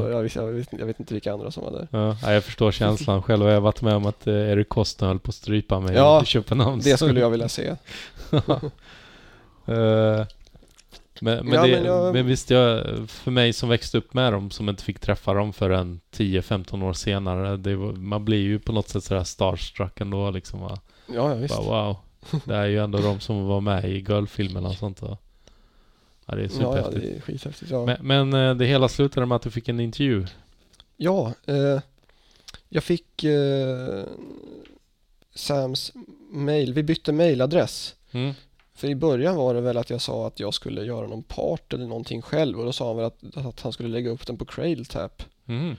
[0.00, 1.88] och Jag, vet- jag, vet, jag vet inte vilka andra som var där.
[1.90, 4.68] Ja, ja, jag förstår känslan själv och jag har varit med om att eh, Erik
[4.68, 6.80] Kosten höll på att strypa mig Ja, i Köpenhamn.
[6.84, 7.76] Det skulle jag vilja se.
[9.66, 10.26] Eh,
[11.20, 14.32] men, men, Ja, det, men jag- men visst, jag, för mig som växte upp med
[14.32, 18.72] dem, som inte fick träffa dem förrän 10-15 år senare, det man blir ju på
[18.72, 20.60] något sätt sådär starstruck ändå liksom.
[20.60, 20.80] Va?
[21.06, 21.56] Ja, ja visst.
[21.56, 21.96] Bara, wow,
[22.44, 25.02] det är ju ändå de som var med i Girl-filmerna och sånt.
[25.02, 25.18] Och,
[26.26, 27.02] ja, det är Ja, ja, superhäftigt.
[27.02, 27.70] det är skithäftigt.
[27.70, 27.96] Ja, Men,
[28.30, 30.26] men eh, det hela slutade med att du fick en intervju.
[30.96, 31.80] ja eh,
[32.68, 34.04] jag fick eh,
[35.34, 35.92] Sams
[36.30, 36.72] mail.
[36.74, 37.94] Vi bytte mailadress.
[38.12, 38.34] Mm.
[38.76, 41.72] För i början var det väl att jag sa att jag skulle göra någon part
[41.72, 44.36] eller någonting själv och då sa han väl att, att han skulle lägga upp den
[44.38, 45.22] på Cradle Tap.
[45.46, 45.76] Mm.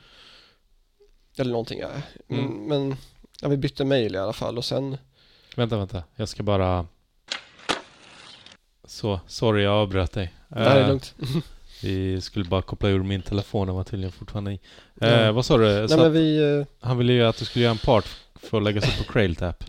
[1.38, 1.80] Eller någonting.
[1.80, 1.90] Ja.
[2.28, 2.68] Men, Mm.
[2.68, 2.98] men
[3.42, 4.98] ja, vi bytte mail i alla fall och sen
[5.56, 6.04] Vänta, vänta.
[6.16, 6.86] Jag ska bara...
[8.88, 10.34] Så, sorry jag avbröt dig.
[10.48, 11.16] Det här är Eh, lugnt.
[11.84, 14.60] Vi skulle bara koppla ur min telefon, den var tydligen fortfarande i.
[15.00, 15.08] Ja.
[15.08, 15.88] Eh, vad sa du?
[15.88, 16.58] Nej vi...
[16.60, 19.14] eh, han ville ju att du skulle göra en part för att läggas upp på
[19.14, 19.64] Crailtap.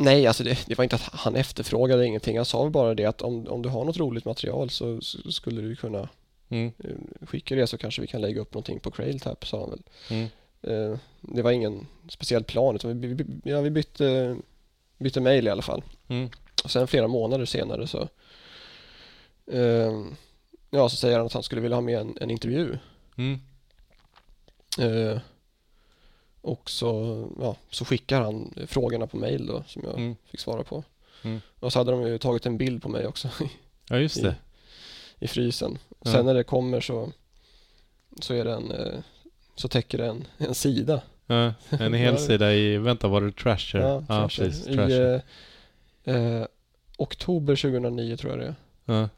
[0.00, 2.36] Nej, alltså det, det var inte att han efterfrågade ingenting.
[2.36, 5.60] Han sa bara det att om, om du har något roligt material så, så skulle
[5.60, 6.08] du kunna
[6.52, 6.72] Mm.
[6.78, 9.82] eh, skicka det så kanske vi kan lägga upp någonting på Crailtap, sa han väl.
[10.10, 10.28] Mm.
[10.62, 14.36] Eh, det var ingen speciell plan utan vi, vi, ja, vi bytte,
[14.98, 15.82] bytte mail i alla fall.
[16.08, 16.28] Mm.
[16.64, 18.08] Och sen flera månader senare så
[19.52, 20.04] eh,
[20.70, 22.78] Ja, så säger han att han skulle vilja ha med en, en intervju.
[23.16, 23.40] Mm.
[24.78, 25.18] Eh,
[26.42, 30.16] och så, ja, så skickar han frågorna på mail då som jag Mm.
[30.24, 30.84] fick svara på.
[31.22, 31.40] Mm.
[31.60, 33.28] Och så hade de ju tagit en bild på mig också
[33.88, 34.34] Ja, just det.
[35.18, 35.78] i frysen.
[36.04, 36.12] Ja.
[36.12, 37.12] Sen när det kommer så,
[38.20, 38.98] så är det en, eh,
[39.54, 41.02] så täcker det en, en sida.
[41.26, 43.78] Ja, en helsida i, vänta var det Trasher?
[43.80, 44.44] Ja, ja Trasher.
[44.44, 44.66] precis.
[44.66, 45.22] I Trasher.
[46.04, 46.46] eh, eh,
[46.98, 48.54] oktober 2009 tror jag det är.
[48.94, 49.08] Ja.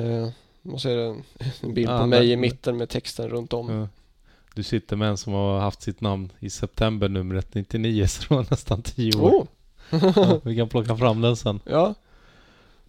[0.00, 0.28] Eh,
[0.72, 1.16] och så är det
[1.62, 3.88] en, bild på mig i mitten med texten runt om.
[4.56, 8.30] Du sitter med en som har haft sitt namn i september numret 99, så det
[8.34, 9.30] var nästan 10 år.
[9.30, 9.46] Oh!
[10.16, 11.60] Ja, vi kan plocka fram den sen.
[11.64, 11.94] ja,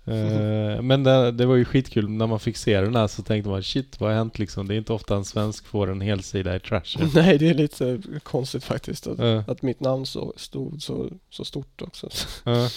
[0.07, 3.49] Eh, men det, det var ju skitkul, när man fick se den här så tänkte
[3.49, 4.68] man shit vad har hänt liksom?
[4.68, 7.09] Det är inte ofta en svensk får en helsida i Trasher.
[7.15, 11.45] nej det är lite konstigt faktiskt att, Ja, att mitt namn så, stod så, så
[11.45, 12.09] stort också.
[12.43, 12.70] ja.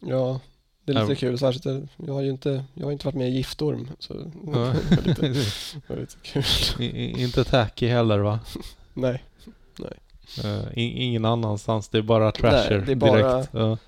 [0.00, 0.40] Ja,
[0.86, 1.16] det är lite Ja.
[1.16, 1.38] kul.
[1.38, 3.90] Särskilt, jag har ju inte, jag har inte varit med i Giftorm.
[3.98, 4.20] Så Ja.
[4.90, 5.22] det var lite,
[5.86, 6.44] det var lite kul.
[6.82, 8.40] I, inte tacky heller va?
[8.94, 9.22] Nej,
[10.44, 13.48] Eh, i, ingen annanstans, det är bara Trasher Nej, det är bara- direkt.
[13.52, 13.78] Ja.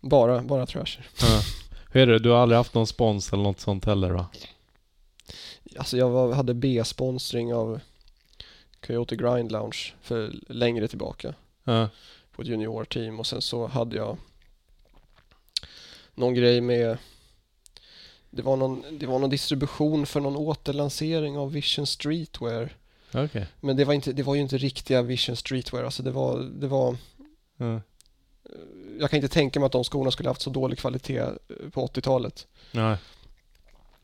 [0.00, 1.08] bara, bara trasher.
[1.20, 1.40] Ja.
[1.92, 4.26] Hur är det, du har aldrig haft någon spons eller något sånt heller va?
[5.78, 7.80] Alltså jag var, hade B-sponsring av
[8.86, 11.34] Coyote Grind Lounge för längre tillbaka
[12.36, 14.16] på ett juniorteam och sen så hade jag
[16.20, 16.98] någon grej med
[18.30, 22.76] det var, någon, det var någon distribution för någon återlansering av Vision Streetwear.
[23.14, 23.46] Okej.
[23.60, 25.84] Men det var, inte, det var ju inte riktiga Vision Streetwear.
[25.84, 26.96] Alltså det var, det var
[27.56, 27.80] Ja.
[29.00, 31.30] jag kan inte tänka mig att de skorna skulle haft så dålig kvalitet eh,
[31.72, 32.46] på 80-talet.
[32.72, 32.96] Nej.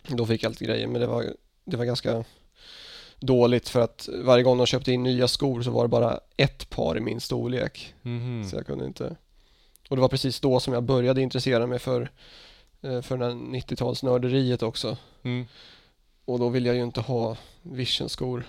[0.08, 1.24] Då fick jag lite grejer, men det var,
[1.64, 2.24] det var ganska
[3.20, 6.70] dåligt för att varje gång de köpte in nya skor så var det bara ett
[6.70, 7.94] par i min storlek.
[8.02, 8.48] Mhm.
[8.50, 9.16] Så jag kunde inte.
[9.88, 12.10] Och det var precis då som jag började intressera mig för,
[12.82, 14.96] eh, för den här 90-talsnörderiet också.
[15.22, 15.46] Mm.
[16.24, 18.44] Och då ville jag ju inte ha Vision-skor.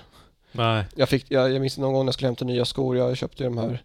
[0.52, 0.86] Nej.
[0.96, 3.44] Jag, fick, jag, jag minns någon gång när jag skulle hämta nya skor, jag köpte
[3.44, 3.84] ju de här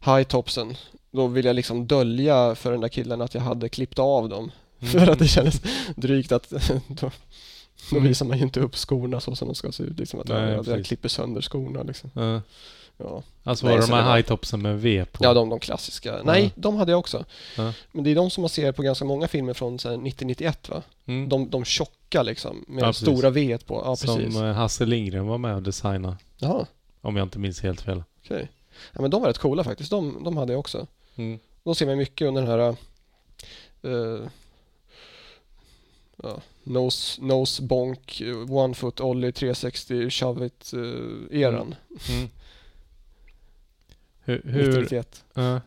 [0.00, 0.76] high-topsen.
[1.10, 4.50] Då ville jag liksom dölja för den där killen att jag hade klippt av dem.
[4.80, 5.60] För att det kändes
[5.96, 6.50] drygt att
[6.88, 7.10] då,
[7.90, 8.08] då Mm.
[8.08, 9.98] visar man ju inte upp skorna så som de ska se ut.
[9.98, 11.82] Liksom, att, Nej, jag, jag klipper sönder skorna.
[11.82, 12.10] Liksom.
[12.14, 12.40] Ja.
[12.96, 13.22] Ja.
[13.42, 15.24] Alltså Nej, var det de här var- high-topsen med V på?
[15.24, 16.20] ja, de, de klassiska.
[16.24, 17.24] Nej, de hade jag också.
[17.56, 17.72] Ja.
[17.92, 20.70] Men det är de som man ser på ganska många filmer från så här 90-91
[20.70, 20.82] va?
[21.06, 21.28] Mm.
[21.28, 23.74] De, de tjocka liksom, med Ja, stora V på.
[23.84, 24.34] Ja, precis.
[24.34, 26.16] Som eh, Hasse Lindgren var med och designade.
[26.36, 26.66] Jaha,
[27.00, 28.02] Om jag inte minns helt fel.
[28.24, 28.48] okej.
[28.92, 29.90] Ja, men de var rätt coola faktiskt.
[29.90, 30.86] De, de hade jag också.
[31.16, 31.38] Mm.
[31.64, 32.76] De ser man mycket under den här
[33.84, 34.26] uh,
[36.22, 41.74] ja, nose, nose bonk, eh, one foot ollie 360 shove it eh, eran.
[42.10, 42.28] Mm.
[44.24, 45.24] Hur, hur, 91.
[45.34, 45.60] ja.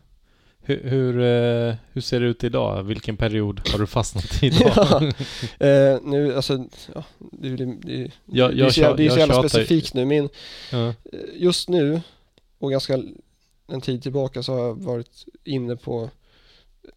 [0.60, 2.82] hur, hur, eh, hur ser det ut idag?
[2.82, 4.72] Vilken period har du fastnat i idag?
[4.76, 5.12] Ja.
[5.66, 6.64] Eh, nu, alltså,
[6.94, 10.04] ja, det, det, det, Jag- det, jag är så, det är så jävla specifikt nu.
[10.04, 10.28] Min,
[10.72, 10.90] eh,
[11.34, 12.00] just nu
[12.58, 13.02] och ganska
[13.68, 16.10] en tid tillbaka så har jag varit inne på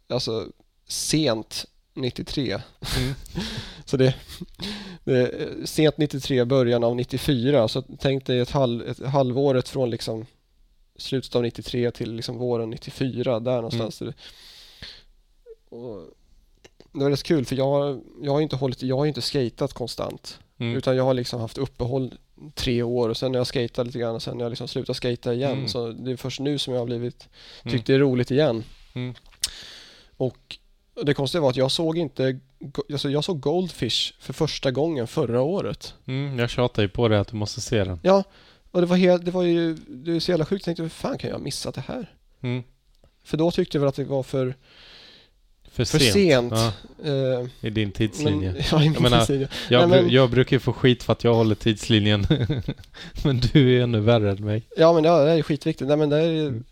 [0.09, 0.47] alltså
[0.87, 2.51] sent 93.
[2.51, 3.13] Mm.
[3.85, 4.15] Så det,
[5.03, 5.31] det
[5.65, 7.67] sent 93, början av 94.
[7.67, 10.25] Så tänk dig ett, halv, ett halvåret från liksom
[10.99, 14.01] slutet av 93 till liksom våren 94, där någonstans.
[14.01, 14.13] Mm.
[15.69, 16.01] Och
[16.91, 20.39] det var rätt kul för jag, jag har inte hållit, jag har inte skatat konstant.
[20.57, 20.75] Mm.
[20.77, 22.13] Utan jag har liksom haft uppehåll
[22.55, 24.97] tre år och sen har jag skatat lite grann och sen har jag liksom slutat
[24.97, 25.51] skata igen.
[25.51, 25.67] Mm.
[25.67, 27.29] Så det är först nu som jag har blivit,
[27.63, 27.73] Mm.
[27.73, 28.63] tyckt det är roligt igen.
[28.93, 29.13] Mm.
[30.17, 30.57] Och
[31.03, 32.39] det konstiga var att jag såg inte,
[32.91, 35.93] alltså jag såg Goldfish för första gången förra året.
[36.05, 37.99] Mm, jag tjatar ju på dig att du måste se den.
[38.03, 38.23] Ja,
[38.71, 40.61] och det var, helt, det var ju det är så jävla sjukt.
[40.61, 42.11] Jag tänkte, hur fan kan jag ha missat det här?
[42.41, 42.63] Mm.
[43.23, 44.55] För då tyckte jag väl att det var för,
[45.71, 46.13] För, för sent.
[46.13, 46.53] sent.
[46.53, 46.71] Ja,
[47.11, 48.51] eh, I din tidslinje.
[48.51, 49.47] men, ja, i min menar, tidslinje.
[49.69, 52.25] Jag, Nej, men- jag brukar ju få skit för att jag håller tidslinjen.
[53.23, 54.63] men du är ännu värre än mig.
[54.77, 55.87] Ja men det är skitviktigt.
[55.87, 56.63] Nej men det är, Mm.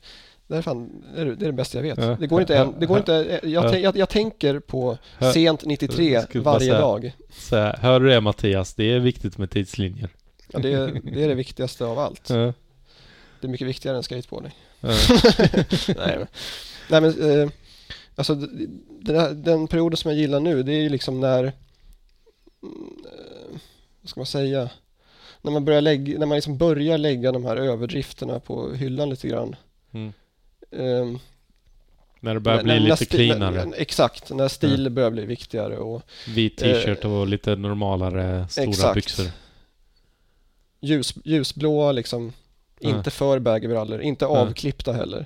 [0.48, 1.98] det är fan, det är det, är det bästa jag vet.
[1.98, 2.18] Ja.
[2.20, 3.72] Det går inte en, det går inte, jag, Ja.
[3.72, 5.34] tänk- jag, jag tänker på Ja.
[5.34, 6.80] sent 93 Jag skulle bara varje säga.
[6.82, 7.12] dag.
[7.32, 8.74] Så här, hör du det Mattias?
[8.74, 10.10] Det är viktigt med tidslinjer.
[10.54, 12.30] Ja, det, är, det är det viktigaste av allt.
[12.30, 12.54] Ja.
[13.42, 14.56] Det är mycket viktigare än skateboarding.
[14.80, 14.90] Ja.
[15.98, 16.28] Nej men,
[16.90, 17.50] nej, men eh,
[18.16, 18.36] alltså
[19.02, 21.54] den, den perioden som jag gillar nu det är ju liksom när, mm,
[23.06, 23.60] eh,
[24.02, 24.70] vad ska man säga,
[25.42, 29.28] när man börjar lägga, när man liksom börjar lägga de här överdrifterna på hyllan lite
[29.28, 29.56] grann.
[29.92, 30.14] Mm.
[30.72, 31.20] Ehm,
[32.20, 33.66] När det börjar när- bli när lite sti- cleanare.
[33.66, 38.70] när- Exakt, när stil börjar bli viktigare och Vit t-shirt och lite normalare stora Eh,
[38.70, 38.96] exakt.
[38.96, 39.26] byxor.
[40.80, 42.34] Ljus, ljusblåa liksom,
[42.80, 42.90] Ja.
[42.90, 44.30] inte för baggybrallor, inte Ja.
[44.38, 45.26] avklippta heller.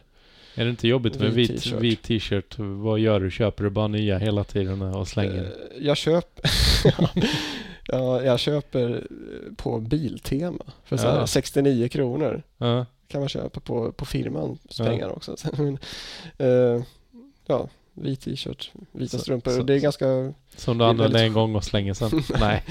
[0.55, 2.55] Är det inte jobbigt med Vit vit, t-shirt.
[2.57, 3.31] Vad gör du?
[3.31, 5.43] Köper du bara nya hela tiden och slänger?
[5.43, 6.51] Eh, Jag köper
[7.87, 11.27] ja, jag köper eh, på Biltema för så här Ja.
[11.27, 12.43] 69 kronor.
[13.07, 15.35] Kan man köpa på, på firmans pengar också.
[16.37, 16.81] Eh,
[17.47, 19.51] ja, vit t-shirt, vita Så- strumpor.
[19.51, 22.11] så- det är ganska, Som du använder väldigt- en gång och slänger sen?
[22.39, 22.63] Nej.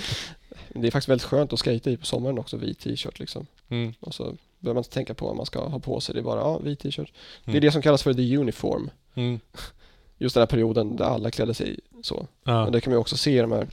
[0.74, 3.47] Det är faktiskt väldigt skönt att skata i på sommaren också, vit t-shirt liksom.
[3.68, 3.94] Mm.
[4.01, 4.22] Och så
[4.59, 6.59] behöver man inte tänka på vad man ska ha på sig, det är bara, ja,
[6.59, 7.12] vit t-shirt.
[7.44, 7.60] Det är Mm.
[7.60, 8.90] det som kallas för the uniform.
[9.14, 9.40] Mm.
[10.18, 12.26] Just den här perioden där alla klädde sig så.
[12.44, 12.64] Ja.
[12.66, 13.66] Och det kan man också se i de här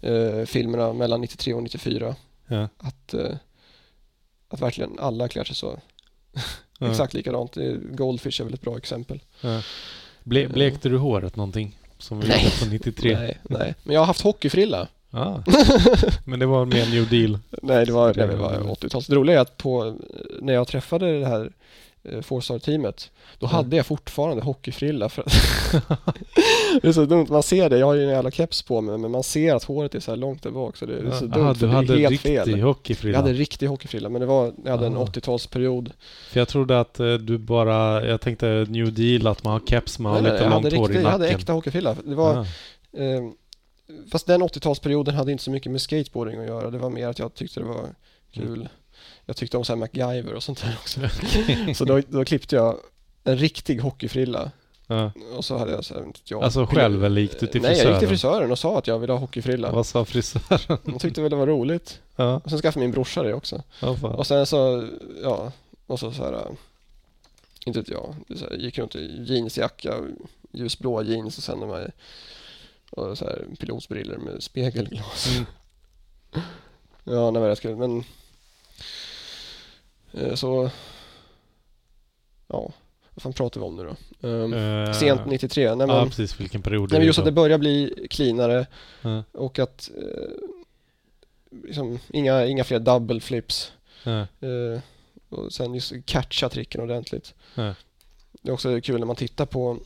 [0.00, 2.16] eh, filmerna mellan 93 och 94.
[2.46, 2.68] Ja.
[2.78, 3.34] Att, eh,
[4.48, 5.80] att verkligen alla klär sig så.
[6.78, 6.90] Ja.
[6.90, 7.56] Exakt likadant.
[7.56, 9.20] Är- Goldfish är väl ett bra exempel.
[9.40, 9.62] Ja.
[10.24, 11.78] Ble, blekte du håret någonting?
[11.98, 12.44] Som vi Nej.
[12.44, 13.16] gjorde på 93?
[13.18, 13.74] Nej, nej.
[13.82, 14.88] Men jag har haft hockeyfrilla.
[16.24, 17.38] Men det var mer new deal.
[17.62, 19.06] Nej, det var, Det det var- var 80-talet.
[19.08, 19.96] Det roliga är att på,
[20.40, 21.50] när jag träffade det här
[22.04, 23.50] eh, Four-star-teamet, då Ja.
[23.50, 25.08] hade jag fortfarande hockeyfrilla.
[25.08, 25.32] För att
[26.82, 27.78] det är så dumt, man ser det.
[27.78, 30.10] Jag har ju en jävla keps på mig, men man ser att håret är så
[30.10, 30.76] här långt där bak.
[30.76, 32.60] Så det är så dumt, Aha, du hade helt riktig fel.
[32.60, 33.18] hockeyfrilla.
[33.18, 35.04] Jag hade riktig hockeyfrilla, men det var, jag hade en Ah.
[35.04, 35.90] 80-talsperiod.
[36.30, 39.98] För jag trodde att eh, du bara, jag tänkte new deal, att man har keps,
[39.98, 41.38] man har Nej, nej, lite hade långt hår riktig, i jag hade nacken.
[41.38, 41.96] äkta hockeyfrilla.
[42.04, 42.44] Det var, eh,
[44.12, 46.70] fast den 80-talsperioden hade inte så mycket med skateboarding att göra.
[46.70, 47.88] Det var mer att jag tyckte det var
[48.32, 48.68] kul.
[49.26, 51.00] Jag tyckte om så här MacGyver och sånt där också.
[51.74, 52.76] så då, då klippte jag
[53.24, 54.50] en riktig hockeyfrilla.
[54.86, 55.12] Ja.
[55.36, 57.90] Och så hade jag så här, jag, Alltså själv eller gick du till Nej, jag
[57.90, 58.32] gick till frisören?
[58.34, 59.72] frisören och sa att jag ville ha hockeyfrilla.
[59.72, 60.78] Vad sa frisören?
[60.84, 62.00] De tyckte väl det var roligt.
[62.16, 63.62] Ja, Och sen skaffade min brorsa det också.
[63.80, 64.04] fan.
[64.04, 64.88] Och sen så,
[65.22, 65.52] ja,
[65.86, 66.42] och så så här,
[67.66, 69.94] inte vet jag, så här, gick runt i jeansjacka,
[70.52, 71.92] ljusblåa jeans och sen de här,
[72.96, 75.28] och så här pilotsbrillor med spegelglas.
[75.36, 75.44] Mm.
[77.06, 78.04] Ja, det var rätt kul, men
[80.12, 80.70] eh, så,
[82.48, 82.72] ja,
[83.14, 84.28] vad fan pratar vi om nu då?
[84.28, 86.40] Um, Eh, sent 93, nej Ja, men, precis.
[86.40, 88.66] Vilken period nej, men just att det börjar bli cleanare
[89.02, 90.30] Ja, och att eh,
[91.64, 93.72] liksom, inga, inga fler double flips.
[94.04, 94.26] ja,
[95.28, 97.34] och sen just catcha tricken ordentligt.
[97.54, 97.74] Ja.
[98.42, 99.78] Det är också kul när man tittar på,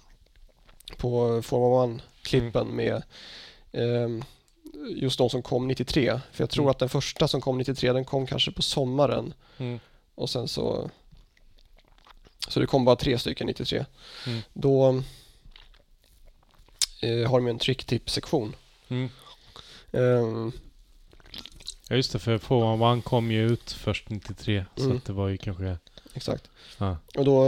[0.97, 2.03] på Formula 1-klippen
[2.35, 2.69] Mm.
[2.77, 3.03] med
[3.73, 4.25] ehm,
[4.97, 6.21] just de som kom 93.
[6.33, 6.71] För jag tror Mm.
[6.71, 9.79] att den första som kom 93 den kom kanske på sommaren mm,
[10.15, 10.91] och sen så
[12.49, 13.85] så det kom bara tre stycken 93.
[14.27, 14.41] Mm.
[14.53, 15.03] Då
[17.03, 18.57] eh, har de ju en tricktip-sektion.
[18.89, 19.09] mm.
[19.93, 20.53] Ehm,
[21.91, 24.65] Ja just det, för Formula 1 kom ju ut först 93.
[24.77, 24.97] Så Mm.
[24.97, 25.77] att det var ju kanske...
[26.15, 26.51] exakt.
[26.79, 26.97] Ja.
[27.17, 27.45] Och då,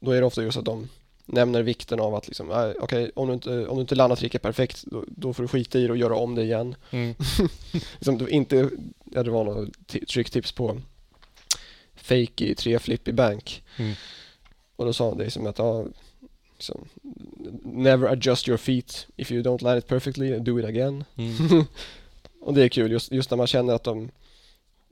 [0.00, 0.88] då är det ofta just att de
[1.32, 4.42] nämner vikten av att liksom, äh, okej, om, du inte, om du inte landar tricket
[4.42, 6.74] perfekt, då, då får du skita i det och göra om det igen.
[6.90, 7.14] Mm.
[7.72, 8.70] Liksom, det, inte,
[9.04, 10.80] ja, det var några ti- tricktips på
[11.94, 13.62] fake i tre flip i bank.
[13.76, 13.94] Mm.
[14.76, 15.86] Och då sa han det som att, ja,
[16.54, 16.88] liksom,
[17.62, 21.04] never adjust your feet if you don't land it perfectly, do it again.
[21.16, 21.64] Mm.
[22.40, 24.10] och det är kul, just, just när man känner att de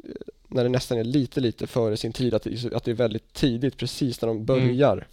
[0.05, 0.11] eh,
[0.49, 3.33] när det nästan är lite, lite före sin tid, att det, att det är väldigt
[3.33, 5.07] tidigt, precis när de börjar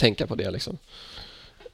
[0.00, 0.78] tänka på det liksom.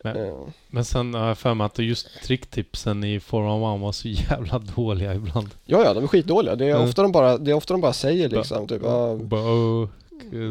[0.03, 0.33] Men- Eh,
[0.69, 4.59] Men sen har jag för mig att just tricktipsen i Formula 1 var så jävla
[4.59, 5.49] dåliga ibland.
[5.65, 6.57] ja, ja, de är skitdåliga.
[6.57, 6.89] Det är, Mm.
[6.89, 9.89] ofta, de bara, det är ofta de bara säger liksom, typ, ja, Bara, oh,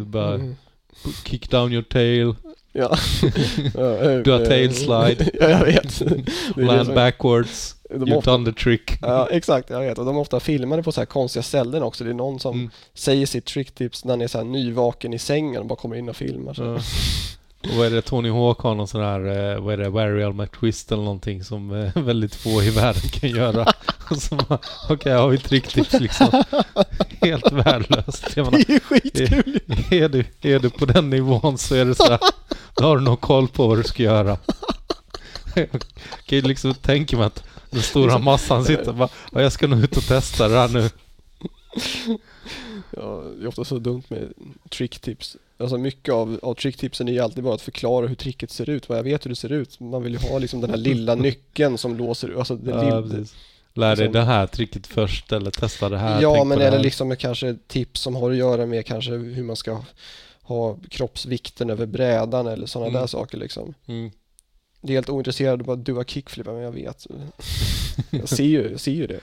[0.05, 0.55] bara mm,
[1.25, 2.35] kick down your tail,
[2.71, 2.89] ja.
[3.75, 5.29] Eh, Do a eh, tail slide.
[5.39, 6.01] ja, jag vet.
[6.55, 8.91] Land backwards, De you've done the trick.
[9.01, 9.97] ja, exakt, jag vet.
[9.99, 12.03] Och de är ofta filmade på så här konstiga ställen också.
[12.03, 12.69] Det är någon som Mm.
[12.93, 16.09] säger sitt tricktips när han är så här nyvaken i sängen och bara kommer in
[16.09, 16.53] och filmar.
[16.53, 16.63] Så.
[16.63, 16.79] Ja.
[17.69, 20.33] Och vad är det, Tony Hawk har någon sån här, eh, vad är det, Varial
[20.33, 23.73] McTwist eller någonting som eh, väldigt få i världen kan göra.
[24.11, 24.59] Och så bara,
[24.89, 26.43] okej, har vi tricktips liksom.
[27.21, 28.33] Helt värdelöst.
[28.35, 29.59] Jag menar, Det är skitkul!
[29.91, 32.19] är du, är du på den nivån så är det så här,
[32.75, 34.37] då har du nog koll på vad du ska göra.
[35.55, 35.69] Jag
[36.25, 39.67] kan ju liksom tänka mig att den stora massan sitter och bara, "Ja, jag ska
[39.67, 40.89] nog ut och testa det här nu.
[42.91, 44.33] Ja, det är ofta så dumt med
[44.69, 45.37] tricktips.
[45.57, 48.89] Alltså mycket av, av tricktipsen är ju alltid bara att förklara hur tricket ser ut.
[48.89, 49.79] Vad jag vet hur det ser ut.
[49.79, 53.35] Man vill ju ha liksom den här lilla nyckeln som låser, alltså det Ja, precis.
[53.73, 56.21] Lär dig liksom- det här tricket först eller testa det här.
[56.21, 59.81] Ja, men eller liksom kanske tips som har att göra med kanske hur man ska
[60.41, 63.01] ha kroppsvikten över brädan eller sådana Mm.
[63.01, 63.73] där saker liksom.
[63.85, 64.11] Mm.
[64.81, 67.07] Det är helt ointresserad av att du har kickflip, men jag vet.
[68.09, 69.19] Jag ser ju, jag ser ju det.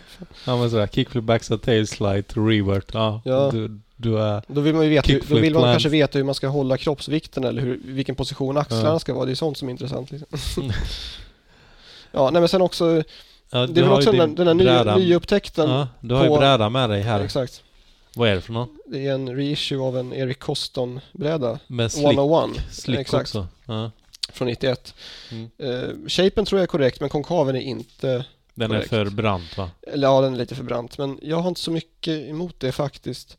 [0.46, 2.90] Ja men sådär, kickflip, backside, tail slide, revert.
[2.94, 3.50] Ja, Ja.
[3.50, 4.42] Du, du är...
[4.46, 7.44] Då vill man ju veta, då vill man kanske veta hur man ska hålla kroppsvikten
[7.44, 8.98] eller hur, vilken position axlarna Ja.
[8.98, 9.24] ska vara.
[9.26, 10.10] Det är sånt som är intressant.
[10.10, 10.32] Liksom.
[12.12, 13.02] ja, nej men sen också,
[13.50, 14.96] Ja, det är väl också den, här- den här nya, bräda.
[14.96, 15.70] nyupptäckten.
[15.70, 17.20] Ja, du har ju på- bräda med dig här.
[17.20, 17.62] Exakt.
[18.16, 18.78] Vad är det för någon?
[18.86, 21.58] Det är en reissue av en Eric Coston-bräda.
[21.66, 23.22] Med slick, 101 slick exakt.
[23.28, 23.46] också.
[23.66, 23.90] Ja.
[24.32, 24.94] från 91.
[25.30, 25.50] Mm.
[25.62, 28.24] Uh, shapen tror jag är korrekt, men konkaven är inte,
[28.54, 28.92] Den Korrekt.
[28.92, 29.70] är för brant va?
[29.92, 30.98] eller ja den är lite för brant.
[30.98, 33.38] Men jag har inte så mycket emot det faktiskt.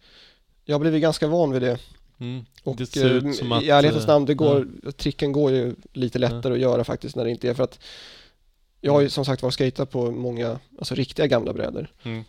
[0.65, 1.77] Jag har blivit ganska van vid det.
[2.19, 2.45] Mm.
[2.63, 5.51] Och Det ser ut eh, som att, i ärlighetens eh, namn, det går, tricken går
[5.51, 7.79] ju lite lättare att göra faktiskt när det inte är för att
[8.81, 11.87] jag har ju som sagt varit skejtat på många, alltså riktiga gamla brädor.
[12.03, 12.23] Mm.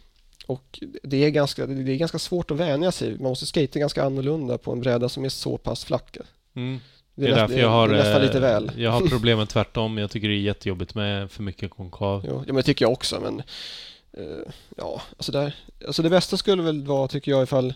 [0.47, 3.11] Och det är, ganska, det är ganska svårt att vänja sig.
[3.11, 6.17] Man måste skata ganska annorlunda på en bräda som är så pass flack.
[6.55, 6.81] Mm.
[7.15, 7.89] Det är, Det är därför jag har...
[7.89, 8.71] nästan eh, lite väl.
[8.77, 9.99] Jag har problemen tvärtom.
[9.99, 12.25] Jag tycker det är jättejobbigt med för mycket konkav.
[12.29, 13.43] Jo, ja, men det tycker jag också, men
[14.13, 15.55] eh, ja, alltså, där,
[15.87, 17.75] alltså det bästa skulle väl vara, tycker jag, ifall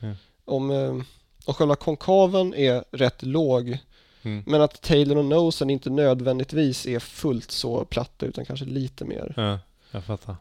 [0.00, 0.14] Mm.
[0.44, 0.94] om, eh,
[1.44, 3.78] om själva konkaven är rätt låg,
[4.22, 4.42] Mm.
[4.46, 9.32] men att tailen och nosen inte nödvändigtvis är fullt så platta, utan kanske lite mer.
[9.36, 9.58] Ja,
[9.90, 10.36] jag fattar.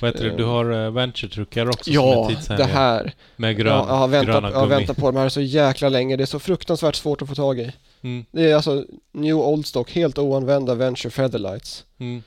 [0.00, 0.30] Vad heter det?
[0.30, 0.36] Eh.
[0.36, 2.66] Du har uh, venture-truckar också som Ja, är det tidsenliga.
[2.66, 3.14] här.
[3.36, 4.76] Med grön, jag, jag, har väntat, gröna jag har gummi.
[4.80, 6.16] väntat på de här så jäkla länge.
[6.16, 7.72] Det är så fruktansvärt svårt att få tag i.
[8.02, 8.24] Mm.
[8.30, 12.22] Det är alltså New Old Stock, helt oanvända Venture Featherlights Mm.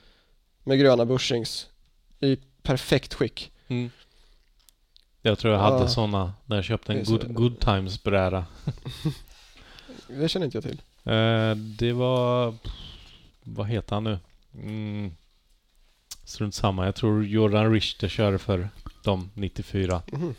[0.64, 1.68] med gröna bushings
[2.20, 3.52] i perfekt skick.
[3.68, 3.90] Mm.
[5.22, 5.88] Jag tror jag hade Ja.
[5.88, 8.46] sådana när jag köpte en good, good times bräda.
[10.08, 10.82] Det känner inte jag till.
[11.04, 12.56] Eh, det var...
[13.44, 14.20] Vad heter han nu?
[14.54, 15.12] Mm.
[16.24, 16.86] Strunt samma.
[16.86, 18.70] Jag tror Jordan Richter körde för
[19.04, 20.02] dem 94.
[20.12, 20.36] Mhm.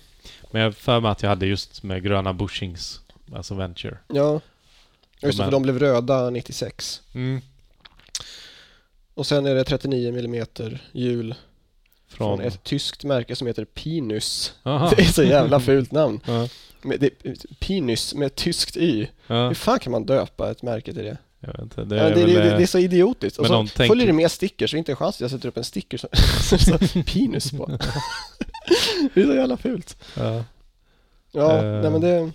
[0.51, 3.01] Men jag för mig att jag hade just med gröna bushings.
[3.35, 3.99] Alltså Venture.
[4.09, 4.41] Ja,
[5.23, 7.03] just det, De för de blev röda 96.
[7.15, 7.41] Mm.
[9.15, 10.47] Och sen är det 39 mm
[10.93, 11.35] hjul
[12.11, 12.47] från Från...
[12.47, 14.53] ett tyskt märke som heter Pinus.
[14.63, 14.91] Aha.
[14.97, 16.21] Det är så jävla fult namn.
[16.27, 16.49] Ja.
[16.99, 17.11] Det,
[17.61, 19.07] Pinus med ett tyskt y.
[19.27, 19.49] Ja.
[19.49, 21.17] Hur fan kan man döpa ett märke till det?
[21.63, 21.85] Inte.
[21.85, 22.33] Det Ja, är det, väl...
[22.35, 23.39] det, det, eh, det är så idiotiskt.
[23.39, 25.49] Och så de tänker- följer det med stickers, så inte en chans att jag sätter
[25.49, 26.09] upp en sticker som
[26.59, 27.67] så Pinus på.
[29.15, 29.97] det är så jävla fult.
[30.17, 30.45] ja.
[31.33, 31.81] Ja, Eh.
[31.83, 32.31] nej men det...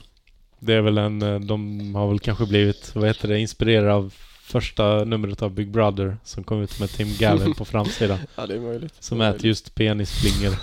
[0.60, 1.22] Det är väl en...
[1.22, 4.14] eh, De har väl kanske blivit, vad heter det, inspirerade av
[4.46, 8.20] första numret av Big Brother som kom ut med Tim Gavin på framsidan.
[8.36, 8.94] Ja, det är möjligt.
[9.04, 10.56] Som är äter just penisflingor.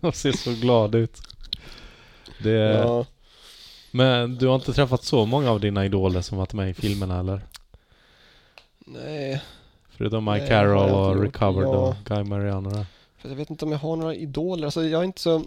[0.00, 1.20] och ser så glad ut.
[2.42, 2.50] Det.
[2.50, 3.06] Ja,
[3.90, 7.20] Men du har inte träffat så många av dina idoler som varit med i filmerna
[7.20, 7.40] eller?
[8.86, 9.42] nej.
[9.96, 11.22] Förutom Mike Carroll och.
[11.22, 11.68] Recovered Ja.
[11.88, 12.86] och Guy Mariano där.
[13.18, 14.64] För jag vet inte om jag har några idoler.
[14.64, 15.42] Alltså jag är inte så...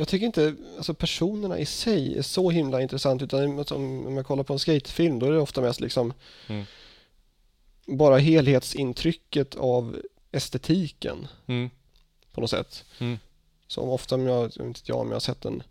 [0.00, 4.26] Jag tycker inte, alltså personerna i sig är så himla intressant utan om om jag
[4.26, 6.12] kollar på en skatefilm då är det ofta mest liksom
[6.48, 6.64] Mm.
[7.86, 9.96] bara helhetsintrycket av
[10.32, 11.70] estetiken Mm.
[12.32, 12.84] på något sätt.
[12.98, 13.18] Mm.
[13.66, 15.62] Som ofta om jag, jag inte jag, om jag har sett en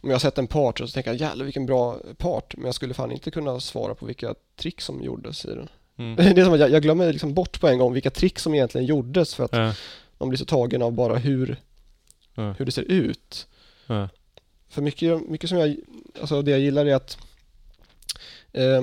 [0.00, 2.74] om jag har sett en part så tänker jag jävlar vilken bra part men jag
[2.74, 5.68] skulle fan inte kunna svara på vilka trick som gjordes i den.
[5.96, 6.16] Mm.
[6.34, 8.54] Det är som att jag, jag glömmer liksom bort på en gång vilka trick som
[8.54, 9.74] egentligen gjordes för att Ja.
[10.18, 11.56] man blir så tagen av bara hur,
[12.34, 12.52] Ja.
[12.52, 13.46] hur det ser ut.
[13.86, 14.08] Ja.
[14.68, 15.76] För mycket, mycket som jag,
[16.20, 17.18] alltså det jag gillar är att
[18.52, 18.82] eh,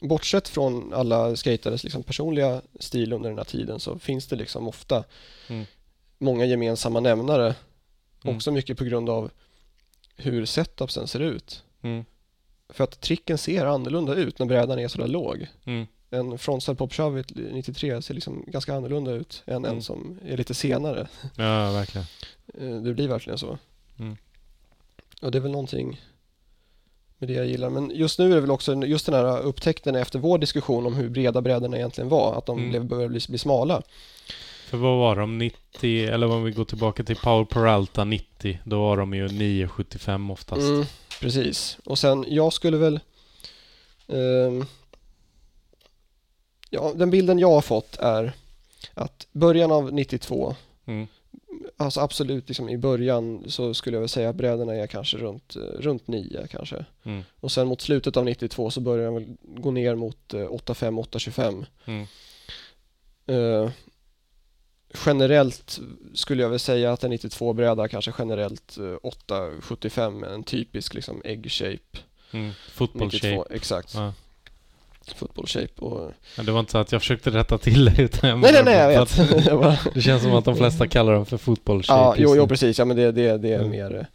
[0.00, 4.68] bortsett från alla skatares liksom personliga stil under den här tiden så finns det liksom
[4.68, 5.04] ofta
[5.48, 5.64] Mm.
[6.18, 7.54] många gemensamma nämnare.
[8.24, 8.36] Mm.
[8.36, 9.30] Också mycket på grund av
[10.16, 11.62] hur setupsen ser ut.
[11.82, 12.04] Mm.
[12.68, 15.46] För att tricken ser annorlunda ut när brädan är sådär låg.
[15.64, 15.86] Mm.
[16.10, 19.70] En frontside pop shove 93 ser liksom ganska annorlunda ut än Mm.
[19.76, 21.08] en som är lite senare.
[21.36, 22.06] ja, verkligen.
[22.60, 23.58] Eh, Det blir verkligen så.
[24.02, 24.16] Mm.
[25.22, 26.00] Och det är väl någonting
[27.18, 27.70] med det jag gillar.
[27.70, 30.94] Men just nu är det väl också just den här upptäckten efter vår diskussion om
[30.94, 32.38] hur breda brädorna egentligen var.
[32.38, 32.70] Att de Mm.
[32.70, 33.82] blev, började bli, bli smala.
[34.68, 35.38] För vad var de?
[35.38, 40.30] 90, eller om vi går tillbaka till Paul Peralta 90, då var de ju 975
[40.30, 40.62] oftast.
[40.62, 40.84] Mm,
[41.20, 41.78] precis.
[41.84, 43.00] Och sen, jag skulle väl...
[44.08, 44.64] ehm,
[46.70, 48.32] ja, den bilden jag har fått är
[48.94, 50.54] att början av 92
[50.86, 51.06] Mm.
[51.76, 55.56] Alltså absolut, liksom i början så skulle jag väl säga att brädorna är kanske runt,
[55.56, 56.84] eh, runt 9 kanske.
[57.02, 57.22] Mm.
[57.40, 61.66] Och sen mot slutet av 92 så börjar de väl gå ner mot eh, 85-825.
[61.84, 62.06] Mm.
[63.26, 63.70] Eh,
[65.06, 65.80] generellt
[66.14, 71.50] skulle jag väl säga att en 92-bräda kanske generellt eh, 875 en typisk liksom egg
[71.50, 71.98] shape.
[72.30, 72.52] Mm.
[72.72, 73.54] Football 92, shape.
[73.54, 73.94] exakt.
[73.94, 74.12] Ja.
[75.10, 76.12] Football shape och...
[76.36, 78.64] Men det var inte så att jag försökte rätta till det utan jag Nej nej
[78.64, 79.00] nej jag vet.
[79.62, 82.48] att Det känns som att de flesta kallar dem för football shape ja, jo, jo
[82.48, 82.78] precis.
[82.78, 83.70] Ja men det, det, det är Mm.
[83.70, 84.06] mer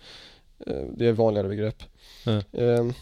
[0.68, 1.84] eh, Det är vanligare begrepp.
[2.24, 2.42] Ja.
[2.62, 2.94] Ehm,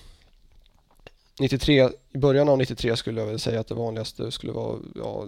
[1.40, 5.28] 93, i början av 93 skulle jag väl säga att det vanligaste skulle vara ja,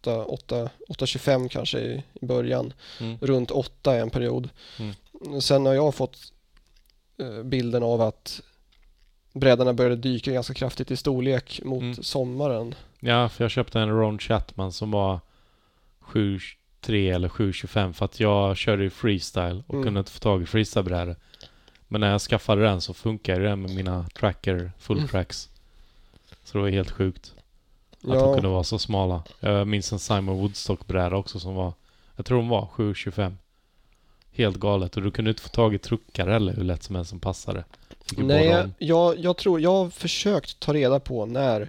[0.00, 2.72] 8, 8, 825 kanske i, i början.
[3.00, 3.18] Mm.
[3.20, 4.48] Runt 8 en period.
[4.78, 5.40] Mm.
[5.40, 6.16] Sen har jag fått
[7.18, 8.40] eh, bilden av att
[9.38, 11.94] brädorna började dyka ganska kraftigt i storlek mot Mm.
[11.94, 12.74] sommaren.
[13.00, 15.20] Ja, för jag köpte en Ron Chatman som var
[16.00, 19.84] 7.3 eller 7.25 för att jag körde ju freestyle och Mm.
[19.84, 21.16] kunde inte få tag i freestylebrädor.
[21.88, 25.08] Men när jag skaffade den så funkar den med mina tracker full Mm.
[25.08, 25.48] tracks.
[26.44, 27.34] Så det var helt sjukt
[27.92, 29.22] att de Ja, kunde vara så smala.
[29.40, 31.72] Jag minns en Simon Woodstock-bräda också som var,
[32.16, 33.36] jag tror de var 7.25.
[34.32, 37.10] Helt galet och du kunde inte få tag i truckar eller hur lätt som helst
[37.10, 37.64] som passade.
[38.16, 41.68] Nej, jag, jag tror, jag har försökt ta reda på när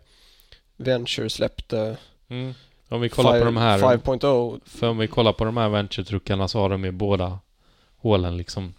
[0.78, 1.98] Venture släppte
[2.30, 2.53] Mm.
[2.90, 4.60] Om vi kollar på de här 5.0.
[4.66, 7.40] För om vi kollar på de här Venture-truckarna så har de ju båda
[7.98, 8.74] hålen liksom.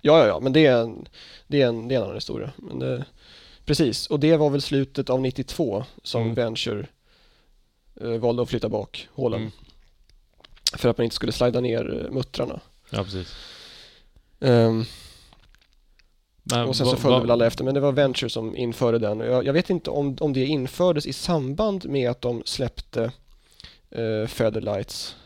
[0.00, 1.08] Ja, ja, ja, men det är en,
[1.46, 2.52] det är en, det är en annan historia.
[2.56, 3.04] Men det,
[3.64, 6.34] precis, och det var väl slutet av 92 som Mm.
[6.34, 6.86] Venture
[8.00, 9.40] eh, valde att flytta bak hålen.
[9.40, 9.52] Mm.
[10.76, 12.60] För att man inte skulle slida ner eh, muttrarna.
[12.90, 13.34] Ja, precis.
[14.40, 14.84] Ehm,
[16.50, 19.20] Men och sen så följde väl alla efter, men det var Venture som införde den.
[19.20, 23.12] Jag, jag vet inte om, om det infördes i samband med att de släppte
[23.98, 25.16] uh, Featherlights.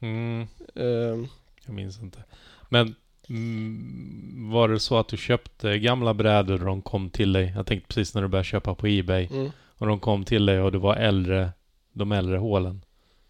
[0.00, 1.28] Mm, Ehm,
[1.66, 2.24] jag minns inte.
[2.68, 2.94] Men
[3.28, 7.52] mm, var det så att du köpte gamla brädor och de kom till dig?
[7.56, 9.28] Jag tänkte precis när du började köpa på Ebay.
[9.30, 9.50] mm.
[9.78, 11.50] Och de kom till dig och det var äldre,
[11.92, 12.84] de äldre hålen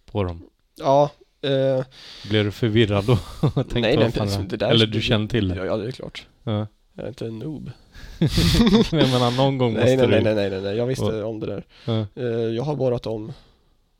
[0.06, 0.42] på dem.
[0.78, 1.10] Ja,
[1.42, 1.84] eh,
[2.28, 3.16] Blev du förvirrad då?
[3.54, 4.46] Tänkte, nej, nej, det?
[4.48, 5.56] det där Eller du kände till det?
[5.56, 6.26] Ja, ja, det är klart.
[6.42, 6.66] Ja.
[6.94, 7.70] Jag är inte en noob.
[8.92, 10.24] jag menar någon gång Nej, måste nej, nej, du...
[10.24, 11.64] nej, nej, nej, nej, jag visste om det där.
[11.84, 13.32] Ja, Eh, jag har borrat om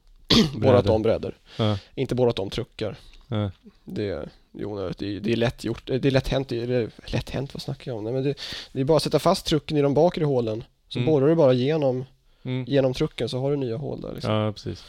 [0.55, 1.39] borrat om brädor.
[1.57, 2.97] Ja, Inte borrat om truckar.
[3.29, 3.51] ja.
[3.85, 4.99] Det är onödigt.
[4.99, 5.83] Det är, det är lätt gjort.
[5.87, 6.49] Det är lätt hänt.
[6.49, 8.05] Det är lätt hänt, vad snackar jag om?
[8.05, 8.35] Nej, men det,
[8.73, 10.65] det är bara att sätta fast trucken i de bakre hålen.
[10.89, 11.07] Så Mm.
[11.13, 12.05] borrar du bara genom,
[12.43, 12.65] Mm.
[12.69, 14.13] genom trucken så har du nya hål där.
[14.15, 14.33] Liksom.
[14.33, 14.85] ja, precis.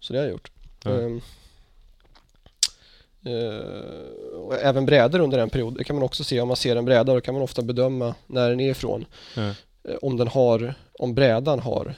[0.00, 0.50] Så det har jag gjort.
[0.84, 0.90] Ja.
[1.00, 1.10] Eh,
[4.34, 5.74] och även brädor under en period.
[5.78, 6.40] Det kan man också se.
[6.40, 9.04] Om man ser en bräda då kan man ofta bedöma när den är ifrån.
[9.36, 9.50] Eh,
[10.02, 11.94] om den har, om brädan har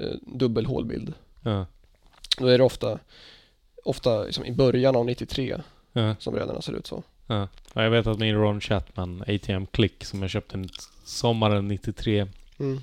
[0.00, 1.12] eh, dubbel hålbild.
[1.42, 1.66] Ja,
[2.38, 2.98] Då är det ofta,
[3.84, 5.56] ofta liksom i början av 93
[5.92, 6.16] ja.
[6.18, 7.02] som brädorna ser ut så.
[7.26, 7.48] Ja.
[7.74, 10.68] Ja, jag vet att min Ron Chatman ATM Click som jag köpte en
[11.04, 12.26] sommaren 93
[12.58, 12.80] Mm.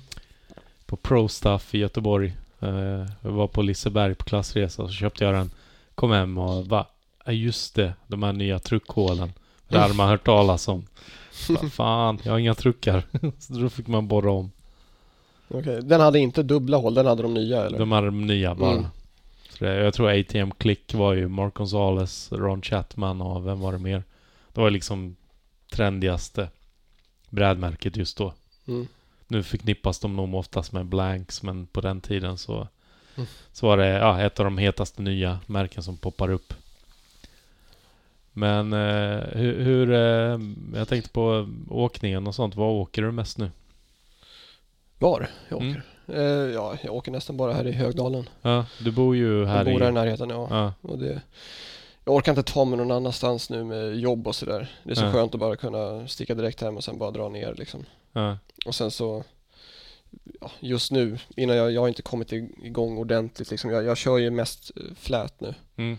[0.86, 2.32] på Pro Stuff i Göteborg.
[2.60, 5.50] Eh, jag var på Liseberg på klassresa så köpte jag den.
[5.94, 6.86] Kom hem och bara,
[7.28, 9.32] ja just det, de här nya truckhålen.
[9.68, 10.86] Det hade man hört talas om.
[11.72, 13.02] Fan, jag har inga truckar.
[13.38, 14.50] så då fick man borra om.
[15.48, 17.78] Okej, Den hade inte dubbla hål, den hade de nya eller?
[17.78, 18.72] De hade de nya bara.
[18.72, 18.86] Mm.
[19.50, 23.72] Så det, jag tror ATM Click var ju Mark Gonzales, Ron Chatman och vem var
[23.72, 24.02] det mer?
[24.52, 25.16] Det var liksom
[25.72, 26.48] trendigaste
[27.30, 28.34] brädmärket just då.
[28.68, 28.86] Mm.
[29.26, 32.68] Nu förknippas de nog oftast med blanks men på den tiden så,
[33.16, 33.28] Mm.
[33.52, 36.54] så var det ja, ett av de hetaste nya märken som poppar upp.
[38.38, 40.38] Men eh, hur, hur eh,
[40.78, 42.56] jag tänkte på åkningen och sånt.
[42.56, 43.50] Vad åker du mest nu?
[44.98, 45.70] Var jag Mm.
[45.72, 45.82] åker?
[46.18, 48.28] Eh, ja, jag åker nästan bara här i Högdalen.
[48.42, 49.84] Ja, du bor ju här Jag bor i...
[49.84, 50.46] här i närheten, ja.
[50.50, 51.20] Ja, Och det,
[52.04, 54.68] jag orkar inte ta mig någon annanstans nu med jobb och sådär.
[54.84, 55.12] Det är så Ja.
[55.12, 57.84] skönt att bara kunna sticka direkt hem och sen bara dra ner liksom.
[58.12, 59.24] ja, Och sen så,
[60.40, 63.70] ja, just nu, innan jag, jag har inte kommit igång ordentligt liksom.
[63.70, 65.54] Jag, jag kör ju mest eh, flät nu.
[65.76, 65.98] mm,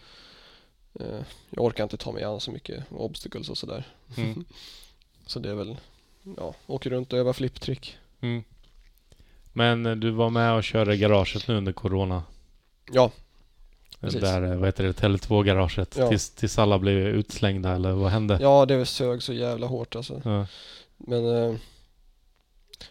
[1.50, 3.88] Jag orkar inte ta mig an så mycket obstacles och sådär.
[4.18, 4.46] mm,
[5.26, 5.78] Så det är väl,
[6.38, 7.98] ja, åker runt och övar flipptrick.
[8.22, 8.44] mm.
[9.54, 12.24] Men eh, du var med och körde garaget nu under Corona?
[12.92, 13.12] Ja,
[14.00, 14.22] Precis.
[14.22, 15.96] Där, eh, vad heter det, Tele2-garaget?
[15.98, 16.10] Ja.
[16.10, 18.38] Tills, tills alla blev utslängda eller vad hände?
[18.42, 20.22] ja det sög så jävla hårt alltså.
[20.26, 20.48] Ja.
[20.98, 21.56] Men eh,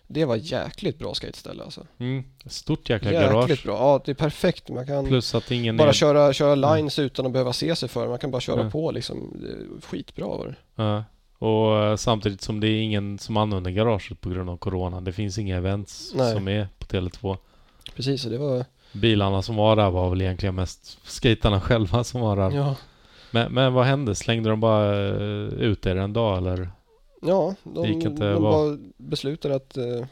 [0.06, 1.86] det var jäkligt bra skateställe alltså.
[1.98, 2.24] Mm.
[2.46, 3.64] Stort jäkla Jäkligt garage.
[3.64, 3.74] bra.
[3.74, 4.68] Ja, det är perfekt.
[4.68, 5.92] Man kan Plus att ingen bara är...
[5.92, 8.08] köra, köra lines utan att behöva se sig för.
[8.08, 8.70] Man kan bara köra Ja.
[8.70, 9.32] på liksom.
[9.86, 10.82] Skitbra var det.
[10.82, 11.04] Ja.
[11.38, 15.00] Och eh, samtidigt som det är ingen som använder garaget på grund av Corona.
[15.00, 16.34] Det finns inga events Nej.
[16.34, 17.36] som är på Tele2.
[17.96, 18.64] Precis, och det var...
[18.92, 22.50] Bilarna som var där var väl egentligen mest skaterna själva som var där.
[22.50, 22.74] Ja,
[23.30, 24.14] Men, men vad hände?
[24.14, 26.70] Slängde de bara eh, ut er en dag eller?
[27.22, 30.04] Ja de, Det gick inte de vara- bara beslutade att eh,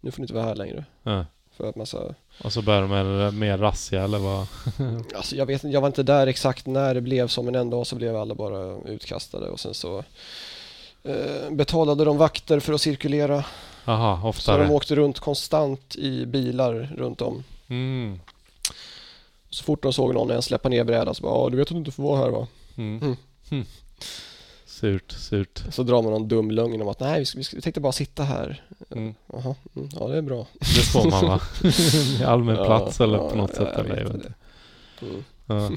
[0.00, 0.84] nu får ni inte vara här längre.
[1.02, 1.24] Ja.
[1.56, 2.14] För att massa,
[2.44, 4.46] Och så började de med mer razzia eller vad?
[5.14, 7.70] alltså jag vet inte, jag var inte där exakt när det blev så men en
[7.70, 10.04] dag så blev alla bara utkastade och sen så
[11.02, 13.44] eh, betalade de vakter för att cirkulera.
[13.84, 14.68] Jaha, Så de oftare.
[14.70, 17.44] åkte runt konstant i bilar runt om.
[17.68, 18.20] Mm.
[19.50, 21.72] Så fort de såg någon ens släppa ner brädan så bara ja du vet att
[21.74, 22.46] du inte får vara här va?
[22.76, 23.16] Mm.
[23.50, 23.66] Mm.
[24.84, 25.64] Surt, surt.
[25.70, 28.62] Så drar man någon dum lögn om att nej vi, vi, tänkte bara sitta här.
[28.90, 29.14] Mm.
[29.32, 30.46] Jaha, mm, ja det är bra.
[30.60, 31.40] Det får man va?
[32.32, 34.26] Allmän Ja, plats eller ja, på något ja, sätt jag eller jag vet.
[35.02, 35.24] Mm.
[35.46, 35.70] Ja.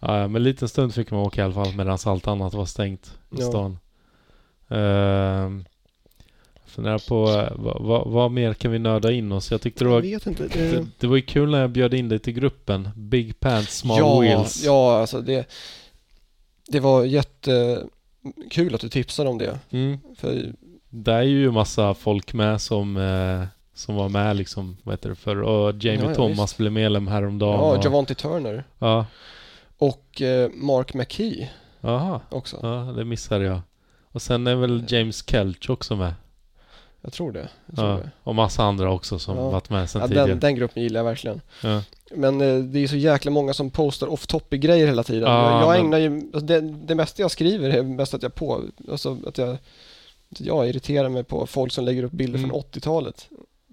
[0.00, 2.66] Ja, men en liten stund fick man åka i alla fall medan allt annat var
[2.66, 3.78] stängt i stan.
[4.68, 5.64] Ehm,
[6.66, 9.50] funderar på eh, vad, vad, vad mer kan vi nörda in oss?
[9.50, 10.30] Jag tyckte det var, inte.
[10.30, 10.86] det, Det...
[10.98, 12.88] det var ju kul när jag bjöd in dig till gruppen.
[12.96, 14.64] Big Pants Small ja, Wheels.
[14.64, 15.50] ja, alltså det,
[16.68, 17.04] det var
[18.22, 19.58] jättekul att du tipsade om det.
[19.70, 19.98] Mm.
[20.16, 20.52] För,
[20.90, 25.14] Det är ju massa folk med som, eh, som var med liksom, vad heter det
[25.14, 26.56] för Och Jamie Ja, ja, Thomas visst.
[26.58, 27.60] blev medlem häromdagen.
[27.60, 29.06] ja, och, Javante Turner ja.
[29.78, 32.20] och eh, Mark McKee Jaha.
[32.28, 32.58] också.
[32.62, 33.60] Ja, det missade jag.
[34.12, 36.14] Och sen är väl James Kelch också med.
[37.02, 37.48] Jag tror det.
[37.66, 37.96] Jag tror Ja.
[37.96, 38.10] det.
[38.22, 39.50] Och massa andra också som Ja.
[39.50, 40.26] varit med sen Ja, tidigare.
[40.28, 41.40] den, den gruppen gillar jag verkligen.
[41.62, 41.82] Ja.
[42.14, 45.22] Men eh, det är så jäkla många som postar off topic grejer hela tiden.
[45.30, 48.22] Ja, jag jag men- ägnar ju, alltså det, det mesta jag skriver är mest att
[48.22, 49.56] jag på, alltså att jag,
[50.28, 52.50] jag irriterar mig på folk som lägger upp bilder Mm.
[52.50, 53.28] från 80-talet.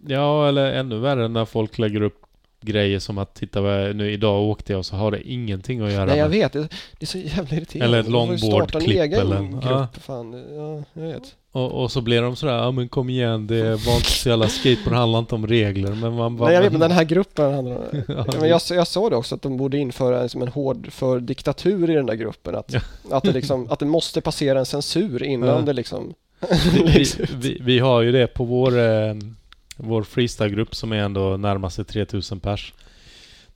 [0.07, 2.21] Ja, eller ännu värre när folk lägger upp
[2.67, 5.91] grejer som att titta vad nu idag åkte jag och så har det ingenting att
[5.93, 6.39] göra Nej jag med.
[6.39, 6.67] vet, det,
[6.99, 7.85] är så jävla irriterande.
[7.97, 9.63] Eller ett longboard-klipp en egen eller- grupp.
[9.63, 9.87] ja.
[10.01, 11.35] Fan, ja, jag vet.
[11.51, 14.47] Och, och så blir de sådär, ja men kom igen, det var inte så jävla
[14.47, 15.91] skateboard handlar inte om regler.
[15.91, 16.45] Men man bara...
[16.45, 19.15] Nej jag vet, men den här gruppen handlar om Ja, men jag, jag sa det
[19.15, 22.55] också att de borde införa liksom en hård för diktatur i den där gruppen.
[22.55, 22.79] Att, Ja.
[23.17, 25.61] att, det, liksom, att det måste passera en censur innan Ja.
[25.61, 26.13] det liksom
[26.85, 27.05] vi,
[27.37, 29.13] vi, vi har ju det på vår, eh,
[29.77, 32.73] vår freestyle-grupp som är ändå närmar sig 3000 pers.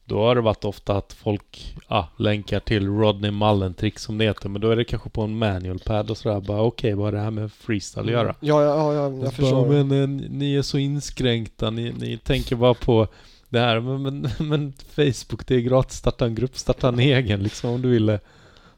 [0.06, 4.50] Då har det varit ofta att folk ah, länkar till Rodney Mullen-trick som det heter.
[4.50, 6.40] Men då är det kanske på en manual pad och sådär.
[6.40, 8.36] Bara okej, vad har det här med freestyle att göra?
[8.40, 9.68] Ja, ja, ja, ja jag så förstår.
[9.68, 13.08] Bara, men eh, ni är så inskränkta, ni, ni tänker bara på
[13.50, 13.80] det här.
[13.80, 15.98] Men, men, men Facebook, det är gratis.
[15.98, 18.20] Starta en grupp, starta en egen liksom om du ville.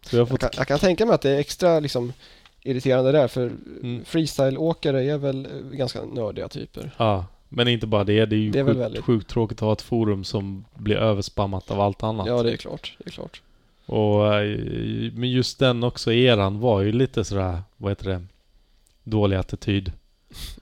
[0.02, 0.40] Så jag har jag, fått...
[0.40, 2.14] kan, jag kan tänka mig att det är extra liksom
[2.62, 3.52] irriterande där för
[3.84, 4.06] Mm.
[4.06, 6.92] freestyle-åkare är väl eh, ganska nördiga typer.
[6.98, 8.26] Ja, men inte bara det.
[8.26, 10.96] Det är ju Det är sjukt, väldigt- sjukt tråkigt att ha ett forum som blir
[10.96, 12.28] överspammat av allt annat.
[12.28, 12.96] Ja, det är klart.
[12.98, 13.42] Det är klart.
[13.86, 14.58] Och, eh,
[15.14, 18.22] men just den också, eran var ju lite sådär, vad heter det?
[19.04, 19.92] Dålig attityd.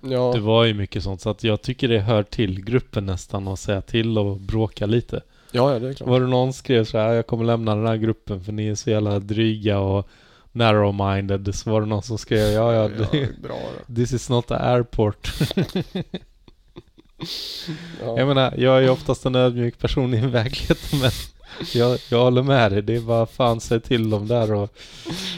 [0.01, 1.21] Ja, Det var ju mycket sånt.
[1.21, 5.21] Så att jag tycker det hör till gruppen nästan att säga till och bråka lite.
[5.51, 6.09] ja, ja, det är klart.
[6.09, 8.75] Var det någon skrev så här, jag kommer lämna den här gruppen för ni är
[8.75, 10.07] så jävla dryga och
[10.51, 11.51] narrow-minded.
[11.51, 13.59] Så var det någon som skrev, ja ja, det, bra
[13.95, 15.33] this is not the airport.
[18.01, 18.17] Ja.
[18.19, 21.11] Jag menar, jag är oftast en ödmjuk person i verkligheten men
[21.73, 22.81] jag, jag håller med dig.
[22.81, 24.77] Det är bara fan säg till dem där och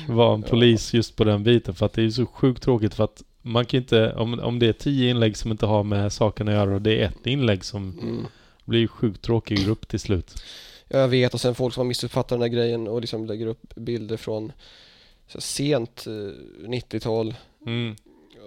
[0.08, 1.76] vara en polis just på den biten.
[1.76, 4.60] För att det är ju så sjukt tråkigt för att man kan inte, om, om
[4.60, 7.28] det är tio inlägg som inte har med saken att göra och det är ett
[7.28, 8.26] inlägg som Mm.
[8.66, 10.44] blir sjukt tråkig grupp till slut.
[10.88, 13.48] Ja, jag vet och sen folk som har missuppfattat den där grejen och liksom lägger
[13.48, 14.52] upp bilder från
[15.38, 17.36] sent eh, 90-tal.
[17.66, 17.96] Mm.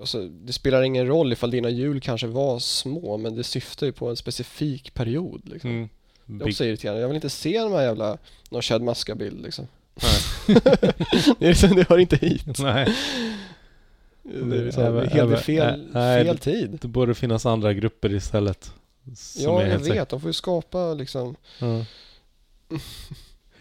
[0.00, 3.92] Alltså, det spelar ingen roll ifall dina hjul kanske var små men det syftar ju
[3.92, 5.40] på en specifik period.
[5.44, 5.70] Liksom.
[5.70, 5.88] Mm.
[6.26, 7.00] Det är också irriterande.
[7.00, 8.18] Jag vill inte se de här jävla
[8.50, 9.66] någon Chad Muska-bild liksom.
[9.94, 10.56] nej.
[11.38, 12.58] det, är liksom, det hör inte hit.
[12.58, 12.94] nej,
[14.22, 16.78] Det är liksom Även- helt även- fel, nej, fel tid.
[16.82, 18.72] det borde finnas andra grupper istället.
[19.36, 20.08] Ja, jag helt säkert- vet.
[20.08, 21.36] De får ju skapa liksom.
[21.58, 21.84] Ja.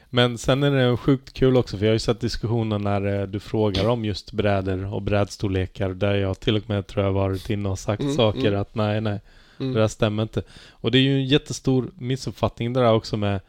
[0.10, 3.28] Men sen är det sjukt kul också för jag har ju sett diskussioner när eh,
[3.28, 7.50] du frågar om just brädor och brädstorlekar där jag till och med tror jag varit
[7.50, 8.62] inne och sagt Mm, saker mm.
[8.62, 9.20] att nej, nej,
[9.58, 9.74] det Mm.
[9.76, 10.44] där stämmer inte.
[10.70, 13.40] Och det är ju en jättestor missuppfattning det där också med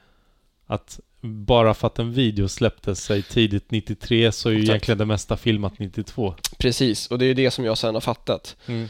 [0.67, 4.71] att bara för att en video släpptes sig tidigt 93 så är ju Exakt.
[4.71, 6.35] egentligen det mesta filmat 92.
[6.59, 8.57] Precis, och det är det som jag sen har fattat.
[8.67, 8.89] Mm.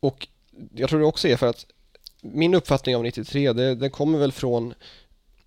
[0.00, 0.28] Och
[0.74, 1.66] jag tror det också är för att
[2.22, 4.74] min uppfattning av 93, det, den kommer väl från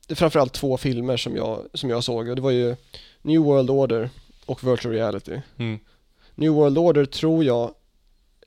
[0.07, 2.75] det är framförallt två filmer som jag, som jag såg och det var ju
[3.21, 4.09] New World Order
[4.45, 5.41] och Virtual Reality.
[5.57, 5.79] Mm.
[6.35, 7.73] New World Order tror jag,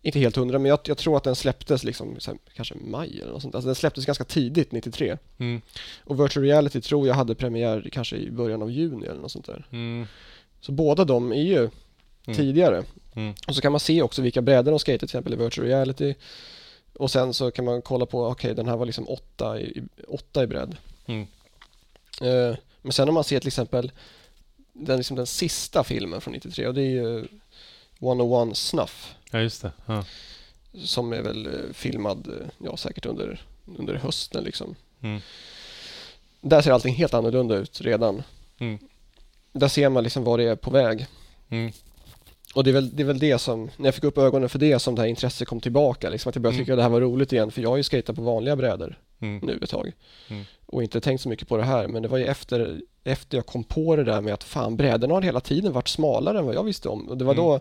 [0.03, 3.33] inte helt hundra, men jag, jag tror att den släpptes liksom här, kanske maj eller
[3.33, 3.55] något sånt.
[3.55, 5.19] Alltså den släpptes ganska tidigt, 93.
[5.39, 5.61] Mm.
[6.05, 9.47] Och Virtual Reality tror jag hade premiär kanske i början av juni eller något sånt
[9.47, 9.67] där.
[9.73, 10.07] Mm.
[10.61, 11.71] Så båda de är ju
[12.27, 12.37] Mm.
[12.37, 12.85] tidigare.
[13.15, 13.35] Mm.
[13.49, 16.15] Och så kan man se också vilka brädor de skater till exempel i Virtual Reality.
[16.95, 20.43] Och sen så kan man kolla på, okej den här var liksom åtta i, åtta
[20.43, 20.77] i bredd.
[21.07, 21.27] Mm.
[22.21, 23.93] Eh, men sen om man ser till exempel
[24.73, 27.27] den, liksom den sista filmen från 93 och det är ju
[28.01, 29.15] 101 Snuff.
[29.31, 29.73] Ja, just det.
[29.87, 30.05] Ja.
[30.85, 33.43] Som är väl eh, filmad, eh, ja säkert under
[33.79, 34.75] under hösten liksom.
[35.03, 35.21] Mm.
[36.41, 38.23] Där ser allting helt annorlunda ut redan.
[38.59, 38.79] Mm.
[39.53, 41.07] Där ser man liksom vad det är på väg.
[41.49, 41.73] Mm.
[42.55, 44.59] Och det är, väl, det är väl det som, när jag fick upp ögonen för
[44.59, 46.11] det som det här intresset kom tillbaka.
[46.11, 46.65] Liksom att jag började Mm.
[46.65, 47.51] tycka att det här var roligt igen.
[47.51, 49.47] För jag har ju skejtat på vanliga brädor Mm.
[49.47, 49.93] nu ett tag.
[50.29, 50.45] Mm.
[50.67, 51.89] Och inte tänkt så mycket på det här.
[51.89, 55.15] Men det var ju efter, efter jag kom på det där med att fan brädorna
[55.15, 57.09] har hela tiden varit smalare än vad jag visste om.
[57.09, 57.45] Och det var Mm.
[57.45, 57.61] då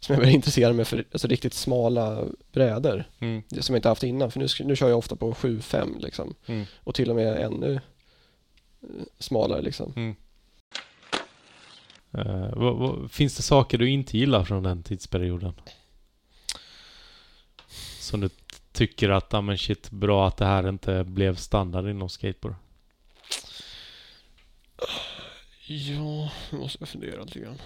[0.00, 3.04] som jag började intressera mig för alltså, riktigt smala brädor.
[3.18, 3.42] Mm.
[3.60, 4.30] Som jag inte haft innan.
[4.30, 6.34] För nu, nu kör jag ofta på 7-5 liksom.
[6.46, 6.64] Mm.
[6.84, 7.74] Och till och med ännu
[8.82, 8.88] eh,
[9.18, 10.16] smalare liksom.
[12.12, 15.52] Eh, vad, vad, finns det saker du inte gillar från den tidsperioden?
[18.00, 18.28] Som du
[18.78, 22.54] tycker att, ja men shit, bra att det här inte blev standard inom skateboard?
[25.66, 27.58] Ja, nu måste jag fundera lite grann.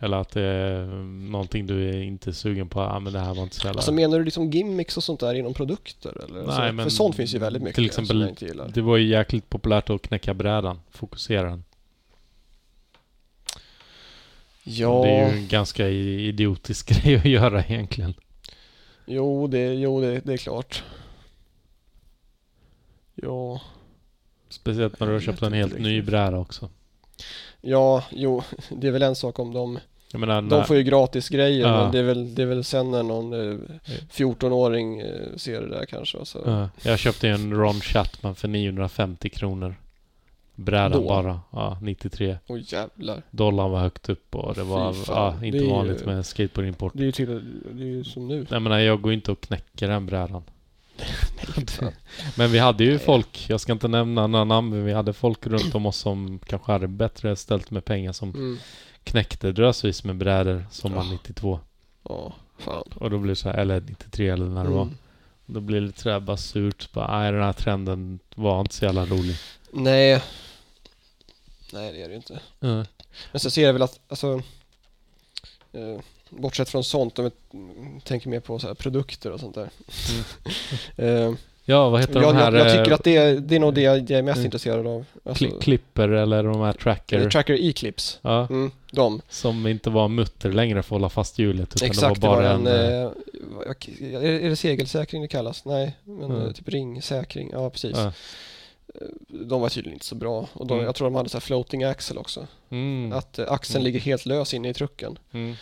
[0.00, 0.86] Eller att det är
[1.30, 3.78] någonting du är inte sugen på, ja men det här var inte så jävla...
[3.78, 6.42] Alltså menar du liksom gimmicks och sånt där inom produkter eller?
[6.42, 6.74] Nej, så?
[6.74, 8.68] men För sånt finns ju väldigt mycket till exempel- jag inte gillar.
[8.68, 11.64] det var ju jäkligt populärt att knäcka brädan, fokusera den.
[14.64, 18.14] Ja, Det är ju en ganska idiotisk grej att göra egentligen.
[19.10, 20.82] Jo, det, jo det, det är klart.
[23.14, 23.60] Ja,
[24.48, 26.70] Speciellt när du har köpt en helt ny bräda också.
[27.60, 29.78] ja, jo, det är väl en sak om de,
[30.14, 31.82] menar, de får ju gratis grejer Ja.
[31.82, 33.58] men det är, väl, det är väl sen när någon eh,
[34.12, 36.24] 14-åring eh, ser det där kanske.
[36.24, 36.42] Så.
[36.46, 39.74] Ja, jag köpte ju en Ron Chatman för 950 kronor.
[40.64, 41.08] Brädan Då?
[41.08, 41.40] bara.
[41.50, 42.38] Ja, 93.
[42.48, 43.22] Oj jävlar.
[43.30, 46.92] Dollarn var högt upp och det var ja, inte det är ju- vanligt med skateboardimport.
[46.96, 48.46] Det är ju, till, det är ju som nu.
[48.50, 50.42] Jag menar, jag går inte och knäcker den brädan.
[52.36, 55.46] men vi hade ju folk, jag ska inte nämna några namn, men vi hade folk
[55.46, 58.58] runt om oss som kanske hade bättre ställt med pengar som Mm.
[59.04, 61.12] knäckte drösvis med brädor sommaren Ja.
[61.12, 61.60] 92.
[62.08, 62.84] Ja, fan.
[62.94, 64.82] Och då blir det så här, eller 93 eller när det var.
[64.82, 64.94] Mm.
[65.46, 66.92] Då blir det lite sådär bara surt.
[66.92, 69.36] Bara, nej, den här trenden var inte så jävla rolig.
[69.72, 70.22] Nej.
[71.72, 72.40] Nej, det är det ju inte.
[72.60, 72.84] Ja.
[73.32, 74.42] Men så ser jag väl att, alltså,
[75.72, 79.54] eh, bortsett från sånt, om jag mm, tänker mer på så här produkter och sånt
[79.54, 79.70] där.
[80.96, 81.32] eh,
[81.64, 82.52] Ja, vad heter jag, de här?
[82.52, 84.44] jag, jag tycker eh, att det är, det är nog det jag är mest Mm.
[84.44, 85.04] intresserad av.
[85.24, 87.20] Alltså, Kli- Clipper eller de här tracker.
[87.20, 88.18] eh, Tracker E-clips.
[88.22, 89.22] Ja, Mm, de.
[89.28, 91.74] som inte var mutter längre för att hålla fast hjulet.
[91.76, 92.66] Utan Exakt, det var bara en...
[92.66, 93.10] eh, eh,
[93.50, 93.66] vad-
[94.24, 95.64] är, det segelsäkring det kallas?
[95.64, 96.42] Nej, men Mm.
[96.46, 97.50] eh, typ ringsäkring.
[97.52, 97.96] Ja, precis.
[97.96, 98.12] ja.
[99.28, 100.48] De var tydligen inte så bra.
[100.52, 100.84] Och de, Mm.
[100.86, 102.46] jag tror de hade så floating axel också.
[102.70, 103.12] Mm.
[103.12, 103.84] Att eh, axeln Mm.
[103.84, 105.18] ligger helt lös inne i trucken.
[105.32, 105.54] Mm.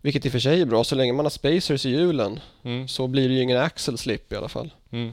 [0.00, 2.88] Vilket i och för sig är bra, så länge man har spacers i hjulen Mm.
[2.88, 4.70] så blir det ju ingen axel slip i alla fall.
[4.90, 5.12] Mm.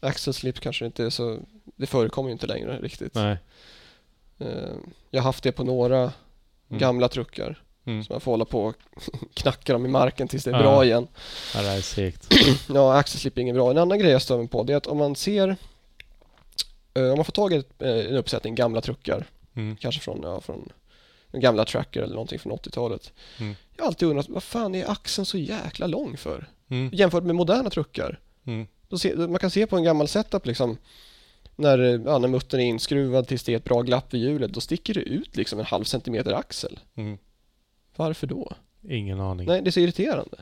[0.00, 1.38] Axel slip kanske inte är så,
[1.76, 3.14] det förekommer ju inte längre riktigt.
[3.14, 3.36] Nej.
[4.38, 4.46] Eh,
[5.10, 5.98] Jag har haft det på några
[6.70, 6.80] Mm.
[6.80, 7.62] gamla truckar.
[7.84, 8.04] Mm.
[8.04, 8.74] Så man får hålla på och
[9.34, 10.62] knacka dem i marken tills det är Ja.
[10.62, 11.08] bra igen.
[11.54, 12.34] Ja, det är segt.
[12.74, 13.70] Ja, axel slip är inget bra.
[13.70, 15.54] En annan grej jag stör mig på det är att om man ser eh,
[16.94, 19.76] om man får tag i eh, en uppsättning gamla truckar, Mm.
[19.76, 20.68] kanske från, ja, från
[21.32, 23.12] gamla tracker eller någonting från 80-talet.
[23.40, 23.54] Mm.
[23.76, 26.46] Jag har alltid undrat, vad fan är axeln så jäkla lång för?
[26.68, 26.90] Mm.
[26.92, 28.20] Jämfört med moderna truckar.
[28.46, 28.66] Mm.
[29.00, 30.76] Ser, man kan se på en gammal setup liksom
[31.56, 34.52] när, eh, ja, när muttern är inskruvad tills det är ett bra glapp vid hjulet,
[34.52, 36.78] då sticker det ut liksom en halv centimeter axel.
[36.94, 37.18] Mm.
[37.96, 38.52] Varför då?
[38.88, 39.46] Ingen aning.
[39.46, 40.36] Nej, det är så irriterande.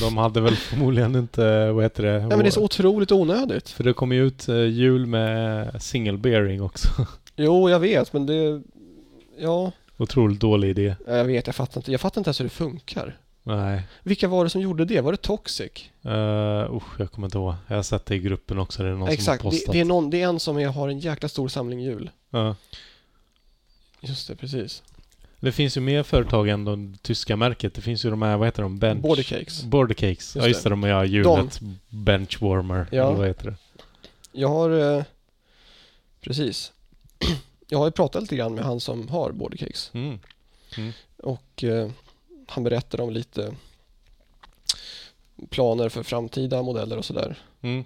[0.00, 2.18] De, de hade väl förmodligen inte, vad heter det?
[2.18, 3.68] Nej, men det är så otroligt onödigt.
[3.68, 6.88] För det kom ju ut eh, hjul med single bearing också.
[7.40, 8.62] Jo, jag vet, men det...
[9.38, 10.94] Ja, Otroligt dålig idé.
[11.06, 11.92] jag vet, jag fattar inte.
[11.92, 13.16] Jag fattar inte ens hur det funkar.
[13.42, 13.82] Nej.
[14.02, 15.00] Vilka var det som gjorde det?
[15.00, 15.70] Var det Toxic?
[16.06, 17.54] Uh, usch, jag kommer inte ihåg.
[17.66, 18.82] Jag har sett det i gruppen också.
[18.82, 19.72] Det är någon Exakt, som har det, postat.
[19.72, 22.10] det, är någon, det är en som är, har en jäkla stor samling hjul.
[22.30, 22.56] Ja.
[24.00, 24.82] Just det, precis.
[25.40, 27.74] Det finns ju mer företag än de tyska märket.
[27.74, 28.78] Det finns ju de här, vad heter de?
[28.78, 29.02] Bench...
[29.02, 29.62] Border Cakes.
[29.62, 30.36] Border Cakes.
[30.36, 31.60] Ja just det, de gör hjulet.
[31.88, 32.86] Benchwarmer.
[32.90, 33.06] Ja.
[33.06, 33.56] Eller vad heter det?
[34.32, 34.96] Jag har...
[34.96, 35.04] Eh,
[36.20, 36.72] precis.
[37.70, 39.90] Jag har ju pratat lite grann med han som har Border Cakes.
[39.94, 40.18] Mm.
[41.16, 41.90] Och eh,
[42.46, 43.54] han berättade om lite
[45.50, 47.38] planer för framtida modeller och sådär.
[47.60, 47.84] Mm.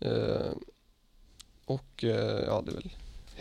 [0.00, 0.52] Eh,
[1.64, 2.90] och eh, ja, det är väl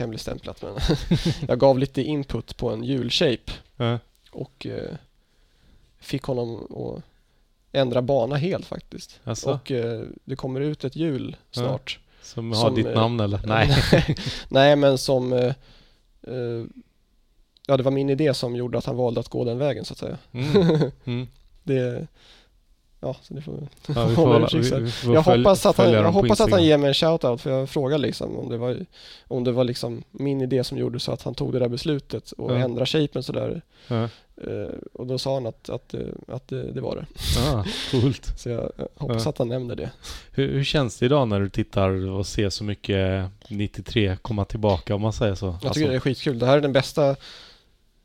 [0.01, 0.77] hemligstämplat men
[1.47, 3.99] jag gav lite input på en hjulshape Ja.
[4.31, 4.95] och eh,
[5.99, 7.03] fick honom att
[7.71, 9.19] ändra bana helt faktiskt.
[9.23, 11.99] Alltså, Och eh, det kommer ut ett hjul snart.
[12.21, 13.41] som har som, ditt eh, namn eller?
[13.45, 13.69] Nej.
[14.49, 15.33] Nej, men som...
[15.33, 15.53] Eh,
[16.27, 16.63] eh,
[17.67, 19.93] ja, det var min idé som gjorde att han valde att gå den vägen så
[19.93, 20.17] att säga.
[20.31, 20.91] Mm.
[21.05, 21.27] Mm.
[21.63, 22.07] Det,
[23.03, 25.77] Ja, så det får Ja, vi får, hålla, vi, vi får jag följ- hoppas att
[25.77, 28.57] han, jag hoppas att han ger mig en shoutout för jag frågade liksom om det
[28.57, 28.85] var,
[29.27, 32.31] om det var liksom min idé som gjorde så att han tog det där beslutet
[32.31, 32.55] och Ja.
[32.57, 33.61] ändra shapen sådär.
[33.87, 34.03] Ja.
[34.47, 37.05] Eh, och då sa han att, att, eh, att det, det var det.
[37.53, 38.33] Ah, coolt.
[38.39, 39.29] Så jag eh, hoppas Ja.
[39.29, 39.89] att han nämner det.
[40.31, 44.95] Hur, hur känns det idag när du tittar och ser så mycket 93 komma tillbaka
[44.95, 45.55] om man säger så?
[45.63, 46.39] Jag tycker det är skitkul.
[46.39, 47.15] Det här är den bästa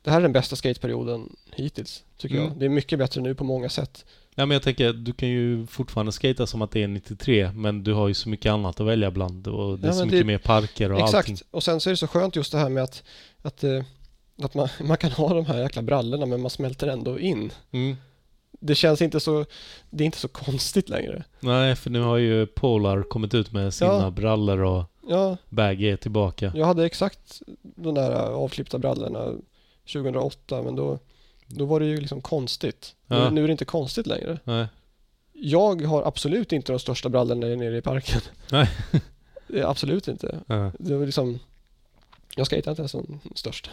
[0.03, 2.47] det här är den bästa skateperioden hittills, tycker Mm.
[2.47, 2.57] jag.
[2.59, 4.05] Det är mycket bättre nu på många sätt.
[4.39, 7.83] Ja men jag tänker, du kan ju fortfarande skata som att det är 93 men
[7.83, 10.19] du har ju så mycket annat att välja bland och det är Ja, så mycket
[10.19, 11.15] det- mer parker och Exakt.
[11.15, 11.37] allting.
[11.51, 13.03] Och sen så är det så skönt just det här med att,
[13.41, 13.83] att, eh,
[14.43, 17.51] att man, man kan ha de här jäkla brallorna men man smälter ändå in.
[17.71, 17.95] Mm.
[18.59, 19.45] Det känns inte så,
[19.89, 21.23] det är inte så konstigt längre.
[21.39, 24.09] Nej, för nu har ju Polar kommit ut med sina Ja.
[24.11, 26.51] brallor och Ja, Baggy är tillbaka.
[26.55, 29.31] jag hade exakt de där avklippta brallorna
[29.93, 30.99] 2008 men då,
[31.47, 32.95] då var det ju liksom konstigt.
[33.07, 33.23] Ja.
[33.29, 34.39] Nu, nu är det inte konstigt längre.
[34.43, 34.67] Nej.
[35.33, 38.21] Jag har absolut inte de största brallorna när jag är nere i parken.
[38.51, 38.69] Nej.
[39.63, 40.39] Absolut inte.
[40.47, 40.71] Ja.
[40.79, 41.39] Det var liksom,
[42.35, 43.69] jag skejtar inte ens som störst.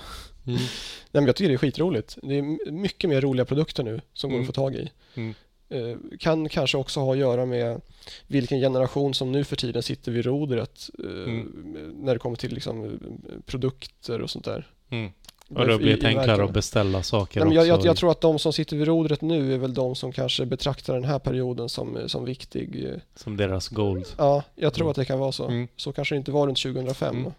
[0.47, 0.59] Mm.
[0.59, 0.67] Nej
[1.13, 2.19] men jag tycker det är skitroligt.
[2.23, 4.43] Det är mycket mer roliga produkter nu som går Mm.
[4.43, 4.91] att få tag i.
[5.15, 5.35] Mm.
[5.69, 7.81] Eh, kan kanske också ha att göra med
[8.27, 11.93] vilken generation som nu för tiden sitter vid rodret eh, Mm.
[12.01, 12.91] när det kommer till liksom, eh,
[13.47, 14.71] produkter och sånt där.
[15.51, 15.62] Mm.
[15.62, 16.45] Och då I- blir det i enklare verken.
[16.45, 17.87] att beställa saker Nej, men jag, jag, också.
[17.87, 20.95] jag tror att de som sitter vid rodret nu är väl de som kanske betraktar
[20.95, 22.85] den här perioden som, som viktig.
[22.85, 22.95] eh.
[23.15, 24.07] Som deras gold.
[24.19, 24.91] Ja, jag tror Mm.
[24.91, 25.49] att det kan vara så.
[25.49, 25.69] Mm.
[25.77, 27.16] Så kanske det inte var runt 2005.
[27.16, 27.33] Mm.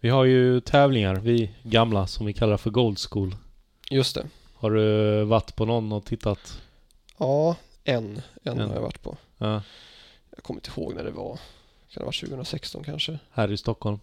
[0.00, 3.36] Vi har ju tävlingar, vi gamla, som vi kallar för Gold School.
[3.90, 4.26] Just det.
[4.54, 6.60] Har du varit på någon och tittat?
[7.18, 8.22] Ja, en.
[8.42, 8.68] En En.
[8.68, 9.16] har jag varit på.
[9.38, 9.62] Ja,
[10.36, 11.36] Jag kommer inte ihåg när det var.
[11.90, 13.18] Kan det vara 2016 kanske?
[13.32, 13.98] här i Stockholm.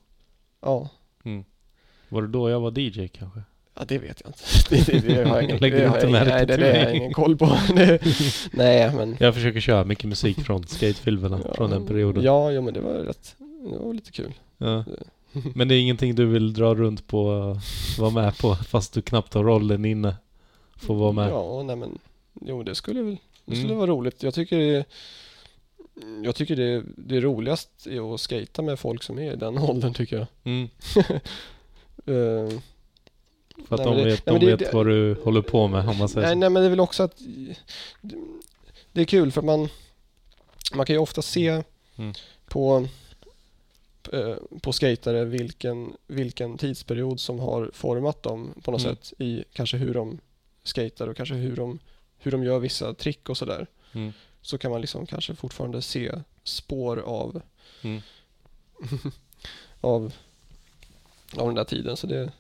[0.62, 0.90] Ja.
[2.12, 3.42] Var det då jag var DJ kanske?
[3.76, 4.44] Ja, det vet jag inte.
[4.70, 6.96] Det, det, det har jag ingen, Lägger det har jag nej, det, det har jag
[6.96, 7.46] ingen koll på.
[8.52, 9.18] Nej, men...
[9.20, 12.24] Jag försöker köra mycket musik från skatefilmerna från den perioden.
[12.24, 13.36] Ja, jo, men det var rätt...
[13.40, 14.34] Det var lite kul.
[14.58, 14.84] Ja.
[15.56, 17.58] Men det är ingenting du vill dra runt på och
[18.00, 20.16] vara med på fast du knappt har rollen inne?
[20.76, 21.30] Får vara med?
[21.30, 22.00] Ja, nej men...
[22.42, 23.18] Jo, det skulle väl...
[23.46, 23.78] Det skulle Mm.
[23.78, 24.24] vara roligt.
[24.24, 24.86] Jag tycker det...
[26.24, 29.58] Jag tycker det, det är roligast är att skata med folk som är i den
[29.58, 30.28] åldern tycker jag.
[30.44, 30.68] Mm.
[32.06, 32.60] Eh,
[33.68, 35.42] För att Nej, de det- vet, nej, men de det- vet det- vad du håller
[35.42, 36.40] på med om man säger Nej, så.
[36.40, 37.18] nej, men det är väl också att
[38.92, 39.70] det är kul för man
[40.74, 41.64] man kan ju ofta se
[41.96, 42.14] Mm.
[42.48, 42.88] på
[44.14, 48.96] eh, på skatare vilken, vilken tidsperiod som har format dem på något Mm.
[48.96, 50.20] sätt i kanske hur de
[50.64, 51.80] skater och kanske hur de,
[52.18, 53.68] hur de gör vissa trick och sådär.
[53.94, 54.14] Mm.
[54.42, 56.12] Så kan man liksom kanske fortfarande se
[56.44, 57.42] spår av
[57.82, 58.02] Mm.
[59.82, 60.14] av,
[61.38, 62.32] av den där tiden så det,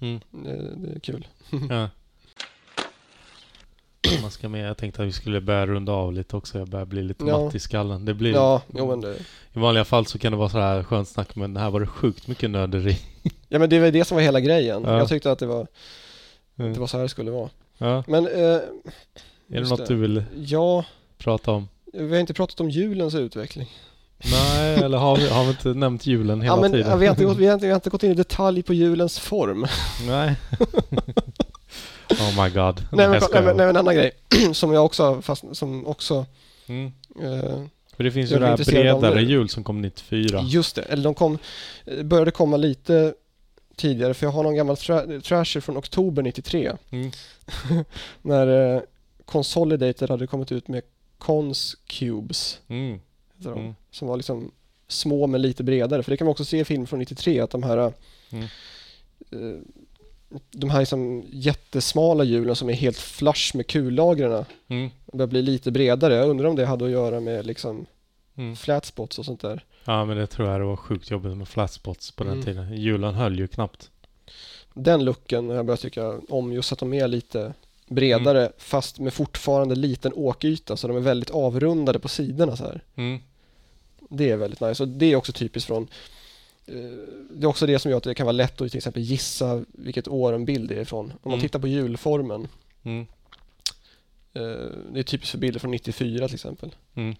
[0.00, 0.20] Mm.
[0.30, 1.26] det, det är kul.
[1.70, 1.88] Ja.
[4.22, 4.68] Man ska med.
[4.68, 6.58] Jag tänkte att vi skulle börja runda av lite också.
[6.58, 7.44] Jag börjar bli lite Ja.
[7.44, 8.04] matt i skallen.
[8.04, 9.16] Det blir, Ja, jo, men det,
[9.52, 11.86] I vanliga fall så kan det vara så här skönt snack men här var det
[11.86, 12.98] sjukt mycket nörderi.
[13.48, 14.82] ja men det var det som var hela grejen.
[14.84, 14.98] Ja.
[14.98, 15.66] Jag tyckte att det var,
[16.58, 16.72] Mm.
[16.74, 17.50] det var så här det skulle vara.
[17.78, 18.04] Ja.
[18.06, 18.62] Men eh, Är
[19.48, 20.84] det något du vill Ja,
[21.18, 21.68] prata om?
[21.92, 23.70] vi har inte pratat om julens utveckling.
[24.30, 26.98] Nej, eller har vi, har vi inte nämnt julen hela ja, men, tiden?
[26.98, 28.74] vi, har inte gått, vi, har inte, vi har inte gått in i detalj på
[28.74, 29.66] julens form.
[30.06, 30.34] Nej.
[32.10, 32.86] oh my god.
[32.92, 34.10] nej, men, nej, men, nej, en annan grej
[34.52, 36.26] som jag också, fast, som också
[36.66, 36.92] Mm.
[37.22, 37.62] eh,
[37.96, 40.40] För det finns ju det är här bredare jul som kom 94.
[40.46, 41.38] Just det, eller de kom,
[42.04, 43.14] började komma lite
[43.76, 47.10] tidigare för jag har någon gammal tra- trasher från oktober 93 Mm.
[48.22, 48.82] när eh,
[49.24, 50.82] Consolidated hade kommit ut med
[51.18, 53.00] Cons Cubes Mm.
[53.48, 53.74] Heter de, Mm.
[53.90, 54.50] som var liksom
[54.88, 57.50] små men lite bredare för det kan man också se i film från 93 att
[57.50, 57.92] de här
[58.32, 58.44] Mm.
[59.30, 59.60] eh,
[60.50, 64.90] de här liksom jättesmala hjulen som är helt flush med kullagren Mm.
[65.12, 66.14] börjar bli lite bredare.
[66.14, 67.86] Jag undrar om det hade att göra med liksom
[68.36, 68.56] Mm.
[68.56, 69.64] flat spots och sånt där.
[69.84, 72.44] Ja men det tror jag det var sjukt jobbigt med flatspots på den Mm.
[72.44, 72.76] tiden.
[72.76, 73.90] Julen höll ju knappt.
[74.74, 77.52] Den looken har jag börjat tycka om just att de är lite
[77.88, 78.52] bredare Mm.
[78.58, 82.80] fast med fortfarande liten åkyta så de är väldigt avrundade på sidorna så här.
[82.94, 83.20] Mm.
[84.12, 85.88] Det är väldigt nice och det är också typiskt från
[86.66, 86.74] eh,
[87.30, 89.64] det är också det som gör att det kan vara lätt att till exempel gissa
[89.68, 91.04] vilket år en bild är ifrån.
[91.06, 91.40] Om man Mm.
[91.40, 92.48] tittar på hjulformen.
[92.82, 93.06] Mm.
[94.32, 94.42] eh,
[94.92, 96.74] Det är typiskt för bilder från 94 till exempel.
[96.94, 97.14] Mm.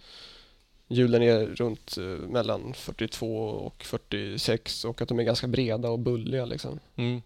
[0.88, 5.98] Hjulen är runt eh, mellan 42 och 46 och att de är ganska breda och
[5.98, 6.78] bulliga liksom.
[6.96, 7.22] Mm.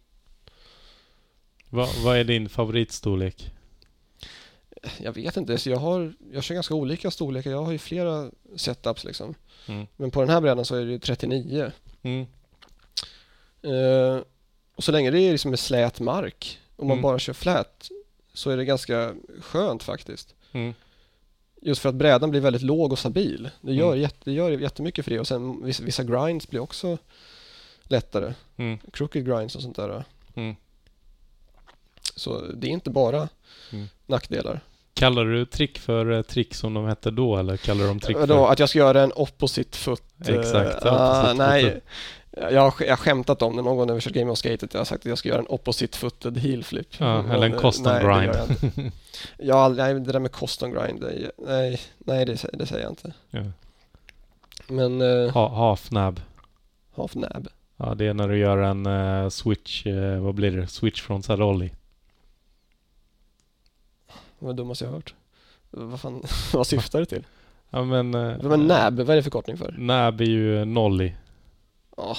[1.71, 3.51] Va, vad är din favoritstorlek?
[4.99, 7.51] Jag vet inte, så jag, har, jag kör ganska olika storlekar.
[7.51, 9.35] Jag har ju flera setups liksom.
[9.67, 9.87] Mm.
[9.97, 11.73] Men på den här brädan så är det ju 39.
[12.03, 12.27] Mm.
[13.63, 14.23] Eh,
[14.75, 17.03] och så länge det är liksom slät mark och man Mm.
[17.03, 17.89] bara kör flat
[18.35, 20.35] så är det ganska skönt faktiskt.
[20.53, 20.75] Mm.
[21.63, 23.51] Just för att brädan blir väldigt låg och stabil.
[23.61, 24.01] Det gör, Mm.
[24.01, 26.99] jätte, det gör jättemycket för det och sen vissa, vissa grinds blir också
[27.83, 28.35] lättare.
[28.57, 28.79] Mm.
[28.93, 30.05] Crooked grinds och sånt där.
[30.35, 30.57] Mm.
[32.17, 33.29] Så det är inte bara
[33.73, 33.87] Mm.
[34.07, 34.61] Nackdelar.
[34.95, 38.17] Kallar du trick för eh, trick som de hette då eller kallar du dem trick
[38.17, 38.53] för...
[38.53, 40.03] att jag ska göra en opposite foot?
[40.29, 41.81] eh, Exakt, ah, opposite nej.
[42.51, 44.75] Jag har, jag har skämtat om det någon gång när vi kört Game of Skatet.
[44.75, 46.89] Jag har sagt att jag ska göra en opposite footed heel flip.
[46.99, 48.25] Ja, Och, eller en eh, custom nej, det grind.
[48.35, 48.91] gör jag inte.
[49.39, 53.13] Ja, nej, det där med custom grind, det, nej, nej det, det säger jag inte.
[53.31, 53.43] Ja.
[54.69, 56.21] Men uh, Ha, half nab.
[56.97, 57.49] half nab.
[57.77, 60.67] Ja, det är när du gör en eh, switch, eh, vad blir det?
[60.67, 61.71] Switch från Sadolli.
[64.39, 65.15] Det var det dummaste jag har hört.
[65.71, 66.23] Vad fan,
[66.53, 67.25] vad syftar det till?
[67.71, 68.15] Ja men...
[68.15, 69.75] Eh, Men nab, vad är det förkortning för?
[69.79, 71.13] Nab är ju nolly.
[71.97, 72.17] Åh,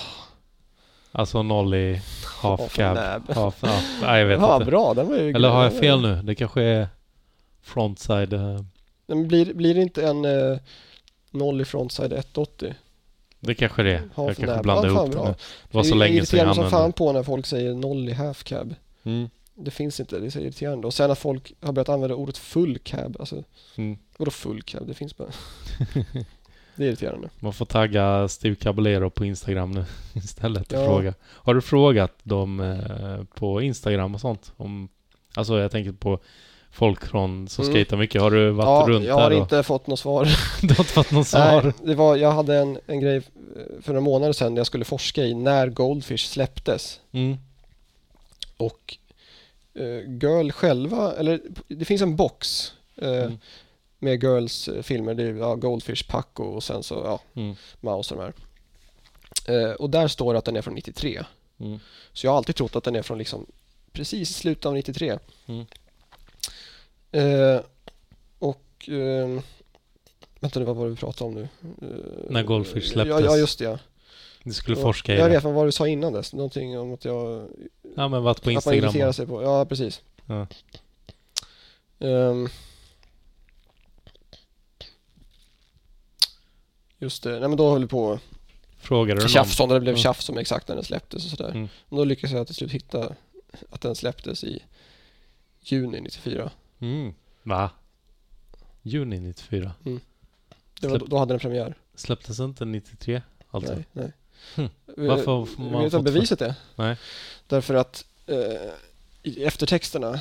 [1.12, 1.94] Alltså nolly,
[2.42, 2.96] half half cab.
[2.96, 3.30] nab.
[3.36, 4.66] Half, ja, nej, jag vet Ja, inte.
[4.66, 6.22] bra, den var ju Eller har jag fel nu?
[6.24, 6.88] Det kanske är
[7.62, 8.34] frontside.
[8.34, 8.60] eh,
[9.08, 10.58] Men blir, blir det inte en uh,
[11.32, 12.74] noll i frontside 180?
[13.40, 14.02] Det kanske det är.
[14.16, 15.18] Jag kanske blandar Ja, ihop det.
[15.72, 16.98] Det var så Jag länge sedan irriterar jag mig som använde fan det.
[16.98, 18.76] på när folk säger noll i half cab.
[19.04, 19.30] Mm.
[19.60, 20.88] Det finns inte, det är så irriterande.
[20.88, 23.44] Och sen när folk har börjat använda ordet full cab, alltså
[23.76, 23.98] Mm.
[24.18, 24.88] vadå full cab?
[24.88, 25.28] Det finns bara...
[26.76, 27.30] det är irriterande.
[27.40, 30.86] Man får tagga Steve Caballero på Instagram nu istället och Ja.
[30.86, 31.14] fråga.
[31.24, 34.52] Har du frågat dem eh, på Instagram och sånt?
[34.58, 34.90] Om,
[35.34, 36.20] alltså jag tänker på
[36.72, 37.76] folk från som Mm.
[37.76, 38.22] skater mycket.
[38.22, 39.36] Har du varit ja, runt jag har där?
[39.38, 40.26] och- inte fått något svar.
[40.62, 41.64] Du har inte fått någon svar?
[41.64, 43.22] Nej, det var, jag hade en, en grej eh,
[43.82, 47.00] för några månader sedan där jag skulle forska i när Goldfish släpptes.
[47.12, 47.38] Mm.
[48.58, 48.98] Och
[50.22, 53.38] Girl själva, eller det finns en box eh, Mm.
[54.00, 55.14] med Girls eh, filmer.
[55.14, 57.56] Det är ja, Goldfish, Paco och sen så ja, Mm.
[57.80, 58.34] Mouse och de här.
[59.62, 61.24] Eh, och där står det att den är från 93.
[61.60, 61.80] Mm.
[62.14, 63.46] Så jag har alltid trott att den är från liksom
[63.92, 65.20] precis i slutet av 93.
[65.46, 65.66] Mm.
[67.12, 67.62] Eh,
[68.40, 69.42] och eh,
[70.40, 71.42] vänta nu, vad var det vi pratade om nu?
[71.82, 73.26] Eh, När Goldfish Ja, släpptes.
[73.26, 73.80] ja just det ja.
[74.48, 75.36] Du skulle Ja, forska i Jag det.
[75.36, 76.34] vet, vad du sa innan dess?
[76.34, 77.48] Någonting om att jag...
[77.96, 78.84] Ja men varit på att man Instagram.
[78.84, 79.44] irriterar och- sig på...
[79.44, 80.02] Ja, precis.
[80.26, 80.48] Ja.
[82.00, 82.50] Ehm.
[87.00, 88.20] just det, nej men då höll vi på
[88.80, 90.02] Frågade du tjafs om det, blev Mm.
[90.04, 91.50] tjafs om exakt när den släpptes och sådär.
[91.52, 91.68] Mm.
[91.90, 93.16] Och då lyckades jag till slut hitta
[93.70, 94.64] att den släpptes i
[95.62, 96.52] juni 94.
[96.80, 97.14] Mm.
[97.44, 97.70] Va?
[98.82, 99.72] Juni 94?
[100.82, 101.76] Det var, då hade den premiär.
[101.96, 103.22] Släpptes inte 93?
[103.50, 103.74] Alltså?
[103.74, 104.12] Nej, nej.
[104.56, 104.70] Hm.
[104.86, 106.54] Varför får man Vet du vad beviset är?
[106.76, 106.98] Nej.
[107.48, 108.38] Därför att eh,
[109.24, 110.20] i eftertexterna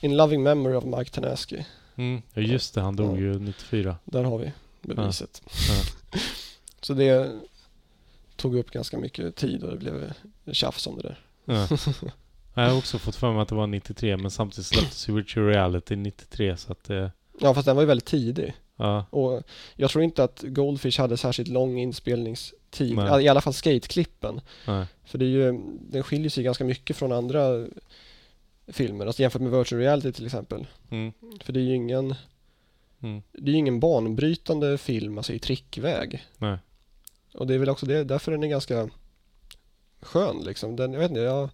[0.00, 1.66] In loving memory of Mike Tanaski.
[1.96, 2.22] Mm.
[2.34, 3.20] Ja just det, han dog Ja.
[3.20, 3.96] ju 94.
[4.04, 4.52] Där har vi
[4.82, 5.42] beviset.
[5.68, 6.18] Ja.
[6.80, 7.40] Så det
[8.36, 10.12] tog upp ganska mycket tid och det blev
[10.52, 11.18] tjafs om det där.
[11.44, 11.68] Ja.
[12.54, 15.46] Jag har också fått för mig att det var 93 men samtidigt släpptes ju Virtual
[15.46, 17.12] Reality 93 så att det...
[17.40, 18.54] Ja, fast den var ju väldigt tidig.
[18.76, 19.06] Ja.
[19.10, 19.42] Och
[19.76, 21.78] jag tror inte att Goldfish hade särskilt lång
[22.70, 22.96] inspelningstid.
[22.96, 23.24] Nej.
[23.24, 24.40] I alla fall skateklippen.
[24.66, 24.86] Nej.
[25.04, 27.66] För det är ju, den skiljer sig ganska mycket från andra
[28.68, 29.06] filmer.
[29.06, 30.66] Alltså jämfört med Virtual Reality till exempel.
[30.90, 31.12] Mm.
[31.40, 32.14] För det är ju ingen,
[33.02, 33.22] Mm.
[33.32, 36.26] det är ingen banbrytande film, alltså i trickväg.
[36.36, 36.58] Nej.
[37.34, 38.88] Och det är väl också det, därför den är ganska
[40.00, 40.76] skön liksom.
[40.76, 41.48] Den, jag vet inte, jag,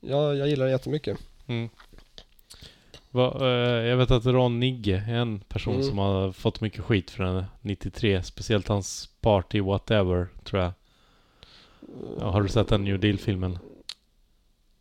[0.00, 1.18] jag, jag gillar den jättemycket.
[1.46, 1.68] Mm.
[3.12, 5.86] Va, eh, jag vet att Ron Nigge är en person Mm.
[5.86, 8.22] som har fått mycket skit för den 93.
[8.22, 10.72] Speciellt hans Party Whatever, tror jag.
[12.20, 13.58] Ja, har du sett den New Deal-filmen?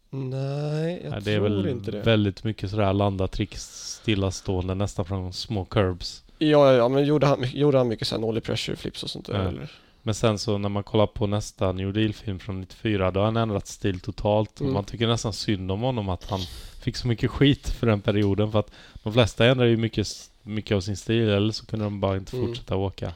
[0.10, 2.01] Nej, jag Ja, det är tror väl inte det.
[2.01, 3.61] väldigt mycket sådär landa tricks
[4.01, 6.23] stillastående nästan från små curbs.
[6.38, 9.26] Ja, ja, ja, men gjorde han, gjorde han mycket såhär nollie pressure flips och sånt
[9.26, 9.47] där Ja.
[9.49, 9.72] eller?
[10.01, 13.38] Men sen så när man kollar på nästa New Deal-film från 94 då har han
[13.38, 14.60] ändrat stil totalt.
[14.60, 14.69] Mm.
[14.69, 16.39] Och man tycker nästan synd om honom att han
[16.80, 18.51] fick så mycket skit för den perioden.
[18.51, 18.72] För att
[19.03, 22.35] de flesta ändrar ju mycket, mycket av sin stil eller så kunde de bara inte
[22.38, 22.47] Mm.
[22.47, 23.14] fortsätta åka.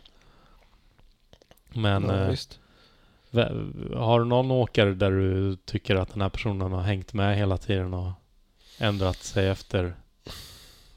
[1.69, 6.81] Men ja, eh, har du någon åkare där du tycker att den här personen har
[6.81, 8.11] hängt med hela tiden och
[8.77, 9.95] ändrat sig efter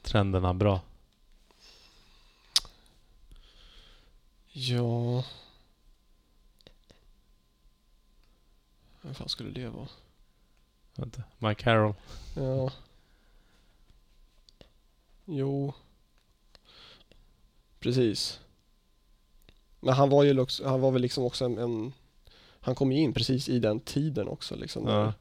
[0.02, 0.80] trenderna bra?
[4.52, 5.24] Ja...
[9.02, 9.88] Vem fan skulle det vara?
[10.98, 11.22] Inte.
[11.38, 11.94] Mike Carroll?
[12.34, 12.72] Ja...
[15.24, 15.74] Jo...
[17.80, 18.40] Precis.
[19.80, 21.92] Men han var ju också, han var väl liksom också en, en
[22.60, 24.86] han kom ju in precis i den tiden också liksom.
[24.86, 25.12] Ja.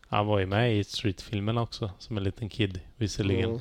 [0.00, 3.50] Han var ju med i Street-filmerna också som en liten kid visserligen.
[3.50, 3.60] Mm.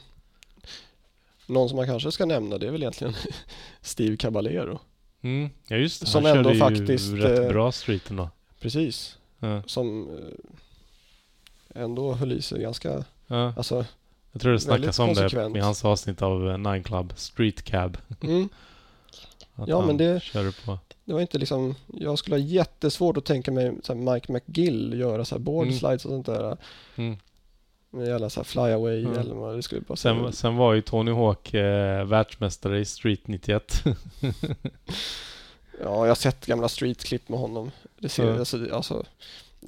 [1.48, 3.14] Någon som man kanske ska nämna det är väl egentligen
[3.82, 4.80] Steve Caballero.
[5.22, 6.08] Mm, ja just det.
[6.08, 8.30] Som han ändå körde faktiskt, ju rätt eh, bra streeten då.
[8.60, 9.18] Precis.
[9.40, 10.54] Ja, Som eh,
[11.78, 13.54] ändå höll i sig ganska, ja.
[13.58, 13.86] alltså
[14.32, 15.56] Jag tror det snackas om det konsekvent.
[15.56, 17.98] i hans avsnitt av eh, Nine Club, Street Cab.
[18.22, 18.50] Mm.
[19.68, 20.22] Ja, men det-.
[21.06, 25.26] Det var inte liksom, jag skulle ha jättesvårt att tänka mig så Mike McGill göra
[25.26, 25.80] så här board Mm.
[25.80, 26.58] slides och sånt där.
[26.96, 27.18] Mm.
[27.90, 29.18] Med jävla så här flyaway Mm.
[29.20, 33.28] eller vad det skulle bara Sen, sen var ju Tony Hawk eh, världsmästare i Street
[33.28, 33.84] 91.
[35.84, 37.72] Ja, jag har sett gamla street-klipp med honom.
[38.00, 38.40] Det ser, Ja.
[38.40, 39.04] alltså, alltså,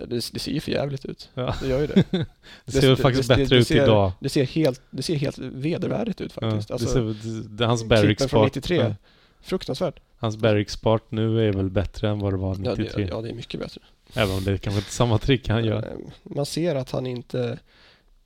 [0.05, 1.30] det, det ser ju för jävligt ut.
[1.34, 1.55] Ja.
[1.61, 2.03] Det gör ju det.
[2.65, 4.11] Det ser väl faktiskt det- bättre det ut ser- idag.
[4.19, 6.67] Det ser helt, det ser helt vedervärdigt ut Ja, faktiskt.
[6.67, 8.77] det alltså, ser, det, det, hans Barracks från part, 93.
[8.77, 8.95] ja,
[9.41, 9.99] Fruktansvärt.
[10.17, 10.77] hans Barracks
[11.09, 13.03] nu är väl bättre än vad det var Ja 93.
[13.03, 13.81] det, ja, det är mycket bättre.
[14.13, 15.77] Även om det är kanske inte samma trick han gör.
[15.77, 15.84] Eh,
[16.23, 17.59] Man ser att han inte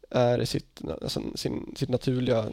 [0.10, 2.46] är sitt, alltså, sin, sitt naturliga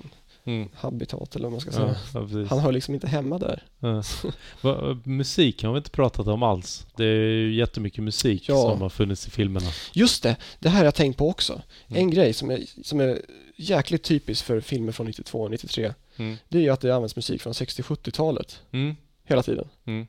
[0.45, 0.69] Mm.
[0.75, 1.97] habitat eller vad man ska Ja, säga.
[2.15, 2.51] ja, precis.
[2.51, 3.63] Han hör liksom inte hemma där.
[3.79, 4.03] Ja.
[4.61, 6.87] Va, musik har vi inte pratat om alls.
[6.97, 8.71] Det är ju jättemycket musik Ja.
[8.71, 9.67] som har funnits i filmerna.
[9.93, 11.63] Just det, det här har jag tänkt på också.
[11.89, 12.03] Mm.
[12.03, 13.23] En grej som är, som är
[13.57, 16.37] jäkligt typisk för filmer från 92 och 93 Mm.
[16.49, 18.97] det är ju att det används musik från 60-70-talet Mm.
[19.25, 19.69] hela tiden.
[19.85, 20.07] Mm.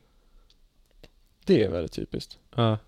[1.44, 2.38] Det är väldigt typiskt.
[2.56, 2.78] Ja.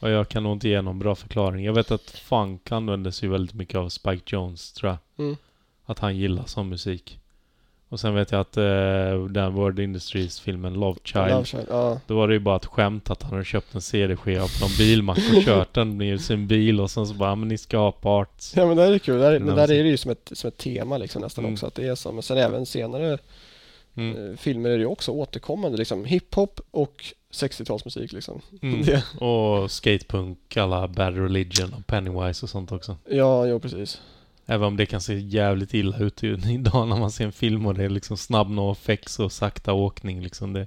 [0.00, 1.64] Och jag kan nog inte ge någon bra förklaring.
[1.64, 4.98] Jag vet att funk användes ju väldigt mycket av Spike Jones, tror jag.
[5.26, 5.36] Mm.
[5.84, 7.18] Att han gillar sån musik.
[7.88, 12.00] Och sen vet jag att eh, den World Industries-filmen Love Child, Love Child, ja.
[12.06, 14.70] då var det ju bara ett skämt att han hade köpt en CD-skiva på någon
[14.78, 17.78] bilmack och kört den i sin bil och sen så bara, "Ja, men ni ska
[17.78, 18.52] ha parts.
[18.56, 20.56] ja men det är kul, där, men där är det ju som ett, som ett
[20.56, 21.54] tema liksom nästan Mm.
[21.54, 22.12] också att det är så.
[22.12, 23.18] Men sen även senare
[23.96, 24.30] Mm.
[24.30, 28.40] eh, filmer är det ju också återkommande liksom hiphop och 60-talsmusik liksom.
[28.62, 29.00] Mm.
[29.18, 32.96] Och skatepunk, alla Bad Religion och Pennywise och sånt också.
[33.10, 34.00] ja, jo precis.
[34.46, 37.74] Även om det kan se jävligt illa ut idag när man ser en film och
[37.74, 40.52] det är liksom snabb no effects och sakta åkning liksom.
[40.52, 40.66] Det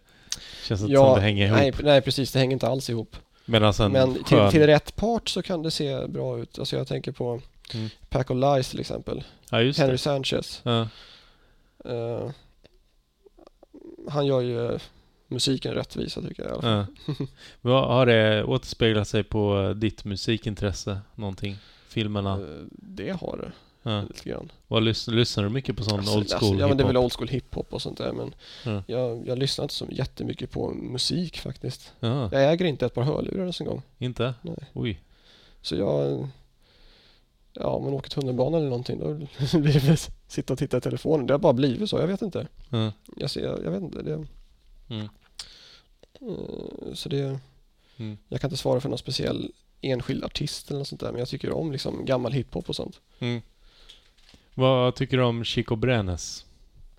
[0.68, 1.58] känns inte som det hänger ihop.
[1.58, 3.16] nej, nej precis, det hänger inte alls ihop.
[3.46, 3.74] Men
[4.14, 4.52] till, skön...
[4.52, 6.60] till rätt part så kan det se bra ut.
[6.60, 7.42] Alltså jag tänker på
[7.74, 7.90] Mm.
[8.10, 9.24] Pack of Lies till exempel.
[9.52, 9.98] Ja, Henry det.
[9.98, 10.62] Sanchez.
[10.64, 10.88] Ja.
[11.86, 12.30] Eh,
[14.10, 14.80] han gör ju
[15.28, 16.88] musiken rättvisa tycker jag i alla fall.
[17.62, 17.86] Ja.
[17.88, 21.00] Har det återspeglat sig på ditt musikintresse?
[21.16, 21.58] Någonting?
[21.88, 22.34] Filmerna?
[22.34, 23.52] Eh, det har det
[23.88, 24.02] Ja.
[24.02, 24.52] lite grann.
[24.68, 26.88] Vad lys- lyssnar du mycket på sån Alltså, old school alltså, ja men det är
[26.88, 28.84] väl old school hiphop och sånt där men Ja.
[28.88, 31.94] jag, jag lyssnar inte så jättemycket på musik faktiskt.
[32.00, 33.82] Ja, Jag äger inte ett par hörlurar ens en gång.
[33.98, 34.34] inte?
[34.42, 34.56] Nej.
[34.74, 35.02] Oj.
[35.62, 36.28] Så jag...
[37.54, 39.14] Ja, om man åker tunnelbana eller någonting då
[39.60, 39.98] blir det väl
[40.28, 41.28] sitta och titta i telefonen.
[41.28, 42.48] Det har bara blivit så, jag vet inte.
[42.70, 42.92] Ja.
[43.16, 44.02] Jag, ser, jag vet inte.
[44.02, 44.26] Det,
[44.90, 45.10] Mm.
[46.22, 47.40] eh, så det...
[47.98, 48.18] Mm.
[48.30, 49.52] Jag kan inte svara för någon speciell
[49.82, 53.02] enskild artist eller något sånt där men jag tycker om liksom gammal hiphop och sånt.
[54.56, 56.46] Vad tycker du om Chico Brenes?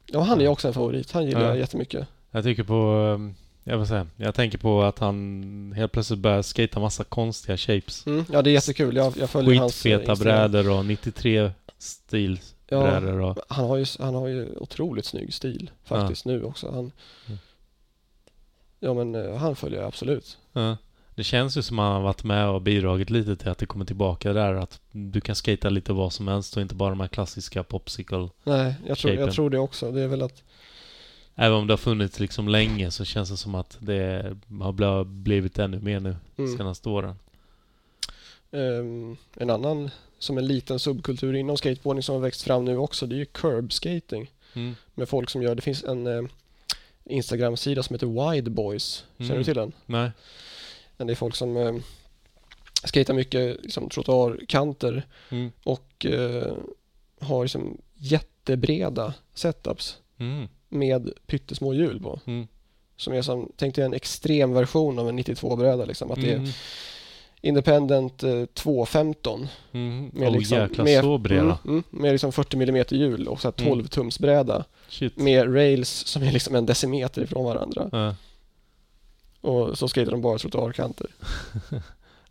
[0.07, 1.13] Ja, han är också en favorit.
[1.13, 1.47] Han gillar Ja.
[1.47, 2.09] jag jättemycket.
[2.31, 2.75] Jag tycker på,
[3.15, 3.35] ehm,
[3.65, 8.07] jag vill säga, jag tänker på att han helt plötsligt börjar skata massa konstiga shapes.
[8.07, 8.25] Mm.
[8.33, 8.97] Ja, det är jättekul.
[8.97, 9.83] Jag, jag följer hans...
[9.83, 13.39] Skitfeta brädor och 93 stil Ja, och...
[13.49, 16.71] han har, ju, han har ju otroligt snygg stil faktiskt nu också.
[16.71, 16.93] Han,
[17.27, 17.39] Mm.
[18.81, 20.39] Ja men eh, han följer jag absolut.
[20.53, 20.77] Ja.
[21.17, 23.67] Det känns ju som att han har varit med och bidragit lite till att det
[23.67, 27.01] kommer tillbaka där att du kan skata lite vad som helst och inte bara de
[27.01, 28.29] här klassiska popsicle.
[28.45, 29.93] Nej, jag tror, jag tror det också.
[29.93, 30.43] Det är väl att
[31.39, 35.05] Även om det har funnits liksom länge så känns det som att det har bl-
[35.05, 36.57] blivit ännu mer nu Mm.
[36.57, 37.15] senaste åren.
[38.53, 43.07] ehm, en annan som en liten subkultur inom skateboarding som har växt fram nu också
[43.07, 44.31] det är ju curb skating.
[44.55, 44.75] Mm.
[44.95, 46.23] Med folk som gör, det finns en eh,
[47.05, 49.05] Instagram-sida som heter Wide Boys.
[49.19, 49.39] Känner Mm.
[49.39, 49.73] du till den?
[49.87, 50.11] Nej.
[50.97, 51.75] Men det är folk som eh,
[52.85, 55.51] skater mycket liksom, trottoarkanter Mm.
[55.65, 56.53] och eh,
[57.21, 60.49] har liksom jättebreda setups Mm.
[60.69, 62.21] med pyttesmå hjul på.
[62.27, 62.47] Mm.
[62.97, 66.11] Som är som, tänk dig en extrem version av en 92-bräda liksom.
[66.11, 66.51] Att det är Mm.
[67.41, 70.11] Independent eh, 215 Mm.
[70.15, 71.41] med oh, liksom- jäklar, med- så breda.
[71.43, 73.71] mm, mm, med liksom 40 mm hjul och så här Mm.
[73.73, 75.17] 12 tums bräda Shit.
[75.17, 77.89] med rails som är liksom en decimeter ifrån varandra.
[77.93, 78.15] Ja,
[79.47, 81.07] Och så skejtar de bara trottoarkanter.
[81.71, 81.83] det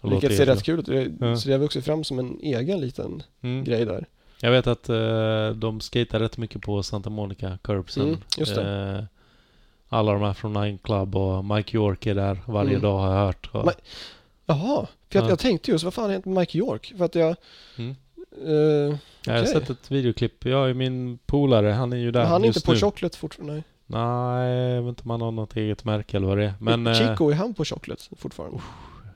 [0.09, 0.85] Vilket ser rätt kul ut.
[0.85, 1.37] Det- Ja.
[1.37, 3.63] Så det har vuxit fram som en egen liten Mm.
[3.63, 4.05] grej där.
[4.41, 8.03] Jag vet att eh, de skater rätt mycket på Santa Monica Curbsen.
[8.07, 9.03] Mm, just Eh,
[9.89, 12.81] alla de här från Nine Club och Mike York är där varje Mm.
[12.81, 13.49] dag har jag hört.
[13.51, 13.73] Och, Men-
[14.45, 15.29] Jaha, för jag, Ja.
[15.29, 16.93] jag tänkte just vad fan har hänt med Mike York?
[16.97, 17.35] För att jag...
[17.77, 17.95] Mm.
[18.45, 20.45] eh, Jag har sett ett videoklipp.
[20.45, 22.79] Jag är min polare, han är ju där men han är just inte på nu.
[22.79, 23.53] Chocolate fortfarande.
[23.53, 23.63] Nej.
[23.87, 26.53] Nej, jag vet inte om han har något eget märke eller vad det är.
[26.59, 28.59] Men Men eh, Chico, är han på Chocolate fortfarande?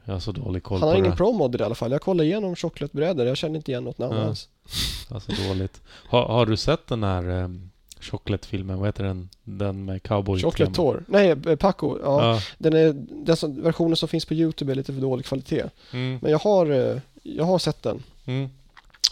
[0.05, 1.17] jag har så dålig koll Han har på ingen det.
[1.17, 1.91] promod i alla fall.
[1.91, 3.25] Jag kollade igenom Chocolate-brädor.
[3.27, 4.49] Jag kände inte igen något namn alls.
[5.09, 5.81] Alltså dåligt.
[6.09, 7.69] Har, har du sett den här um,
[7.99, 8.79] Chocolate-filmen?
[8.79, 9.29] Vad heter den?
[9.43, 11.03] Den med cowboy Chocolate Tour.
[11.07, 11.97] Nej, eh, Paco.
[12.03, 12.41] Ja, Ja.
[12.57, 12.93] Den, är,
[13.25, 15.63] den som, versionen som finns på YouTube är lite för dålig kvalitet.
[15.93, 18.03] Mm, Men jag har, eh, jag har sett den.
[18.25, 18.49] mm,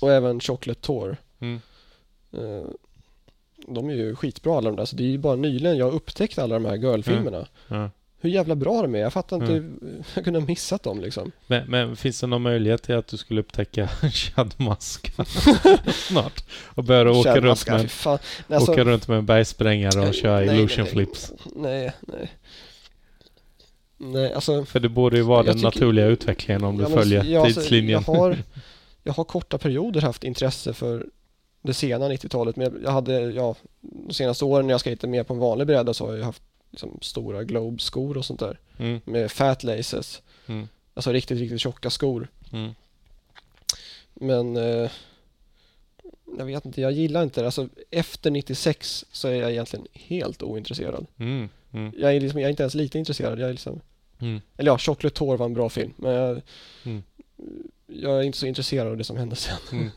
[0.02, 1.18] Och även Chocolate Tour.
[1.40, 1.60] mm.
[3.68, 6.44] De är ju skitbra alla de där, så det är ju bara nyligen jag upptäckte
[6.44, 7.48] alla de här girl-filmerna.
[7.68, 7.90] Ja.
[8.20, 9.72] Hur jävla bra de är, jag fattar inte hur
[10.16, 11.32] jag kunde ha missat dem liksom.
[11.48, 15.26] Men, men finns det någon möjlighet till att du skulle upptäcka Chadmaska
[15.94, 16.44] snart?
[16.66, 18.20] Och börja åka runt, med, fan.
[18.48, 20.94] Nej, alltså- åka runt med en bergsprängare och köra nej, illusion nej.
[20.94, 21.34] flips?
[21.56, 22.32] Nej, nej.
[23.98, 26.98] Nej, alltså För det borde ju vara den tycker- naturliga utvecklingen om du Ja, men
[26.98, 28.04] följer ja, alltså, tidslinjen.
[28.08, 28.38] Jag har,
[29.04, 31.06] jag har korta perioder haft intresse för
[31.68, 32.56] det sena 90-talet.
[32.56, 35.94] Men jag hade, ja, de senaste åren när jag skejtade mer på en vanlig bräda
[35.94, 36.42] så har jag haft
[36.72, 38.60] liksom, stora Globe-skor och sånt där.
[38.78, 40.22] Mm, Med fat laces.
[40.48, 42.28] mm, Alltså riktigt, riktigt tjocka skor.
[42.54, 42.72] mm,
[44.14, 44.92] Men eh,
[46.38, 47.46] jag vet inte, jag gillar inte det.
[47.48, 51.06] Alltså efter 96 så är jag egentligen helt ointresserad.
[51.20, 53.40] mm, mm, Jag är, liksom, jag är inte ens lite intresserad.
[53.40, 53.82] Jag är liksom,
[54.20, 54.42] mm.
[54.58, 55.94] eller ja, Chocolate Tour var en bra film.
[55.98, 56.42] Men jag,
[56.86, 57.04] Mm.
[57.88, 59.58] jag är inte så intresserad av det som hände sen.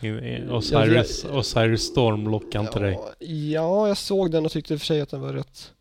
[0.00, 0.50] Mm.
[0.52, 2.92] Osiris, Osiris Storm lockar inte dig?
[2.92, 5.72] Ja, ja, jag såg den och tyckte i och för sig att den var rätt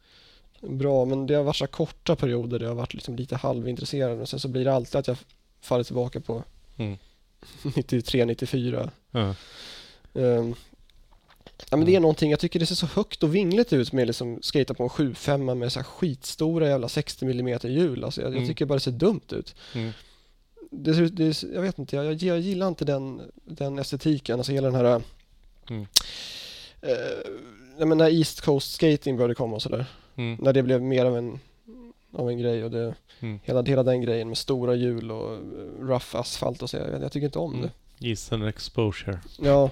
[0.62, 1.06] bra.
[1.06, 4.22] Men det har varit så korta perioder där jag har varit liksom lite halvintresserad.
[4.22, 5.18] Och sen så blir det alltid att jag
[5.62, 6.44] faller tillbaka på
[6.78, 6.98] Mm.
[7.76, 8.90] 93, 94.
[9.12, 9.36] Ja.
[10.14, 10.56] Ehm,
[11.70, 14.08] ja men det är någonting, jag tycker det ser så högt och vingligt ut med
[14.08, 18.04] liksom skata på en 7-5 med så här skitstora jävla 60 mm hjul.
[18.04, 18.48] Alltså jag, jag Mm.
[18.48, 19.56] tycker bara det ser dumt ut.
[19.76, 19.92] Mm.
[20.78, 24.68] Det, det, jag vet inte, jag, jag, jag gillar inte den, den estetiken, alltså hela
[24.72, 25.02] den här
[25.70, 25.86] Mm.
[26.82, 26.90] eh,
[27.80, 29.86] jag menar, när East Coast Skating började komma och sådär.
[30.16, 30.38] Mm.
[30.42, 31.40] När det blev mer av en,
[32.14, 33.40] av en grej och det, Mm.
[33.44, 35.40] hela, hela den grejen med stora hjul och eh,
[35.82, 36.78] rough asfalt och så.
[36.78, 37.70] Jag, jag tycker inte om Mm.
[38.00, 38.08] det.
[38.10, 39.20] Eastern exposure.
[39.40, 39.72] Ja,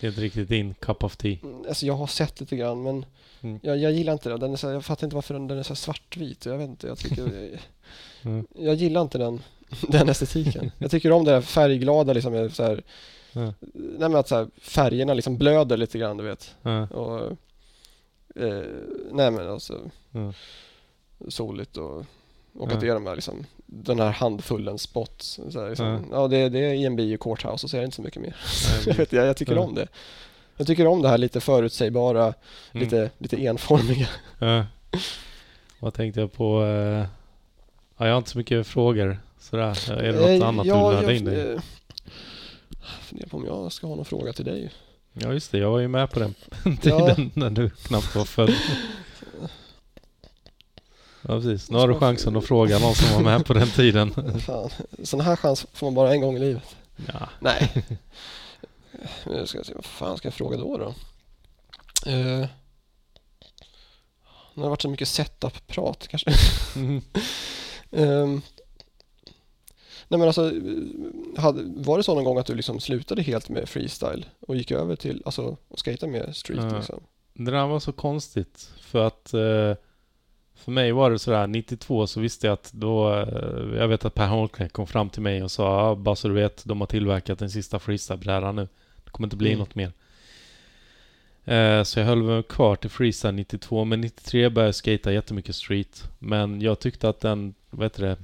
[0.00, 1.38] Det är inte riktigt din cup of tea.
[1.42, 3.04] Mm, Alltså jag har sett lite grann men
[3.42, 3.58] Mm.
[3.62, 4.36] jag, jag gillar inte det.
[4.38, 6.46] Den är så, jag fattar inte varför den, den är så svartvit.
[6.46, 7.50] Jag vet inte, jag tycker...
[8.22, 8.46] Mm.
[8.54, 9.42] jag gillar inte den,
[9.88, 10.70] den estetiken.
[10.78, 12.50] Jag tycker om det där färgglada liksom.
[12.52, 12.82] Så här,
[13.32, 13.52] Ja.
[13.98, 16.54] nej att så här, färgerna liksom blöder lite grann du vet.
[16.62, 16.86] Ja.
[16.86, 17.20] Och,
[18.42, 18.64] eh,
[19.12, 19.80] nej men alltså
[20.10, 20.32] Ja.
[21.28, 22.04] soligt och,
[22.54, 25.40] och att det är de här liksom, den här handfullen spots.
[25.50, 26.06] Så här, liksom.
[26.12, 26.28] Ja.
[26.28, 28.36] Det, det är EMB och Courthouse och så är det inte så mycket mer.
[28.86, 29.88] Jag, vet, jag, jag tycker om det.
[30.56, 32.34] Jag tycker om det här lite förutsägbara, Mm.
[32.84, 34.08] lite, lite enformiga.
[35.80, 36.62] Vad tänkte jag på?
[36.64, 37.06] eh,
[37.98, 39.18] Ja, jag har inte så mycket frågor.
[39.50, 39.92] Sådär.
[39.92, 41.60] Är det något Eh, annat ja, du jag in dig eh,
[43.00, 44.70] funderar på om jag ska ha någon fråga till dig.
[45.12, 45.58] Ja, just det.
[45.58, 46.34] Jag var ju med på den
[46.82, 48.54] tiden när du knappt var född.
[51.22, 51.70] Ja, precis.
[51.70, 54.40] Nu har du chansen att fråga någon som var med på den tiden.
[54.40, 54.70] Fan,
[55.02, 56.76] sån här chans får man bara en gång i livet.
[57.06, 57.28] Ja.
[57.40, 57.72] Nej.
[59.26, 60.94] Nu ska jag se, vad fan ska jag fråga då då?
[62.10, 62.46] Eh,
[64.54, 66.32] det har varit så mycket setup-prat kanske.
[66.76, 67.02] Mm.
[67.92, 68.42] Ehm,
[70.08, 70.52] nej men alltså,
[71.36, 74.70] hade, var det så någon gång att du liksom slutade helt med freestyle och gick
[74.70, 76.76] över till, alltså, och skata med street Ja.
[76.76, 77.00] liksom?
[77.34, 78.70] Det där var så konstigt.
[78.80, 79.74] För att eh,
[80.54, 84.14] för mig var det sådär 92 så visste jag att då eh, Jag vet att
[84.14, 86.86] Per Holknekt kom fram till mig och sa ja, bara så du vet de har
[86.86, 88.68] tillverkat den sista freestyle-brädan nu.
[89.04, 89.58] Det kommer inte bli Mm.
[89.58, 89.92] något mer.
[91.44, 95.54] Eh, så jag höll mig kvar till freestyle 92 men 93 började jag skata jättemycket
[95.56, 96.04] street.
[96.18, 98.16] Men jag tyckte att den, vad heter det,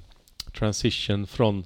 [0.59, 1.65] transition från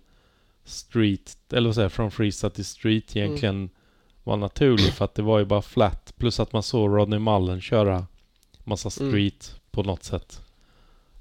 [0.66, 3.70] street, eller vad säger från freestyle till street egentligen
[4.24, 6.14] var naturlig för att det var ju bara flat.
[6.16, 8.06] Plus att man såg Rodney Mullen köra
[8.64, 9.10] massa Mm.
[9.12, 10.42] street på något sätt.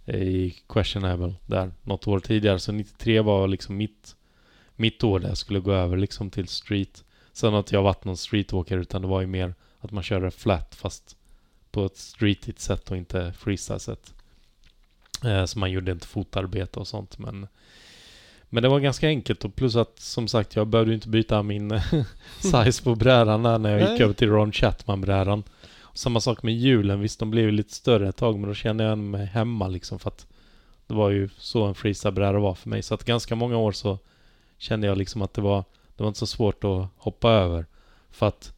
[0.07, 2.59] I Questionable där något år tidigare.
[2.59, 4.15] Så 93 var liksom mitt,
[4.76, 7.03] mitt år där jag skulle gå över liksom till street.
[7.34, 10.31] Sen har inte jag varit någon streetwalker utan det var ju mer att man körde
[10.31, 11.17] flat fast
[11.72, 14.13] på ett streetigt sätt och inte freestyle sätt.
[15.26, 17.47] Eh, så man gjorde inte fotarbete och sånt men
[18.56, 21.80] men det var ganska enkelt och plus att som sagt jag behövde inte byta min
[22.40, 24.03] size på brädan där när jag gick Nej.
[24.03, 25.44] över till Ron Chatman-brädan.
[25.94, 28.98] Samma sak med hjulen, visst de blev lite större ett tag men då kände jag
[28.98, 30.27] mig hemma liksom för att
[30.88, 32.84] det var ju så en freestyle-bräda var för mig.
[32.84, 33.98] Så att ganska många år så
[34.57, 35.64] kände jag liksom att det var,
[35.95, 37.65] det var inte så svårt att hoppa över.
[38.11, 38.53] För att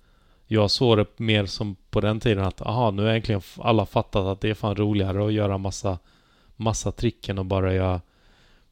[0.48, 4.26] jag såg det mer som på den tiden att aha, nu har egentligen alla fattat
[4.26, 6.00] att det är fan roligare att göra massa,
[6.56, 8.02] massa tricken och bara göra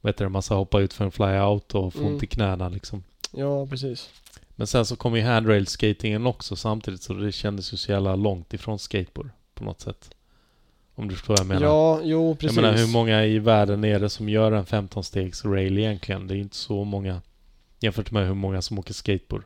[0.05, 2.13] vet du, massa hoppa ut för en fly-out och få Mm.
[2.13, 3.03] ont i knäna liksom.
[3.31, 4.09] Ja, precis.
[4.55, 8.15] Men sen så kom ju handrail skatingen också samtidigt så det kändes ju så jävla
[8.15, 10.09] långt ifrån skateboard på något sätt.
[10.95, 11.61] Om du förstår vad jag menar.
[11.67, 12.55] Ja, jo precis.
[12.57, 16.27] jag menar hur många i världen är det som gör en 15-stegs rail egentligen?
[16.27, 17.21] Det är ju inte så många
[17.79, 19.43] jämfört med hur många som åker skateboard.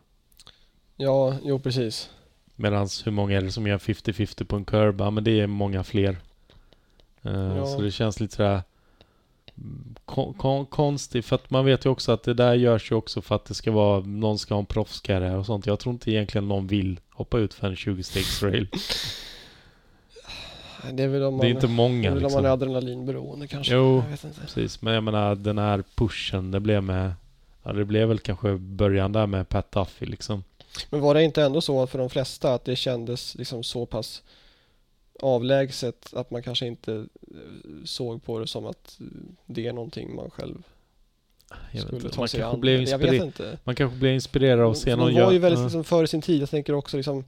[0.95, 2.09] Ja, jo precis.
[2.55, 5.01] Medan hur många är det som gör 50-50 på en curb?
[5.01, 6.17] Ja men det är många fler.
[7.21, 7.65] Eh, Ja.
[7.65, 8.61] Så det känns lite sådär
[10.05, 13.21] kon, kon, konstig för att man vet ju också att det där görs ju också
[13.21, 15.65] för att det ska vara någon ska ha en proffskarriär och sånt.
[15.65, 18.67] Jag tror inte egentligen någon vill hoppa ut för en 20 stegs rail.
[20.91, 22.45] Det är väl om man, Det är inte det många är väl om man liksom.
[22.45, 23.73] är adrenalinberoende kanske.
[23.73, 24.03] Jo.
[24.41, 27.13] Precis, men jag menar den här pushen det blev med
[27.63, 30.43] Ja det blev väl kanske början där med Pat Duffy liksom.
[30.89, 34.23] Men var det inte ändå så för de flesta att det kändes liksom så pass
[35.21, 37.37] avlägset att man kanske inte eh,
[37.85, 39.05] såg på det som att eh,
[39.45, 40.63] det är någonting man själv
[41.71, 42.49] Jag skulle inte, ta man sig an.
[42.63, 43.15] Jag vet inspirerad.
[43.25, 43.57] inte.
[43.63, 46.07] Man kanske blir inspirerad av att se någon de var göra- ju väldigt liksom före
[46.07, 46.41] sin tid.
[46.41, 47.23] Jag tänker också liksom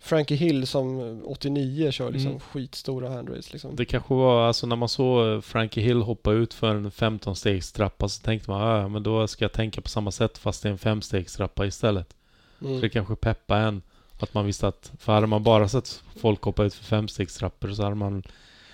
[0.00, 2.40] Frankie Hill som 89 kör liksom Mm.
[2.40, 3.76] skitstora handrace liksom.
[3.76, 8.22] Det kanske var, alltså när man såg Frankie Hill hoppa ut för en 15-stegstrappa så
[8.22, 10.72] tänkte man "Ah, ja men då ska jag tänka på samma sätt fast det är
[10.72, 12.14] en 5-stegstrappa istället.
[12.58, 12.80] Så Mm.
[12.80, 13.82] det kanske peppar en.
[14.20, 17.82] Att man visste att, för hade man bara sett folk hoppa ut för 5-stegstrappor så
[17.82, 18.22] hade man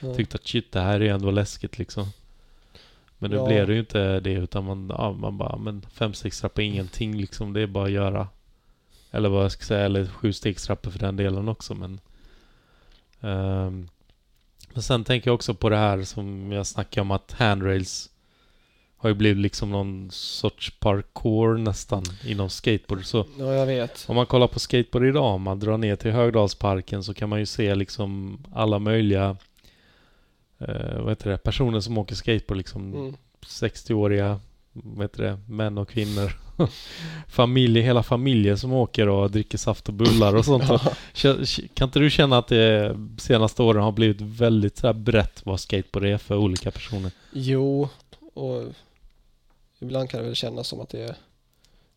[0.01, 0.15] Ja.
[0.15, 2.07] tyckt att shit det här är ändå läskigt liksom.
[3.19, 3.47] Men nu Ja.
[3.47, 7.53] blev det ju inte det utan man, ja, man bara, men 5-stegstrappa är ingenting liksom.
[7.53, 8.29] Det är bara att göra.
[9.11, 12.01] Eller vad jag ska säga, eller 7-stegstrappor för den delen också men.
[13.21, 13.89] ehm,
[14.73, 18.11] men sen tänker jag också på det här som jag snackade om att handrails
[19.03, 23.05] har ju blivit liksom någon sorts parkour nästan inom skateboard.
[23.05, 24.05] Så ja, jag vet.
[24.09, 27.39] om man kollar på skateboard idag, om man drar ner till Högdalsparken så kan man
[27.39, 29.37] ju se liksom alla möjliga
[30.59, 33.15] eh, vad heter det, personer som åker skateboard liksom Mm.
[33.47, 34.41] 60-åriga
[34.73, 36.33] vad heter det, män och kvinnor.
[37.29, 40.65] Familj, hela familjer som åker och dricker saft och bullar och sånt.
[41.15, 45.61] Kä- Kan inte du känna att det senaste åren har blivit väldigt så brett vad
[45.61, 47.11] skateboard är för olika personer?
[47.33, 47.89] Jo,
[48.35, 48.63] och
[49.83, 51.15] ibland kan det väl kännas som att det är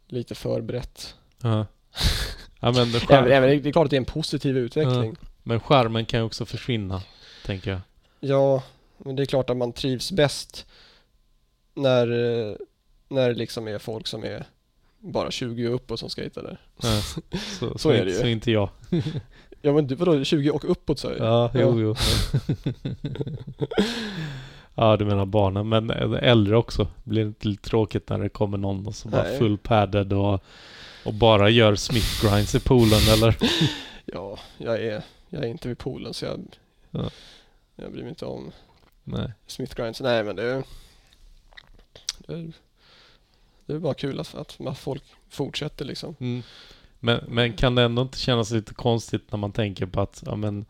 [0.07, 1.15] lite för brett.
[1.41, 1.65] Ja.
[2.59, 5.15] ja men, Även, skär, även, det är klart att det är en positiv utveckling.
[5.43, 7.01] men skärmen kan ju också försvinna,
[7.45, 7.79] tänker jag.
[8.19, 8.63] Ja,
[8.97, 10.65] men det är klart att man trivs bäst
[11.73, 12.07] när,
[13.07, 14.45] när det liksom är folk som är
[14.99, 16.61] bara 20 och uppåt som skejtar där.
[16.81, 17.01] Ja.
[17.59, 18.19] Så, Så är inte- det ju.
[18.19, 18.69] Så inte jag.
[19.61, 21.95] Ja men du, vadå 20 och uppåt sa jag Ja, jo, jo.
[24.75, 25.69] ja, du menar barnen.
[25.69, 26.87] Men äldre också.
[27.03, 29.39] Blir det inte lite tråkigt när det kommer någon och så bara Nej.
[29.39, 30.43] full padded och,
[31.05, 33.37] och bara gör smith grinds i poolen eller?
[34.13, 36.57] Ja, jag är, jag är inte vid poolen så jag,
[36.91, 37.09] Ja.
[37.75, 38.51] jag bryr mig inte om
[39.03, 39.31] Nej.
[39.47, 40.01] Smith Grinds.
[40.01, 40.63] Nej men det,
[42.17, 42.51] det,
[43.65, 46.15] det är bara kul att, att folk fortsätter liksom.
[46.19, 46.43] Mm.
[46.99, 50.35] Men, men kan det ändå inte kännas lite konstigt när man tänker på att ja,
[50.35, 50.65] men,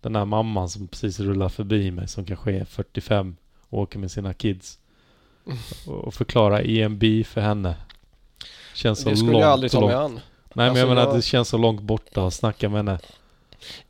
[0.00, 3.43] den här mamman som precis rullar förbi mig som kanske är 45 och
[3.74, 4.78] åker med sina kids
[5.86, 7.74] och, och förklara EMB för henne.
[8.74, 10.04] Känns så Det skulle långt jag aldrig ta och mig långt.
[10.04, 10.14] an.
[10.14, 10.22] Nej
[10.54, 12.98] men Alltså, jag menar jag- att det känns så långt borta att snacka med henne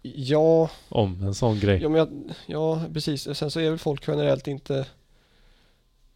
[0.03, 1.83] Ja, om en sån grej.
[1.83, 2.09] ja, men jag,
[2.47, 3.37] ja precis.
[3.39, 4.87] Sen så är väl folk generellt inte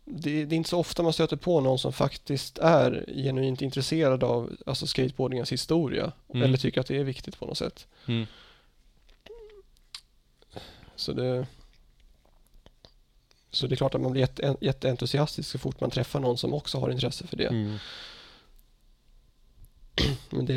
[0.04, 4.24] det, det är inte så ofta man stöter på någon som faktiskt är genuint intresserad
[4.24, 6.42] av alltså skateboardingens historia Mm.
[6.42, 7.86] eller tycker att det är viktigt på något sätt.
[8.06, 8.26] Mm.
[10.96, 11.46] Så det
[13.58, 16.54] så det är klart att man blir jätte, jätteentusiastisk så fort man träffar någon som
[16.54, 17.46] också har intresse för det.
[17.46, 17.76] Mm.
[20.30, 20.54] Men det,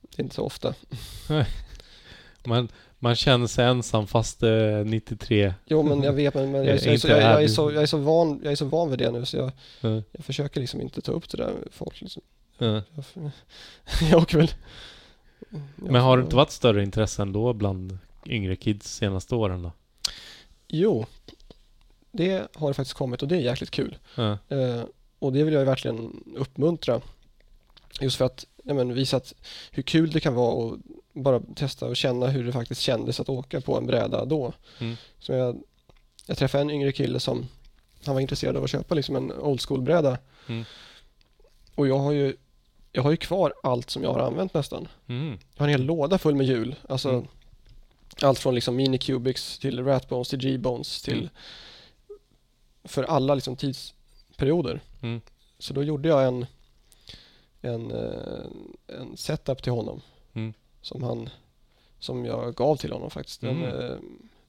[0.00, 0.74] det är inte så ofta.
[2.44, 2.68] Man,
[2.98, 5.54] man känner sig ensam fast är 93.
[5.66, 7.44] Jo men jag vet, men, men jag, är jag, är så, Inte jag, jag, är
[7.44, 9.36] är så, du- jag, är så van, jag är så van vid det nu så
[9.36, 12.00] jag, Ja, jag försöker liksom inte ta upp det där med folk.
[12.00, 12.22] Liksom.
[12.58, 12.82] Jag,
[14.10, 14.50] jag åker väl...
[15.76, 19.72] Men har det inte varit större intresse ändå bland yngre kids senaste åren då?
[20.68, 21.06] Jo,
[22.12, 23.98] det har det faktiskt kommit och det är jäkligt kul.
[24.48, 24.82] Eh,
[25.18, 27.00] och det vill jag verkligen uppmuntra.
[28.00, 29.34] Just för att ja, men, visa att
[29.70, 30.78] hur kul det kan vara och
[31.12, 34.52] bara testa och känna hur det faktiskt kändes att åka på en bräda då.
[34.78, 34.96] Mm.
[35.18, 35.62] Så jag,
[36.26, 37.48] jag träffade en yngre kille som
[38.04, 40.18] han var intresserad av att köpa liksom en old school-bräda.
[40.48, 40.64] Mm.
[41.74, 42.36] Och jag har ju
[42.92, 44.88] jag har ju kvar allt som jag har använt nästan.
[45.08, 45.38] Mm.
[45.54, 46.74] Jag har en hel låda full med hjul.
[46.88, 47.26] Alltså Mm.
[48.22, 51.28] allt från liksom mini cubics till ratbones till g-bones till Mm.
[52.84, 54.80] För alla liksom tidsperioder.
[55.02, 55.20] Mm.
[55.58, 56.46] Så då gjorde jag en
[57.64, 58.44] en, eh,
[58.86, 60.00] en setup till honom
[60.34, 60.52] Mm.
[60.82, 61.28] som han
[61.98, 63.42] som jag gav till honom faktiskt.
[63.42, 63.80] En, Mm.
[63.80, 63.96] eh,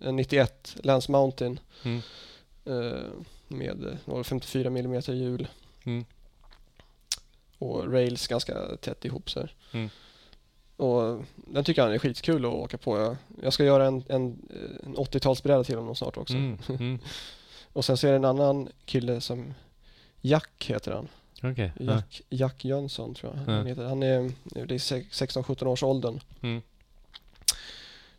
[0.08, 2.02] en 91 Lance Mountain Mm.
[2.66, 3.02] eh,
[3.48, 5.48] med eh, vad var det, 54 mm hjul
[7.60, 9.48] och rails ganska tätt ihop så.
[9.72, 9.90] Mm.
[10.78, 12.98] Och den tycker han är skitkul att åka på.
[13.00, 14.50] Jag, jag ska göra en, en,
[14.84, 16.34] en 80-talsbräda till honom snart också.
[16.34, 16.58] Mm.
[16.70, 17.00] Mm.
[17.74, 19.54] Och sen så är det en annan kille som
[20.22, 21.08] Jack heter han.
[21.44, 21.72] Okej.
[21.80, 21.86] Ja.
[21.94, 23.58] Jack, Jack Jönsson tror jag Ja.
[23.58, 23.84] han heter.
[23.86, 26.20] Han är, det är sex- 16-17 års åldern.
[26.42, 26.62] Mm.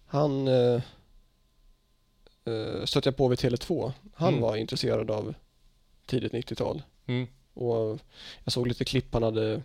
[0.06, 0.82] Han, eh,
[2.44, 3.92] eh, stötte jag på vid Tele2.
[4.14, 4.40] Han Mm.
[4.40, 5.34] var intresserad av
[6.06, 6.82] tidigt 90-tal.
[7.06, 7.26] Mm.
[7.54, 7.98] Och
[8.44, 9.62] jag såg lite klipp han hade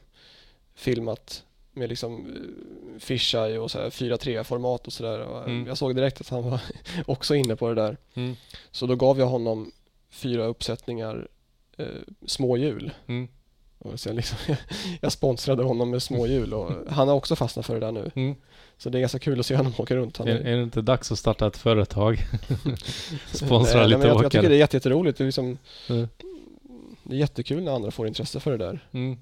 [0.75, 5.43] filmat med liksom eh, fisheye och så här 4.3-format och sådär.
[5.45, 5.67] Mm.
[5.67, 6.61] Jag såg direkt att han var
[7.07, 7.97] också inne på det där.
[8.13, 8.35] Mm.
[8.71, 9.71] Så då gav jag honom
[10.09, 11.27] fyra uppsättningar
[11.77, 11.85] eh,
[12.25, 12.91] små hjul.
[13.07, 13.27] Mm.
[13.77, 14.37] Och sen liksom,
[15.01, 18.11] jag sponsrade honom med små hjul och han har också fastnat för det där nu.
[18.15, 18.35] Mm.
[18.77, 20.17] Så det är ganska kul att se honom åka runt.
[20.17, 22.17] Han Är, är det inte dags att starta ett företag?
[23.33, 24.29] Sponsra lite jag, jag åkare.
[24.29, 25.17] tycker det är jätte- jätteroligt.
[25.17, 25.57] Det är, liksom,
[25.89, 26.07] Mm.
[27.03, 28.79] det är jättekul när andra får intresse för det där.
[28.91, 29.17] Mm.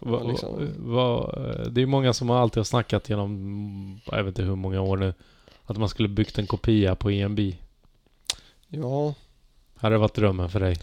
[0.00, 0.68] Va, liksom.
[0.76, 1.32] va,
[1.70, 4.96] det är många som har alltid har snackat genom, jag vet inte hur många år
[4.96, 5.14] nu,
[5.64, 7.40] att man skulle byggt en kopia på EMB.
[8.68, 9.14] Ja,
[9.82, 10.76] Hade det varit drömmen för dig?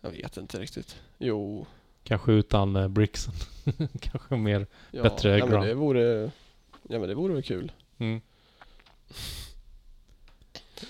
[0.00, 0.96] jag vet inte riktigt.
[1.18, 1.66] Jo,
[2.04, 3.34] Kanske utan eh, bricksen.
[4.00, 4.66] Kanske mer.
[4.90, 5.66] ja, Bättre ja, men ground.
[5.66, 6.30] det vore,
[6.88, 7.72] ja men det vore väl kul.
[7.98, 8.20] Mm.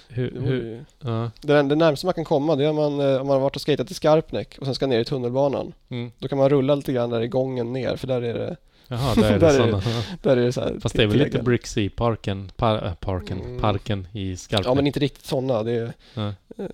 [0.08, 2.76] Hur, Det, vore, hur, ju- ja, det, det närmaste man kan komma det är om
[2.76, 5.04] man, eh, om man har varit och skatat i Skarpnäck och sen ska ner i
[5.04, 5.72] tunnelbanan.
[5.88, 6.12] mm.
[6.18, 8.56] Då kan man rulla lite grann där i gången ner för där är det,
[8.92, 9.82] Jaha, där är det sådana.
[10.22, 11.44] där är det så här Fast det är väl lite tillägg.
[11.44, 13.60] bricks i parken, par, äh, parken, Mm.
[13.60, 14.66] parken i Skarpnäck.
[14.66, 15.62] Ja men inte riktigt sådana.
[15.62, 16.32] Det är, Ja.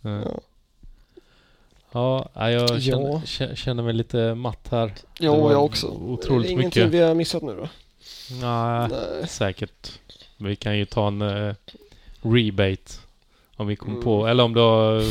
[0.00, 0.10] Ja.
[0.24, 0.40] ja.
[1.92, 2.80] Ja, nej, jag Ja.
[2.80, 4.92] känner, kä- känner mig lite matt här.
[5.18, 5.86] Jo, var jag också.
[5.86, 6.94] otroligt Ingenting mycket.
[6.94, 7.68] vi har missat nu då?
[8.40, 9.28] Nej, Nej.
[9.28, 9.98] säkert.
[10.36, 11.54] Vi kan ju ta en eh,
[12.22, 12.92] rebate.
[13.56, 14.04] Om vi kommer Mm.
[14.04, 15.02] på, eller om du har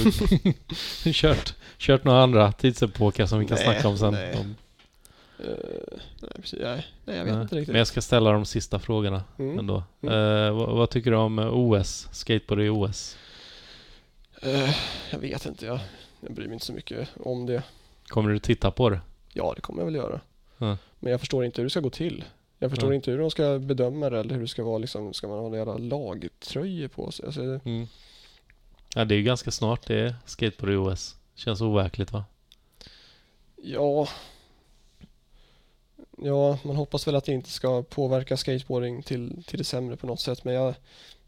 [1.13, 4.13] kört, kört några andra tidsepoker som vi kan Nej, snacka om sen.
[4.13, 4.35] nej.
[4.39, 4.55] Om,
[5.39, 6.59] Eh, nej, precis.
[6.61, 7.41] Nej, nej, jag vet nej.
[7.41, 7.67] inte riktigt.
[7.71, 9.59] Men jag ska ställa de sista frågorna Mm.
[9.59, 9.83] ändå.
[10.01, 10.13] Mm.
[10.13, 12.07] Eh, vad, vad tycker du om OS?
[12.11, 13.17] Skateboard i OS?
[14.41, 14.75] Eh,
[15.11, 15.65] jag vet inte.
[15.65, 15.79] Jag,
[16.21, 17.63] jag bryr mig inte så mycket om det.
[18.07, 18.99] Kommer du titta på det?
[19.33, 20.21] Ja, det kommer jag väl göra.
[20.57, 20.77] Ja.
[20.99, 22.23] Men jag förstår inte hur det ska gå till.
[22.59, 25.27] Jag förstår inte hur de ska bedöma det eller hur det ska vara liksom, ska
[25.27, 27.25] man ha en jävla lagtröjor på sig?
[27.25, 27.87] Alltså, Mm.
[28.95, 31.15] Ja, det är ju ganska snart det är skateboard i OS.
[31.35, 32.25] Känns overkligt va?
[33.63, 34.07] ja.
[36.17, 40.07] Ja, man hoppas väl att det inte ska påverka skateboarding till, till det sämre på
[40.07, 40.43] något sätt.
[40.43, 40.75] Men jag,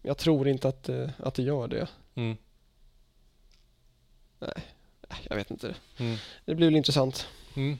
[0.01, 1.87] jag tror inte att, det- att det gör det.
[2.15, 2.37] Mm.
[5.29, 5.75] Jag vet inte.
[5.97, 6.17] Mm.
[6.45, 7.27] Det blir väl intressant.
[7.55, 7.77] Mm.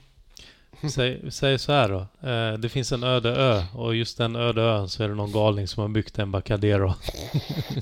[0.92, 2.28] Säg, säg så här då.
[2.30, 5.32] Eh, det finns en öde ö och just den öde ön så är det någon
[5.32, 6.88] galning som har byggt en Bacadero.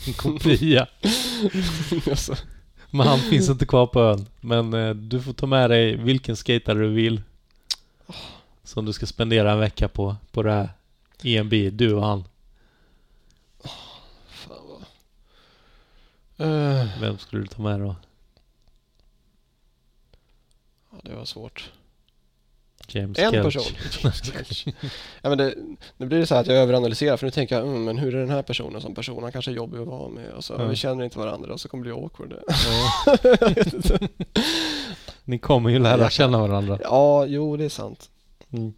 [0.08, 0.88] en kopia.
[2.10, 2.36] alltså,
[2.92, 4.26] Men han finns inte kvar på ön.
[4.42, 7.22] Men eh, du får ta med dig vilken skatare du vill.
[8.66, 10.70] Som du ska spendera en vecka på, på det här
[11.24, 12.24] EMB, du och han.
[14.28, 14.82] fan vad...
[16.48, 17.96] Eh, Vem skulle du ta med då?
[20.92, 21.72] ja, det var svårt.
[22.88, 23.44] James En Kelch.
[23.44, 23.64] person.
[25.22, 25.56] ja, men det,
[25.98, 28.16] nu blir det så här att jag överanalyserar för nu tänker jag, mm, men hur
[28.16, 29.24] är den här personen som person?
[29.24, 30.66] Han kanske är jobbig att vara med och så, Ja.
[30.66, 32.34] vi känner inte varandra och så kommer det bli awkward.
[33.74, 34.08] Inte.
[35.24, 36.80] Ni kommer ju lära känna varandra.
[36.84, 38.10] Ja, jo det är sant.
[38.57, 38.73] Mm.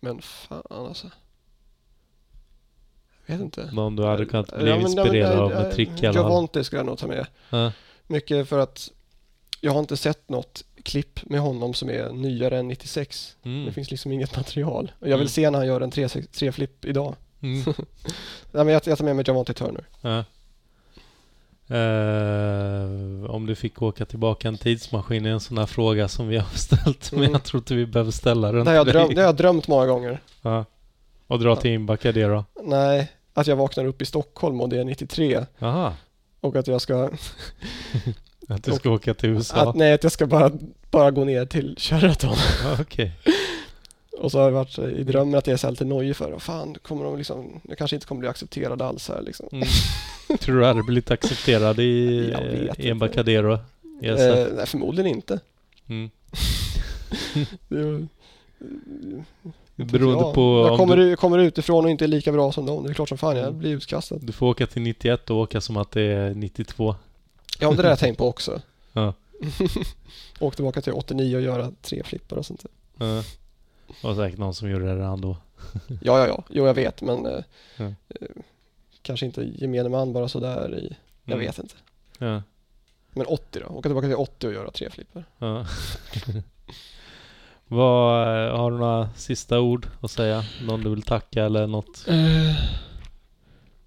[0.00, 1.10] Men fan alltså.
[3.26, 3.70] Jag vet inte.
[3.72, 6.20] Någon du hade kunnat bli Ja, men- ja, men, inspirerad av med trick i alla.
[6.20, 7.26] Javonte skulle jag nog ta med.
[7.50, 7.72] Ja.
[8.06, 8.90] Mycket för att
[9.60, 13.36] jag har inte sett något klipp med honom som är nyare än 96.
[13.42, 13.64] Mm.
[13.66, 14.92] Det finns liksom inget material.
[15.00, 15.28] Och jag vill Mm.
[15.28, 17.14] se när han gör en 3-flip idag.
[17.40, 17.62] Mm.
[18.52, 19.88] Nej, men jag, jag tar med mig Javonte Turner.
[20.00, 20.24] Ja.
[21.68, 26.36] Eh, om du fick åka tillbaka en tidsmaskin är en sån här fråga som vi
[26.36, 27.12] har ställt.
[27.12, 27.32] Men Mm.
[27.32, 29.68] jag tror inte vi behöver ställa den Det har jag, dröm, det har jag drömt
[29.68, 30.20] många gånger.
[30.42, 30.64] Ja.
[31.26, 32.44] Och dra till Imbacadero.
[32.64, 35.92] Nej, att jag vaknar upp i Stockholm och det är 93 Jaha.
[36.40, 37.10] och att jag ska,
[38.48, 39.56] Att du ska åka till USA.
[39.68, 40.50] att, nej, att jag ska bara,
[40.90, 42.36] bara gå ner till Sheraton.
[42.64, 43.12] Ja, Okej.
[44.18, 46.38] Och så har jag varit i drömmen att jag är så här lite nojig för,
[46.38, 49.48] fan, kommer de liksom, jag kanske inte kommer bli accepterad alls här liksom.
[49.52, 49.68] Mm.
[50.40, 52.88] Tror du hade blivit accepterad i, Jag inte.
[52.88, 53.58] Embarcadero?
[54.02, 54.20] Yes.
[54.20, 55.40] Eh, nej, förmodligen inte.
[55.86, 56.10] Mm.
[59.76, 62.52] Det Beroende ja, på jag om kommer, du, kommer utifrån och inte är lika bra
[62.52, 62.84] som dem.
[62.84, 63.58] Det är klart som fan jag Mm.
[63.58, 64.16] blir utkastad.
[64.20, 66.94] du får åka till 91 och åka som att det är 92.
[67.58, 68.60] Ja, det där har jag tänkt på också.
[68.92, 69.12] Ja.
[70.40, 73.06] Åk tillbaka till 89 och göra tre flippar och sånt där.
[73.06, 73.22] Ja.
[74.00, 75.36] Det var säkert någon som gjorde det redan då.
[75.88, 76.42] Ja, ja, ja.
[76.50, 77.44] Jo, jag vet, men eh,
[77.76, 77.84] Ja.
[77.84, 77.94] eh,
[79.02, 80.96] kanske inte gemene man bara sådär i...
[81.24, 81.46] Jag Mm.
[81.46, 81.74] vet inte.
[82.18, 82.42] Ja.
[83.12, 83.66] Men 80 då?
[83.66, 85.24] Åka tillbaka till 80 och göra tre flippar.
[85.38, 85.66] Ja.
[87.68, 90.44] Vad, eh, har du några sista ord att säga?
[90.62, 92.04] Någon du vill tacka eller något?
[92.08, 92.54] Eh,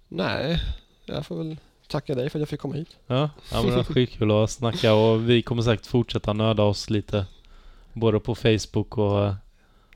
[0.08, 0.60] nej,
[1.06, 1.56] jag får väl
[1.88, 2.96] tacka dig för att jag fick komma hit.
[3.06, 6.90] Ja, ja men det var skitkul att snacka och vi kommer säkert fortsätta nörda oss
[6.90, 7.26] lite.
[7.92, 9.34] Både på Facebook och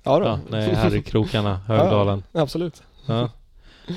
[0.02, 0.24] Ja då.
[0.26, 2.22] ja, nej, här i krokarna, Högdalen.
[2.32, 2.82] Ja, absolut.
[3.06, 3.30] Ja.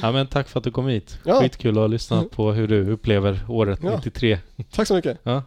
[0.02, 1.20] ja men tack för att du kom hit.
[1.26, 1.40] Ja.
[1.42, 3.96] Skitkul att lyssna på hur du upplever året Ja.
[3.96, 4.40] 93.
[4.72, 5.18] Tack så mycket.
[5.24, 5.44] Ja.